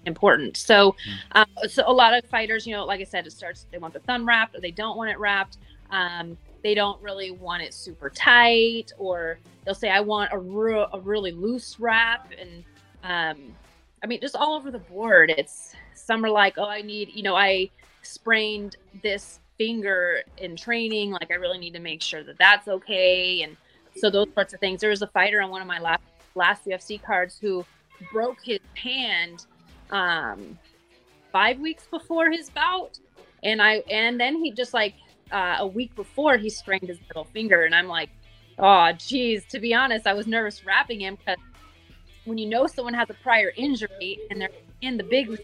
important. 0.05 0.55
So, 0.55 0.95
um, 1.33 1.47
so 1.67 1.83
a 1.85 1.91
lot 1.91 2.13
of 2.13 2.25
fighters, 2.25 2.65
you 2.65 2.73
know, 2.73 2.85
like 2.85 3.01
I 3.01 3.03
said, 3.03 3.27
it 3.27 3.31
starts 3.31 3.65
they 3.71 3.77
want 3.77 3.93
the 3.93 3.99
thumb 3.99 4.27
wrapped 4.27 4.55
or 4.55 4.61
they 4.61 4.71
don't 4.71 4.97
want 4.97 5.11
it 5.11 5.19
wrapped. 5.19 5.57
Um, 5.91 6.37
they 6.63 6.73
don't 6.73 7.01
really 7.01 7.31
want 7.31 7.63
it 7.63 7.73
super 7.73 8.09
tight, 8.09 8.91
or 8.97 9.39
they'll 9.63 9.75
say, 9.75 9.89
"I 9.89 9.99
want 9.99 10.31
a, 10.33 10.37
real, 10.37 10.87
a 10.91 10.99
really 10.99 11.31
loose 11.31 11.79
wrap." 11.79 12.31
And 12.37 12.63
um, 13.03 13.53
I 14.03 14.07
mean, 14.07 14.19
just 14.19 14.35
all 14.35 14.55
over 14.55 14.71
the 14.71 14.79
board. 14.79 15.29
It's 15.29 15.75
some 15.93 16.25
are 16.25 16.29
like, 16.29 16.55
"Oh, 16.57 16.67
I 16.67 16.81
need," 16.81 17.11
you 17.13 17.23
know, 17.23 17.35
I 17.35 17.69
sprained 18.01 18.75
this 19.03 19.39
finger 19.57 20.21
in 20.37 20.55
training. 20.55 21.11
Like 21.11 21.31
I 21.31 21.35
really 21.35 21.57
need 21.57 21.73
to 21.73 21.79
make 21.79 22.01
sure 22.01 22.23
that 22.23 22.37
that's 22.37 22.67
okay. 22.67 23.41
And 23.41 23.57
so 23.95 24.09
those 24.09 24.27
sorts 24.33 24.53
of 24.53 24.59
things. 24.59 24.81
There 24.81 24.89
was 24.89 25.01
a 25.01 25.07
fighter 25.07 25.41
on 25.41 25.49
one 25.49 25.61
of 25.61 25.67
my 25.67 25.79
last 25.79 26.01
last 26.35 26.65
UFC 26.65 27.01
cards 27.01 27.37
who 27.39 27.65
broke 28.11 28.37
his 28.43 28.59
hand 28.75 29.45
um, 29.91 30.57
five 31.31 31.59
weeks 31.59 31.87
before 31.89 32.31
his 32.31 32.49
bout, 32.49 32.99
and 33.43 33.61
I 33.61 33.83
and 33.89 34.19
then 34.19 34.35
he 34.43 34.51
just 34.51 34.73
like 34.73 34.93
uh, 35.31 35.57
a 35.59 35.67
week 35.67 35.95
before 35.95 36.37
he 36.37 36.49
strained 36.49 36.87
his 36.87 36.99
middle 37.07 37.25
finger, 37.25 37.63
and 37.63 37.73
I'm 37.73 37.87
like, 37.87 38.09
oh 38.59 38.91
geez. 38.97 39.45
To 39.49 39.59
be 39.59 39.73
honest, 39.73 40.05
I 40.07 40.13
was 40.13 40.27
nervous 40.27 40.65
wrapping 40.65 41.01
him 41.01 41.15
because 41.15 41.39
when 42.25 42.37
you 42.37 42.47
know 42.47 42.67
someone 42.67 42.93
has 42.93 43.09
a 43.09 43.15
prior 43.15 43.51
injury 43.55 44.19
and 44.29 44.41
they're 44.41 44.49
in 44.81 44.97
the 44.97 45.03
big 45.03 45.39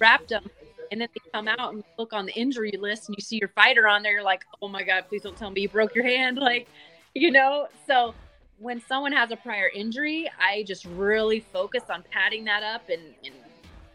wrapped 0.00 0.28
them 0.28 0.48
and 0.90 1.00
then 1.00 1.08
they 1.14 1.30
come 1.32 1.48
out 1.48 1.72
and 1.72 1.84
look 1.98 2.12
on 2.12 2.26
the 2.26 2.32
injury 2.32 2.72
list 2.78 3.08
and 3.08 3.16
you 3.16 3.22
see 3.22 3.36
your 3.36 3.48
fighter 3.48 3.88
on 3.88 4.02
there, 4.02 4.12
you're 4.12 4.22
like, 4.22 4.44
oh 4.62 4.68
my 4.68 4.82
God, 4.82 5.04
please 5.08 5.22
don't 5.22 5.36
tell 5.36 5.50
me 5.50 5.62
you 5.62 5.68
broke 5.68 5.94
your 5.94 6.04
hand. 6.04 6.38
Like, 6.48 6.66
you 7.14 7.30
know, 7.30 7.68
so 7.86 8.14
when 8.58 8.80
someone 8.80 9.12
has 9.12 9.30
a 9.30 9.36
prior 9.36 9.70
injury, 9.74 10.30
I 10.40 10.62
just 10.62 10.84
really 10.84 11.40
focus 11.40 11.82
on 11.90 12.04
padding 12.10 12.44
that 12.44 12.62
up 12.62 12.88
and, 12.88 13.02
and 13.24 13.34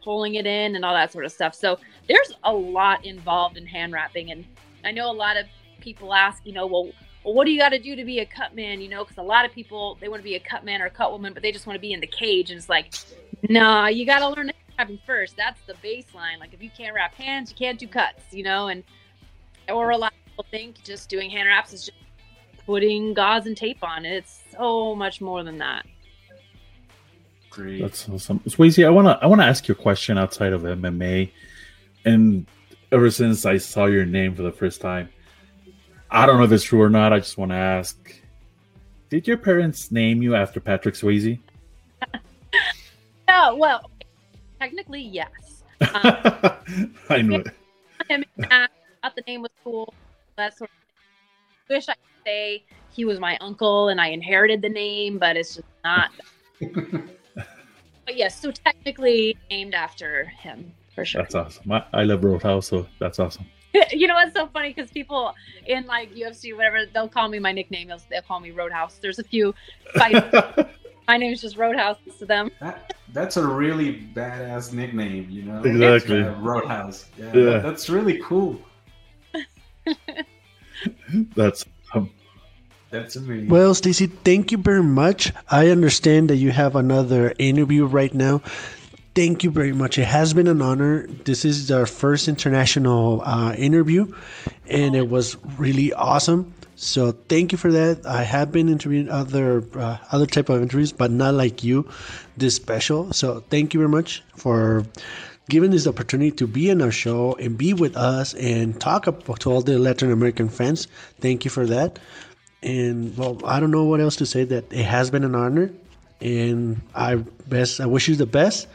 pulling 0.03 0.35
it 0.35 0.45
in 0.45 0.75
and 0.75 0.85
all 0.85 0.93
that 0.93 1.11
sort 1.11 1.25
of 1.25 1.31
stuff. 1.31 1.55
So 1.55 1.79
there's 2.07 2.33
a 2.43 2.53
lot 2.53 3.05
involved 3.05 3.57
in 3.57 3.65
hand 3.65 3.93
wrapping. 3.93 4.31
And 4.31 4.45
I 4.83 4.91
know 4.91 5.09
a 5.09 5.13
lot 5.13 5.37
of 5.37 5.47
people 5.79 6.13
ask, 6.13 6.45
you 6.45 6.53
know, 6.53 6.67
well, 6.67 6.91
well 7.23 7.33
what 7.33 7.45
do 7.45 7.51
you 7.51 7.59
got 7.59 7.69
to 7.69 7.79
do 7.79 7.95
to 7.95 8.05
be 8.05 8.19
a 8.19 8.25
cut 8.25 8.55
man? 8.55 8.81
You 8.81 8.89
know, 8.89 9.03
because 9.03 9.17
a 9.17 9.23
lot 9.23 9.45
of 9.45 9.51
people, 9.51 9.97
they 9.99 10.09
want 10.09 10.19
to 10.19 10.23
be 10.23 10.35
a 10.35 10.39
cut 10.39 10.63
man 10.63 10.81
or 10.81 10.85
a 10.85 10.91
cut 10.91 11.11
woman, 11.11 11.33
but 11.33 11.41
they 11.41 11.51
just 11.51 11.65
want 11.65 11.75
to 11.75 11.81
be 11.81 11.93
in 11.93 11.99
the 11.99 12.07
cage. 12.07 12.51
And 12.51 12.57
it's 12.57 12.69
like, 12.69 12.93
nah, 13.49 13.87
you 13.87 14.05
got 14.05 14.19
to 14.19 14.29
learn 14.29 14.51
wrapping 14.77 14.99
first. 15.05 15.35
That's 15.37 15.61
the 15.61 15.73
baseline. 15.75 16.39
Like 16.39 16.53
if 16.53 16.61
you 16.61 16.69
can't 16.75 16.93
wrap 16.93 17.13
hands, 17.15 17.51
you 17.51 17.57
can't 17.57 17.79
do 17.79 17.87
cuts, 17.87 18.23
you 18.31 18.43
know. 18.43 18.67
And 18.67 18.83
or 19.69 19.91
a 19.91 19.97
lot 19.97 20.13
of 20.13 20.31
people 20.31 20.45
think 20.51 20.83
just 20.83 21.09
doing 21.09 21.29
hand 21.29 21.47
wraps 21.47 21.73
is 21.73 21.85
just 21.85 21.97
putting 22.65 23.13
gauze 23.13 23.45
and 23.45 23.57
tape 23.57 23.83
on. 23.83 24.05
it. 24.05 24.17
It's 24.17 24.41
so 24.57 24.95
much 24.95 25.21
more 25.21 25.43
than 25.43 25.57
that. 25.57 25.85
Great. 27.49 27.81
That's 27.81 28.09
awesome. 28.09 28.39
Swayze, 28.41 28.83
I 28.83 28.89
wanna 28.89 29.19
I 29.21 29.27
wanna 29.27 29.45
ask 29.45 29.67
you 29.67 29.73
a 29.73 29.77
question 29.77 30.17
outside 30.17 30.53
of 30.53 30.63
MMA. 30.63 31.31
And 32.05 32.45
ever 32.91 33.09
since 33.11 33.45
I 33.45 33.57
saw 33.57 33.85
your 33.85 34.05
name 34.05 34.35
for 34.35 34.41
the 34.41 34.51
first 34.51 34.81
time, 34.81 35.09
I 36.09 36.25
don't 36.25 36.37
know 36.37 36.43
if 36.43 36.51
it's 36.51 36.63
true 36.63 36.81
or 36.81 36.89
not. 36.89 37.13
I 37.13 37.19
just 37.19 37.37
want 37.37 37.51
to 37.51 37.55
ask: 37.55 37.97
Did 39.09 39.27
your 39.27 39.37
parents 39.37 39.91
name 39.91 40.21
you 40.21 40.35
after 40.35 40.59
Patrick 40.59 40.95
Swayze? 40.95 41.39
no. 43.27 43.55
Well, 43.55 43.89
technically, 44.63 45.01
yes. 45.01 45.63
Um, 45.81 46.95
I 47.09 47.21
knew 47.21 47.41
it. 47.41 47.47
Him, 48.07 48.23
I 48.39 48.67
thought 49.01 49.15
the 49.15 49.23
name 49.27 49.41
was 49.41 49.51
cool. 49.63 49.93
That 50.37 50.57
sort 50.57 50.69
of 50.69 50.75
thing. 51.67 51.75
Wish 51.75 51.89
I 51.89 51.93
could 51.93 52.25
say 52.25 52.63
he 52.91 53.05
was 53.05 53.19
my 53.19 53.37
uncle 53.37 53.89
and 53.89 53.99
I 53.99 54.07
inherited 54.07 54.61
the 54.61 54.69
name, 54.69 55.17
but 55.19 55.35
it's 55.35 55.55
just 55.55 55.67
not. 55.83 56.11
but 56.61 58.15
yes, 58.15 58.39
so 58.39 58.51
technically 58.51 59.37
named 59.49 59.73
after 59.73 60.25
him 60.25 60.73
for 60.95 61.03
sure. 61.05 61.21
That's 61.21 61.35
awesome. 61.35 61.71
I, 61.71 61.85
I 61.93 62.03
love 62.03 62.23
Roadhouse, 62.23 62.67
so 62.67 62.87
that's 62.99 63.19
awesome. 63.19 63.45
you 63.91 64.07
know 64.07 64.13
what's 64.13 64.33
so 64.33 64.47
funny 64.47 64.73
because 64.73 64.91
people 64.91 65.33
in 65.65 65.85
like 65.87 66.13
UFC 66.13 66.55
whatever 66.55 66.85
they'll 66.85 67.09
call 67.09 67.27
me 67.27 67.39
my 67.39 67.51
nickname. 67.51 67.87
They'll, 67.87 68.01
they'll 68.09 68.21
call 68.21 68.39
me 68.39 68.51
Roadhouse. 68.51 68.99
There's 69.01 69.19
a 69.19 69.23
few 69.23 69.55
fights. 69.95 70.69
My 71.07 71.17
name 71.17 71.33
is 71.33 71.41
just 71.41 71.57
Roadhouse 71.57 71.97
to 72.19 72.25
them. 72.25 72.51
That, 72.59 72.93
that's 73.11 73.37
a 73.37 73.45
really 73.45 74.07
badass 74.15 74.73
nickname, 74.73 75.27
you 75.29 75.43
know. 75.43 75.61
Exactly. 75.63 76.21
Uh, 76.23 76.33
Roadhouse. 76.39 77.05
Yeah, 77.17 77.25
Yeah. 77.25 77.43
that- 77.51 77.63
that's 77.63 77.89
really 77.89 78.19
cool. 78.23 78.59
That's 81.35 81.65
um, 81.93 82.09
That's 82.89 83.15
amazing. 83.15 83.49
Well, 83.49 83.73
Stacy, 83.73 84.07
thank 84.07 84.51
you 84.51 84.57
very 84.57 84.83
much. 84.83 85.31
I 85.49 85.69
understand 85.69 86.29
that 86.29 86.37
you 86.37 86.51
have 86.51 86.75
another 86.75 87.33
interview 87.39 87.85
right 87.85 88.13
now. 88.13 88.41
Thank 89.15 89.43
you 89.43 89.51
very 89.51 89.71
much. 89.73 89.97
It 89.97 90.05
has 90.05 90.33
been 90.33 90.47
an 90.47 90.61
honor. 90.61 91.05
This 91.07 91.45
is 91.45 91.69
our 91.71 91.85
first 91.85 92.27
international 92.27 93.21
uh, 93.21 93.53
interview, 93.53 94.13
and 94.67 94.95
it 94.95 95.09
was 95.09 95.37
really 95.57 95.93
awesome. 95.93 96.53
So 96.83 97.11
thank 97.11 97.51
you 97.51 97.57
for 97.57 97.71
that. 97.71 98.05
I 98.05 98.23
have 98.23 98.51
been 98.51 98.67
interviewing 98.67 99.09
other 99.09 99.63
uh, 99.75 99.97
other 100.11 100.25
type 100.25 100.49
of 100.49 100.61
interviews, 100.61 100.91
but 100.91 101.11
not 101.11 101.33
like 101.33 101.63
you, 101.63 101.87
this 102.37 102.55
special. 102.55 103.13
So 103.13 103.41
thank 103.49 103.73
you 103.73 103.79
very 103.79 103.89
much 103.89 104.23
for 104.35 104.85
giving 105.49 105.71
this 105.71 105.87
opportunity 105.87 106.31
to 106.31 106.47
be 106.47 106.69
in 106.69 106.81
our 106.81 106.91
show 106.91 107.35
and 107.35 107.57
be 107.57 107.73
with 107.73 107.95
us 107.95 108.33
and 108.35 108.79
talk 108.79 109.05
to 109.05 109.49
all 109.51 109.61
the 109.61 109.79
Latin 109.79 110.11
American 110.11 110.49
fans. 110.49 110.87
Thank 111.19 111.45
you 111.45 111.51
for 111.51 111.65
that. 111.67 111.99
And 112.61 113.15
well, 113.17 113.39
I 113.45 113.59
don't 113.59 113.71
know 113.71 113.83
what 113.83 113.99
else 113.99 114.15
to 114.17 114.25
say. 114.25 114.43
That 114.43 114.71
it 114.71 114.85
has 114.85 115.09
been 115.09 115.23
an 115.23 115.35
honor, 115.35 115.71
and 116.21 116.81
I 116.95 117.15
best 117.15 117.79
I 117.79 117.85
wish 117.85 118.07
you 118.07 118.15
the 118.15 118.25
best. 118.25 118.67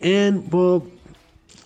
And 0.00 0.50
well, 0.50 0.86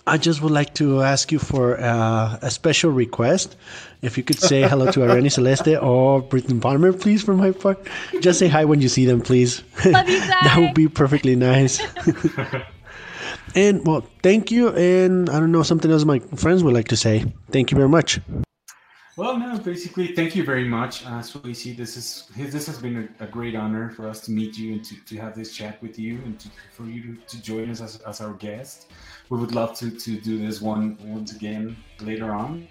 I 0.07 0.17
just 0.17 0.41
would 0.41 0.51
like 0.51 0.75
to 0.75 1.01
ask 1.01 1.31
you 1.31 1.39
for 1.39 1.79
uh, 1.79 2.37
a 2.41 2.51
special 2.51 2.91
request. 2.91 3.55
If 4.03 4.17
you 4.17 4.23
could 4.23 4.39
say 4.39 4.61
hello 4.61 4.91
to 4.91 4.99
Arianny 4.99 5.31
Celeste 5.31 5.81
or 5.81 6.21
Brittney 6.21 6.61
Palmer, 6.61 6.93
please, 6.93 7.23
for 7.23 7.33
my 7.33 7.51
part. 7.51 7.79
Just 8.21 8.37
say 8.37 8.47
hi 8.47 8.65
when 8.65 8.81
you 8.81 8.87
see 8.87 9.05
them, 9.05 9.19
please. 9.19 9.63
Love 9.83 10.07
you 10.07 10.19
guys. 10.19 10.29
that 10.43 10.57
would 10.59 10.75
be 10.75 10.87
perfectly 10.87 11.35
nice. 11.35 11.81
and 13.55 13.85
well, 13.87 14.05
thank 14.21 14.51
you. 14.51 14.69
And 14.69 15.27
I 15.27 15.39
don't 15.39 15.51
know 15.51 15.63
something 15.63 15.89
else 15.89 16.05
my 16.05 16.19
friends 16.35 16.63
would 16.63 16.75
like 16.75 16.89
to 16.89 16.97
say. 16.97 17.25
Thank 17.49 17.71
you 17.71 17.75
very 17.75 17.89
much. 17.89 18.19
Well, 19.17 19.39
no, 19.39 19.57
basically, 19.57 20.07
thank 20.07 20.35
you 20.35 20.43
very 20.43 20.67
much, 20.67 21.05
uh, 21.05 21.21
Swayze. 21.21 21.77
This 21.77 21.95
is 21.95 22.27
this 22.35 22.67
has 22.67 22.77
been 22.77 23.09
a, 23.19 23.23
a, 23.23 23.27
great 23.27 23.55
honor 23.55 23.89
for 23.91 24.09
us 24.09 24.19
to 24.25 24.31
meet 24.31 24.57
you 24.57 24.73
and 24.73 24.83
to, 24.83 24.95
to 25.05 25.15
have 25.15 25.33
this 25.33 25.55
chat 25.55 25.81
with 25.81 25.97
you 25.97 26.15
and 26.25 26.37
to, 26.37 26.49
for 26.73 26.83
you 26.83 27.15
to, 27.15 27.21
to 27.27 27.41
join 27.41 27.69
us 27.69 27.79
as, 27.79 28.01
as 28.01 28.19
our 28.19 28.33
guest 28.33 28.87
we 29.29 29.39
would 29.39 29.53
love 29.53 29.77
to, 29.79 29.89
to 29.89 30.19
do 30.19 30.37
this 30.37 30.61
one 30.61 30.97
once 31.03 31.33
again 31.33 31.75
later 32.01 32.31
on. 32.31 32.67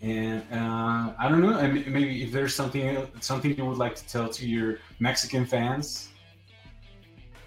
And 0.00 0.42
uh, 0.52 1.12
I 1.18 1.28
don't 1.28 1.40
know, 1.40 1.60
maybe 1.62 2.22
if 2.22 2.30
there's 2.30 2.54
something 2.54 3.06
something 3.20 3.56
you 3.56 3.64
would 3.64 3.78
like 3.78 3.94
to 3.96 4.06
tell 4.06 4.28
to 4.28 4.46
your 4.46 4.78
Mexican 5.00 5.46
fans. 5.46 6.10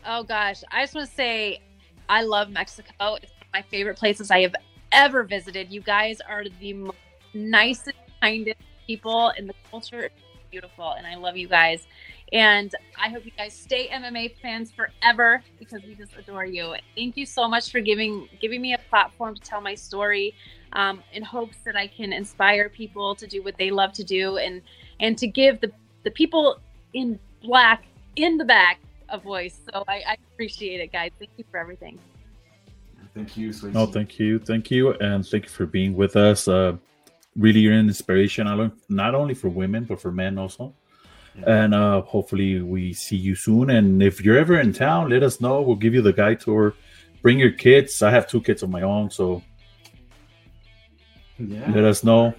Oh 0.05 0.23
gosh, 0.23 0.63
I 0.71 0.83
just 0.83 0.95
want 0.95 1.07
to 1.07 1.15
say 1.15 1.61
I 2.09 2.23
love 2.23 2.49
Mexico. 2.49 3.15
It's 3.21 3.31
my 3.53 3.61
favorite 3.61 3.97
places 3.97 4.31
I 4.31 4.41
have 4.41 4.55
ever 4.91 5.23
visited. 5.23 5.71
You 5.71 5.81
guys 5.81 6.19
are 6.27 6.45
the 6.59 6.91
nicest, 7.33 7.95
kindest 8.21 8.61
people, 8.85 9.31
in 9.37 9.47
the 9.47 9.53
culture 9.69 10.05
is 10.05 10.11
beautiful. 10.49 10.91
And 10.91 11.05
I 11.05 11.15
love 11.15 11.37
you 11.37 11.47
guys. 11.47 11.87
And 12.33 12.73
I 13.01 13.09
hope 13.09 13.25
you 13.25 13.31
guys 13.37 13.53
stay 13.53 13.87
MMA 13.87 14.35
fans 14.41 14.71
forever 14.71 15.41
because 15.59 15.83
we 15.83 15.95
just 15.95 16.11
adore 16.17 16.45
you. 16.45 16.75
Thank 16.95 17.15
you 17.15 17.25
so 17.25 17.47
much 17.47 17.71
for 17.71 17.79
giving 17.79 18.27
giving 18.41 18.61
me 18.61 18.73
a 18.73 18.77
platform 18.89 19.35
to 19.35 19.41
tell 19.41 19.61
my 19.61 19.75
story, 19.75 20.35
um, 20.73 21.01
in 21.13 21.23
hopes 21.23 21.57
that 21.65 21.77
I 21.77 21.87
can 21.87 22.11
inspire 22.11 22.67
people 22.67 23.15
to 23.15 23.27
do 23.27 23.41
what 23.43 23.57
they 23.57 23.71
love 23.71 23.93
to 23.93 24.03
do 24.03 24.37
and 24.37 24.61
and 24.99 25.17
to 25.17 25.27
give 25.27 25.61
the 25.61 25.71
the 26.03 26.11
people 26.11 26.59
in 26.93 27.17
black 27.41 27.85
in 28.17 28.37
the 28.37 28.45
back 28.45 28.79
a 29.09 29.17
voice. 29.17 29.61
So 29.71 29.85
I, 29.87 30.03
I 30.07 30.17
appreciate 30.33 30.81
it, 30.81 30.91
guys. 30.91 31.11
Thank 31.19 31.31
you 31.37 31.45
for 31.49 31.57
everything. 31.57 31.97
Thank 33.13 33.37
you. 33.37 33.53
No, 33.71 33.85
thank 33.85 34.19
you, 34.19 34.37
thank 34.37 34.69
you, 34.69 34.91
and 34.95 35.25
thank 35.25 35.45
you 35.45 35.49
for 35.49 35.65
being 35.65 35.95
with 35.95 36.15
us. 36.15 36.47
Uh, 36.47 36.77
really, 37.37 37.59
you're 37.59 37.73
an 37.73 37.87
inspiration, 37.87 38.71
not 38.89 39.15
only 39.15 39.33
for 39.33 39.49
women 39.49 39.85
but 39.85 40.01
for 40.01 40.11
men 40.11 40.37
also 40.37 40.73
and 41.45 41.73
uh, 41.73 42.01
hopefully 42.01 42.61
we 42.61 42.93
see 42.93 43.15
you 43.15 43.35
soon. 43.35 43.69
And 43.69 44.01
if 44.01 44.23
you're 44.23 44.37
ever 44.37 44.59
in 44.59 44.73
town, 44.73 45.09
let 45.09 45.23
us 45.23 45.39
know. 45.39 45.61
We'll 45.61 45.75
give 45.75 45.93
you 45.93 46.01
the 46.01 46.13
guide 46.13 46.39
tour. 46.39 46.73
Bring 47.21 47.39
your 47.39 47.51
kids. 47.51 48.01
I 48.01 48.11
have 48.11 48.27
two 48.27 48.41
kids 48.41 48.63
of 48.63 48.69
my 48.69 48.81
own, 48.81 49.09
so 49.09 49.41
yeah. 51.37 51.71
let 51.71 51.83
us 51.83 52.03
know. 52.03 52.33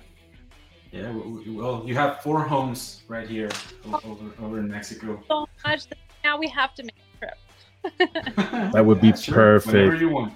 Yeah, 0.90 1.12
well, 1.49 1.82
you 1.84 1.94
have 1.94 2.22
four 2.22 2.42
homes 2.42 3.03
right 3.09 3.28
here 3.28 3.51
over, 3.84 4.32
over 4.40 4.59
in 4.59 4.68
Mexico. 4.68 5.22
So 5.28 5.46
much 5.64 5.86
now 6.24 6.38
we 6.38 6.49
have 6.49 6.74
to 6.76 6.82
make 6.82 6.94
a 7.14 7.18
trip. 7.18 8.72
that 8.72 8.84
would 8.84 9.01
be 9.01 9.14
sure. 9.14 9.34
perfect. 9.34 9.74
Whenever 9.74 9.96
you 9.96 10.09
want. 10.09 10.32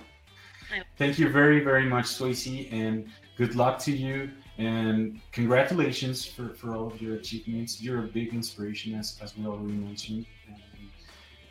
Thank 0.97 1.19
you 1.19 1.29
very, 1.29 1.61
very 1.61 1.87
much, 1.87 2.07
Swayze, 2.07 2.73
and 2.73 3.09
good 3.37 3.55
luck 3.55 3.79
to 3.81 3.93
you 3.93 4.31
and 4.59 5.21
congratulations 5.33 6.25
for, 6.25 6.51
for 6.55 6.75
all 6.77 6.87
of 6.87 7.01
your 7.01 7.17
achievements. 7.17 7.81
You're 7.83 8.05
a 8.05 8.09
big 8.09 8.35
inspiration, 8.35 8.95
as, 8.95 9.19
as 9.23 9.37
we 9.37 9.47
already 9.47 9.75
mentioned. 9.75 10.27
And, 10.49 10.59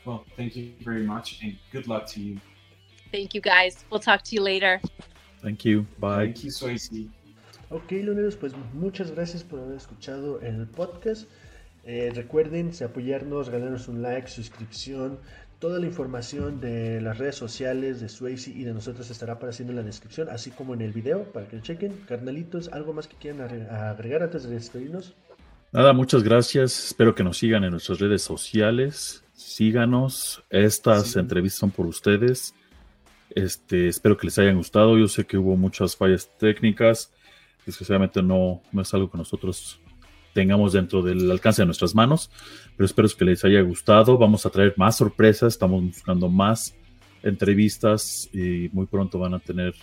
well, 0.06 0.26
thank 0.38 0.56
you 0.56 0.74
very 0.84 1.04
much, 1.04 1.40
and 1.44 1.58
good 1.72 1.88
luck 1.88 2.06
to 2.08 2.20
you. 2.20 2.40
Thank 3.12 3.34
you, 3.34 3.42
guys. 3.42 3.84
We'll 3.90 4.00
talk 4.00 4.24
to 4.24 4.36
you 4.36 4.42
later. 4.42 4.82
Thank 5.42 5.66
you. 5.66 5.86
Bye. 6.00 6.26
Thank 6.26 6.44
you, 6.44 6.52
Swayze. 6.52 7.10
Ok, 7.70 7.92
luneros, 8.04 8.36
pues 8.36 8.54
muchas 8.74 9.12
gracias 9.12 9.44
por 9.44 9.60
haber 9.60 9.78
escuchado 9.78 10.42
el 10.42 10.68
podcast. 10.68 11.30
Eh, 11.86 12.12
recuerden 12.14 12.72
apoyarnos, 12.84 13.48
regalarnos 13.48 13.88
un 13.88 14.02
like, 14.02 14.28
suscripción, 14.28 15.20
Toda 15.62 15.78
la 15.78 15.86
información 15.86 16.60
de 16.60 17.00
las 17.02 17.20
redes 17.20 17.36
sociales 17.36 18.02
de 18.02 18.10
Swayze 18.10 18.50
y 18.50 18.64
de 18.64 18.74
nosotros 18.74 19.12
estará 19.12 19.34
apareciendo 19.34 19.72
en 19.72 19.78
la 19.78 19.84
descripción, 19.84 20.28
así 20.28 20.50
como 20.50 20.74
en 20.74 20.82
el 20.82 20.92
video, 20.92 21.32
para 21.32 21.48
que 21.48 21.58
lo 21.58 21.62
chequen. 21.62 21.98
Carnalitos, 22.08 22.70
¿algo 22.70 22.94
más 22.94 23.08
que 23.08 23.16
quieran 23.16 23.42
agregar 23.70 24.24
antes 24.24 24.42
de 24.42 24.56
despedirnos? 24.56 25.14
Nada, 25.72 25.94
muchas 25.94 26.24
gracias. 26.24 26.88
Espero 26.88 27.14
que 27.14 27.24
nos 27.24 27.38
sigan 27.38 27.64
en 27.64 27.70
nuestras 27.70 28.00
redes 28.00 28.24
sociales. 28.24 29.24
Síganos. 29.34 30.44
Estas 30.50 31.16
entrevistas 31.16 31.60
son 31.60 31.70
por 31.70 31.86
ustedes. 31.86 32.56
Este, 33.30 33.88
espero 33.88 34.18
que 34.18 34.26
les 34.26 34.40
hayan 34.40 34.58
gustado. 34.58 34.98
Yo 34.98 35.08
sé 35.08 35.28
que 35.28 35.38
hubo 35.38 35.56
muchas 35.58 35.96
fallas 35.96 36.28
técnicas. 36.40 37.14
Desgraciadamente 37.68 38.24
no, 38.24 38.64
no 38.72 38.82
es 38.82 38.92
algo 38.96 39.12
que 39.12 39.18
nosotros 39.20 39.80
tengamos 40.34 40.74
dentro 40.74 41.02
del 41.02 41.30
alcance 41.30 41.62
de 41.62 41.66
nuestras 41.66 41.96
manos. 41.96 42.30
Pero 42.78 42.86
espero 42.86 43.08
que 43.18 43.26
les 43.26 43.44
haya 43.46 43.62
gustado. 43.62 44.18
Vamos 44.18 44.46
a 44.46 44.50
traer 44.50 44.74
más 44.78 44.98
sorpresas. 44.98 45.54
Estamos 45.54 45.84
buscando 45.84 46.30
más 46.30 46.76
entrevistas 47.24 48.30
y 48.34 48.70
muy 48.72 48.88
pronto 48.88 49.20
van 49.20 49.34
a 49.34 49.40
tener 49.40 49.76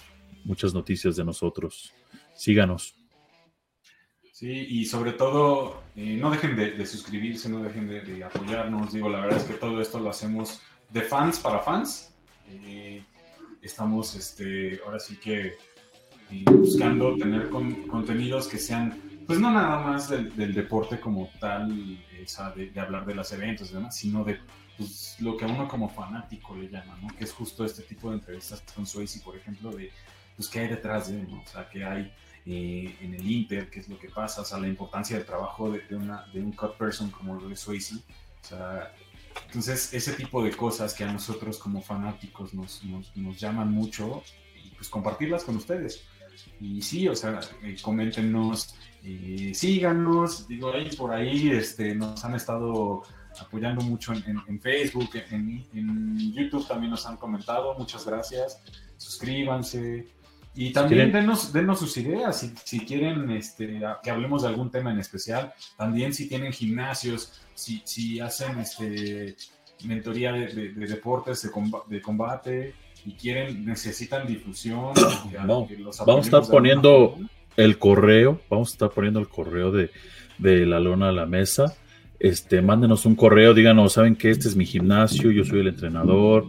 muchas 0.45 0.75
noticias 0.75 1.17
de 1.17 1.25
nosotros. 1.25 1.93
Síganos. 2.35 2.95
Sí, 4.33 4.67
y 4.69 4.85
sobre 4.85 5.13
todo, 5.15 5.83
eh, 5.97 6.17
no 6.17 6.31
dejen 6.31 6.55
de, 6.55 6.87
suscribirse, 6.87 7.49
no 7.49 7.61
dejen 7.61 7.89
de, 7.89 8.23
apoyarnos. 8.23 8.93
Digo, 8.93 9.09
la 9.09 9.21
verdad 9.21 9.39
es 9.39 9.45
que 9.45 9.55
todo 9.55 9.81
esto 9.81 9.99
lo 9.99 10.11
hacemos 10.11 10.61
de 10.91 11.03
fans 11.03 11.41
para 11.41 11.59
fans. 11.59 12.15
Eh, 12.49 13.03
estamos, 13.61 14.15
este, 14.15 14.81
ahora 14.87 15.01
sí 15.01 15.17
que 15.17 15.57
eh, 16.31 16.45
buscando 16.53 17.17
tener 17.17 17.49
contenidos 17.51 18.47
que 18.47 18.59
sean 18.59 19.08
pues 19.29 19.39
no 19.41 19.51
nada 19.51 19.81
más 19.81 20.09
del, 20.09 20.55
deporte 20.55 20.99
como 20.99 21.29
tal, 21.39 22.03
esa 22.19 22.51
de, 22.53 22.73
hablar 22.81 23.05
de 23.05 23.15
los 23.15 23.31
eventos 23.31 23.71
y 23.71 23.75
demás, 23.75 23.95
sino 23.95 24.25
de 24.25 24.41
pues, 24.79 25.17
lo 25.21 25.37
que 25.37 25.45
a 25.45 25.49
uno 25.49 25.69
como 25.69 25.91
fanático 25.91 26.57
le 26.57 26.71
llama, 26.71 26.99
¿no? 27.03 27.09
Que 27.09 27.25
es 27.25 27.33
justo 27.35 27.63
este 27.67 27.83
tipo 27.83 28.09
de 28.09 28.17
entrevistas 28.17 28.65
con 28.75 28.87
Swayze, 28.87 29.21
por 29.21 29.37
ejemplo, 29.37 29.71
de 29.71 29.93
pues 30.35 30.49
qué 30.49 30.61
hay 30.61 30.69
detrás 30.69 31.13
de, 31.13 31.23
¿no? 31.25 31.43
O 31.43 31.47
sea, 31.47 31.69
qué 31.69 31.85
hay 31.85 32.11
eh, 32.47 32.97
en 33.03 33.13
el 33.13 33.31
Inter, 33.31 33.69
qué 33.69 33.81
es 33.81 33.89
lo 33.91 33.99
que 33.99 34.09
pasa, 34.09 34.41
o 34.41 34.45
sea, 34.47 34.59
la 34.59 34.67
importancia 34.67 35.19
del 35.19 35.27
trabajo 35.27 35.71
de, 35.71 35.83
una, 35.95 36.25
de 36.33 36.41
un 36.41 36.53
cut 36.53 36.79
person 36.79 37.11
como 37.11 37.35
lo 37.35 37.51
de 37.51 37.57
Swayze, 37.57 37.97
o 37.97 38.47
sea, 38.47 38.95
entonces 39.45 39.93
ese 39.93 40.15
tipo 40.15 40.43
de 40.43 40.53
cosas 40.53 40.95
que 40.95 41.05
a 41.05 41.13
nosotros 41.13 41.59
como 41.59 41.83
fanáticos 41.83 42.55
nos, 42.55 42.83
nos, 42.83 43.15
nos 43.15 43.39
llaman 43.39 43.71
mucho 43.71 44.23
pues 44.79 44.89
compartirlas 44.89 45.45
con 45.45 45.57
ustedes. 45.57 46.03
Y 46.61 46.81
sí, 46.83 47.09
o 47.09 47.17
sea, 47.17 47.41
eh, 47.63 47.77
coméntenos, 47.83 48.75
eh, 49.05 49.53
síganos, 49.55 50.49
digo, 50.49 50.73
ahí 50.73 50.91
por 50.97 51.13
ahí 51.13 51.51
este, 51.51 51.95
nos 51.95 52.25
han 52.25 52.35
estado 52.35 53.03
apoyando 53.41 53.83
mucho 53.83 54.13
en, 54.13 54.61
Facebook, 54.61 55.11
en, 55.31 56.33
YouTube 56.33 56.67
también 56.67 56.91
nos 56.91 57.07
han 57.07 57.17
comentado, 57.17 57.75
muchas 57.79 58.05
gracias, 58.05 58.61
suscríbanse. 58.97 60.07
Y 60.55 60.73
también 60.73 61.13
denos, 61.13 61.53
denos, 61.53 61.79
sus 61.79 61.97
ideas, 61.99 62.41
si, 62.41 62.53
si 62.65 62.81
quieren 62.81 63.31
este, 63.31 63.81
que 64.03 64.11
hablemos 64.11 64.43
de 64.43 64.49
algún 64.49 64.71
tema 64.71 64.91
en 64.91 64.99
especial, 64.99 65.53
también 65.77 66.13
si 66.13 66.29
tienen 66.29 66.53
gimnasios, 66.53 67.41
si, 67.55 67.81
si 67.85 68.19
hacen 68.19 68.59
este, 68.59 69.37
mentoría 69.85 70.33
de, 70.33 70.73
deportes, 70.73 71.49
de 71.89 72.03
combate, 72.03 72.75
y 73.05 73.13
quieren, 73.13 73.65
necesitan 73.65 74.27
difusión. 74.27 74.93
vamos 76.05 76.07
a 76.07 76.19
estar 76.19 76.47
poniendo 76.49 77.17
el 77.59 77.77
correo, 77.79 78.41
vamos 78.49 78.71
a 78.71 78.73
estar 78.73 78.91
poniendo 78.91 79.19
el 79.19 79.29
correo 79.29 79.73
de, 79.73 79.91
de 80.39 80.65
la 80.65 80.79
lona 80.79 81.09
a 81.09 81.13
la 81.13 81.27
mesa. 81.27 81.77
Este, 82.21 82.63
mándenos 82.63 83.05
un 83.05 83.17
correo, 83.17 83.53
díganos, 83.53 83.95
saben 83.95 84.15
que 84.15 84.31
este 84.31 84.47
es 84.47 84.55
mi 84.55 84.65
gimnasio, 84.65 85.33
yo 85.33 85.45
soy 85.45 85.61
el 85.61 85.67
entrenador. 85.67 86.47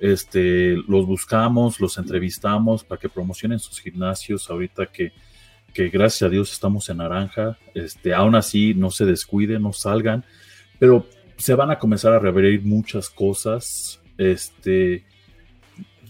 Este, 0.00 0.76
los 0.88 1.06
buscamos, 1.06 1.80
los 1.80 1.96
entrevistamos 1.96 2.82
para 2.82 3.00
que 3.00 3.08
promocionen 3.08 3.60
sus 3.60 3.80
gimnasios 3.80 4.50
ahorita 4.50 4.86
que, 4.86 5.12
que 5.72 5.88
gracias 5.90 6.22
a 6.22 6.30
Dios 6.30 6.52
estamos 6.52 6.88
en 6.88 6.98
naranja. 6.98 7.56
Este, 7.74 8.12
aún 8.12 8.34
así, 8.34 8.74
no 8.74 8.90
se 8.90 9.04
descuiden, 9.04 9.62
no 9.62 9.72
salgan, 9.72 10.24
pero 10.80 11.06
se 11.36 11.54
van 11.54 11.70
a 11.70 11.78
comenzar 11.78 12.12
a 12.12 12.18
reverir 12.18 12.62
muchas 12.64 13.08
cosas. 13.08 14.00
Este, 14.18 15.04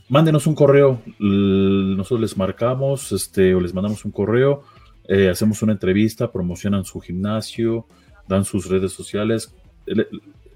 mándenos 0.09 0.47
un 0.47 0.55
correo, 0.55 1.03
nosotros 1.19 2.21
les 2.21 2.37
marcamos 2.37 3.13
este, 3.13 3.55
o 3.55 3.61
les 3.61 3.75
mandamos 3.75 4.05
un 4.05 4.11
correo, 4.11 4.63
eh, 5.09 5.29
hacemos 5.29 5.63
una 5.63 5.73
entrevista, 5.73 6.31
promocionan 6.31 6.85
su 6.85 7.01
gimnasio, 7.01 7.87
dan 8.27 8.45
sus 8.45 8.69
redes 8.69 8.93
sociales. 8.93 9.55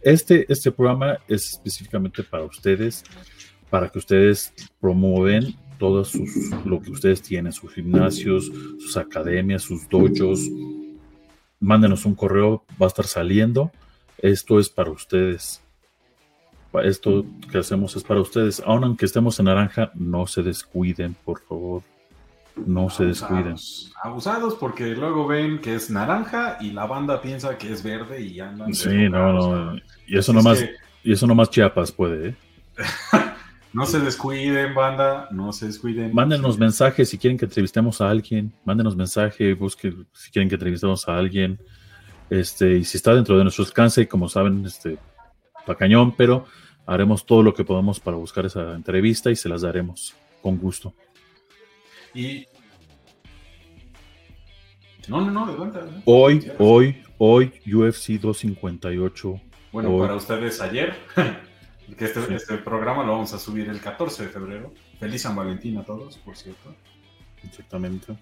Este, 0.02 0.50
este 0.52 0.72
programa 0.72 1.18
es 1.28 1.52
específicamente 1.52 2.22
para 2.22 2.44
ustedes, 2.44 3.04
para 3.70 3.88
que 3.88 3.98
ustedes 3.98 4.52
promueven 4.80 5.54
todo 5.78 6.04
sus, 6.04 6.50
lo 6.64 6.80
que 6.80 6.90
ustedes 6.90 7.22
tienen, 7.22 7.52
sus 7.52 7.72
gimnasios, 7.72 8.52
sus 8.78 8.96
academias, 8.96 9.62
sus 9.62 9.88
dojos. 9.88 10.40
Mándenos 11.58 12.04
un 12.04 12.14
correo, 12.14 12.64
va 12.80 12.86
a 12.86 12.88
estar 12.88 13.06
saliendo. 13.06 13.72
Esto 14.18 14.58
es 14.58 14.68
para 14.68 14.90
ustedes. 14.90 15.62
Esto 16.80 17.24
que 17.50 17.58
hacemos 17.58 17.94
es 17.96 18.02
para 18.02 18.20
ustedes. 18.20 18.62
Aunque 18.64 19.04
estemos 19.04 19.38
en 19.38 19.46
naranja, 19.46 19.90
no 19.94 20.26
se 20.26 20.42
descuiden, 20.42 21.14
por 21.24 21.40
favor. 21.40 21.82
No 22.56 22.90
se 22.90 23.06
descuiden. 23.06 23.56
Abusados 24.02 24.54
porque 24.56 24.88
luego 24.88 25.26
ven 25.26 25.60
que 25.60 25.74
es 25.74 25.90
naranja 25.90 26.58
y 26.60 26.70
la 26.72 26.86
banda 26.86 27.20
piensa 27.22 27.56
que 27.56 27.72
es 27.72 27.82
verde 27.82 28.20
y 28.20 28.40
andan. 28.40 28.74
Sí, 28.74 29.08
no, 29.08 29.32
no. 29.32 29.76
Y 30.06 30.18
eso 30.18 30.32
nomás, 30.32 30.64
y 31.02 31.12
eso 31.12 31.26
nomás 31.26 31.50
Chiapas 31.50 31.92
puede, 31.92 32.28
¿eh? 32.30 32.34
no 33.72 33.86
se 33.86 34.00
descuiden, 34.00 34.74
banda, 34.74 35.28
no 35.30 35.52
se 35.52 35.66
descuiden. 35.66 36.14
Mándenos 36.14 36.58
mensajes 36.58 37.08
si 37.08 37.18
quieren 37.18 37.38
que 37.38 37.46
entrevistemos 37.46 38.00
a 38.00 38.10
alguien. 38.10 38.52
Mándenos 38.64 38.96
mensaje, 38.96 39.54
busquen 39.54 40.06
si 40.12 40.30
quieren 40.30 40.48
que 40.48 40.56
entrevistemos 40.56 41.08
a 41.08 41.16
alguien. 41.16 41.58
Este, 42.28 42.78
y 42.78 42.84
si 42.84 42.98
está 42.98 43.14
dentro 43.14 43.36
de 43.36 43.44
nuestro 43.44 43.64
alcance, 43.64 44.08
como 44.08 44.28
saben, 44.28 44.64
este, 44.66 44.98
pa' 45.66 45.76
cañón, 45.76 46.14
pero 46.16 46.46
haremos 46.86 47.24
todo 47.24 47.42
lo 47.42 47.54
que 47.54 47.64
podamos 47.64 48.00
para 48.00 48.16
buscar 48.16 48.46
esa 48.46 48.74
entrevista 48.74 49.30
y 49.30 49.36
se 49.36 49.48
las 49.48 49.62
daremos 49.62 50.14
con 50.40 50.58
gusto. 50.58 50.94
Y. 52.14 52.46
No, 55.08 55.20
no, 55.20 55.30
no, 55.30 55.44
adelante. 55.44 55.80
Hoy, 56.04 56.50
hoy, 56.58 57.02
hoy, 57.18 57.52
UFC 57.66 58.20
258. 58.20 59.40
Bueno, 59.72 59.98
para 59.98 60.14
ustedes 60.14 60.60
ayer, 60.60 60.94
que 61.96 62.04
este, 62.04 62.34
este, 62.34 62.58
programa 62.58 63.02
lo 63.02 63.12
vamos 63.12 63.32
a 63.32 63.38
subir 63.38 63.68
el 63.68 63.80
14 63.80 64.24
de 64.24 64.28
febrero. 64.28 64.72
Feliz 65.00 65.22
San 65.22 65.34
Valentín 65.34 65.78
a 65.78 65.84
todos, 65.84 66.18
por 66.18 66.36
cierto. 66.36 66.74
Exactamente. 67.42 68.16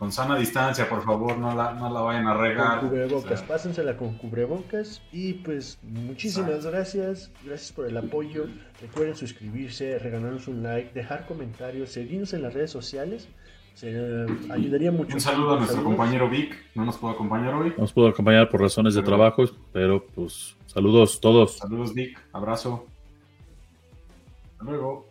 Con 0.00 0.10
sana 0.10 0.38
distancia, 0.38 0.88
por 0.88 1.04
favor, 1.04 1.36
no 1.36 1.54
la, 1.54 1.74
no 1.74 1.92
la 1.92 2.00
vayan 2.00 2.26
a 2.26 2.32
regar. 2.32 2.80
Con 2.80 2.88
cubrebocas, 2.88 3.42
pásensela 3.42 3.98
con 3.98 4.14
cubrebocas. 4.16 5.02
Y 5.12 5.34
pues 5.34 5.78
muchísimas 5.82 6.64
gracias. 6.64 7.30
Gracias 7.44 7.70
por 7.70 7.86
el 7.86 7.98
apoyo. 7.98 8.46
Recuerden 8.80 9.14
suscribirse, 9.14 9.98
regalarnos 9.98 10.48
un 10.48 10.62
like, 10.62 10.94
dejar 10.94 11.26
comentarios, 11.26 11.90
seguirnos 11.90 12.32
en 12.32 12.40
las 12.40 12.54
redes 12.54 12.70
sociales. 12.70 13.28
Se, 13.74 13.90
eh, 13.92 14.26
ayudaría 14.48 14.90
mucho. 14.90 15.16
Un 15.16 15.20
saludo 15.20 15.56
a 15.56 15.58
nuestro 15.58 15.84
compañero 15.84 16.30
Vic. 16.30 16.56
No 16.74 16.86
nos 16.86 16.96
pudo 16.96 17.10
acompañar 17.10 17.52
hoy. 17.52 17.68
No 17.76 17.82
nos 17.82 17.92
pudo 17.92 18.08
acompañar 18.08 18.48
por 18.48 18.62
razones 18.62 18.94
de 18.94 19.02
trabajo, 19.02 19.44
pero 19.70 20.06
pues 20.06 20.56
saludos 20.64 21.20
todos. 21.20 21.58
Saludos 21.58 21.92
Vic. 21.92 22.18
Abrazo. 22.32 22.86
Hasta 24.52 24.64
luego. 24.64 25.10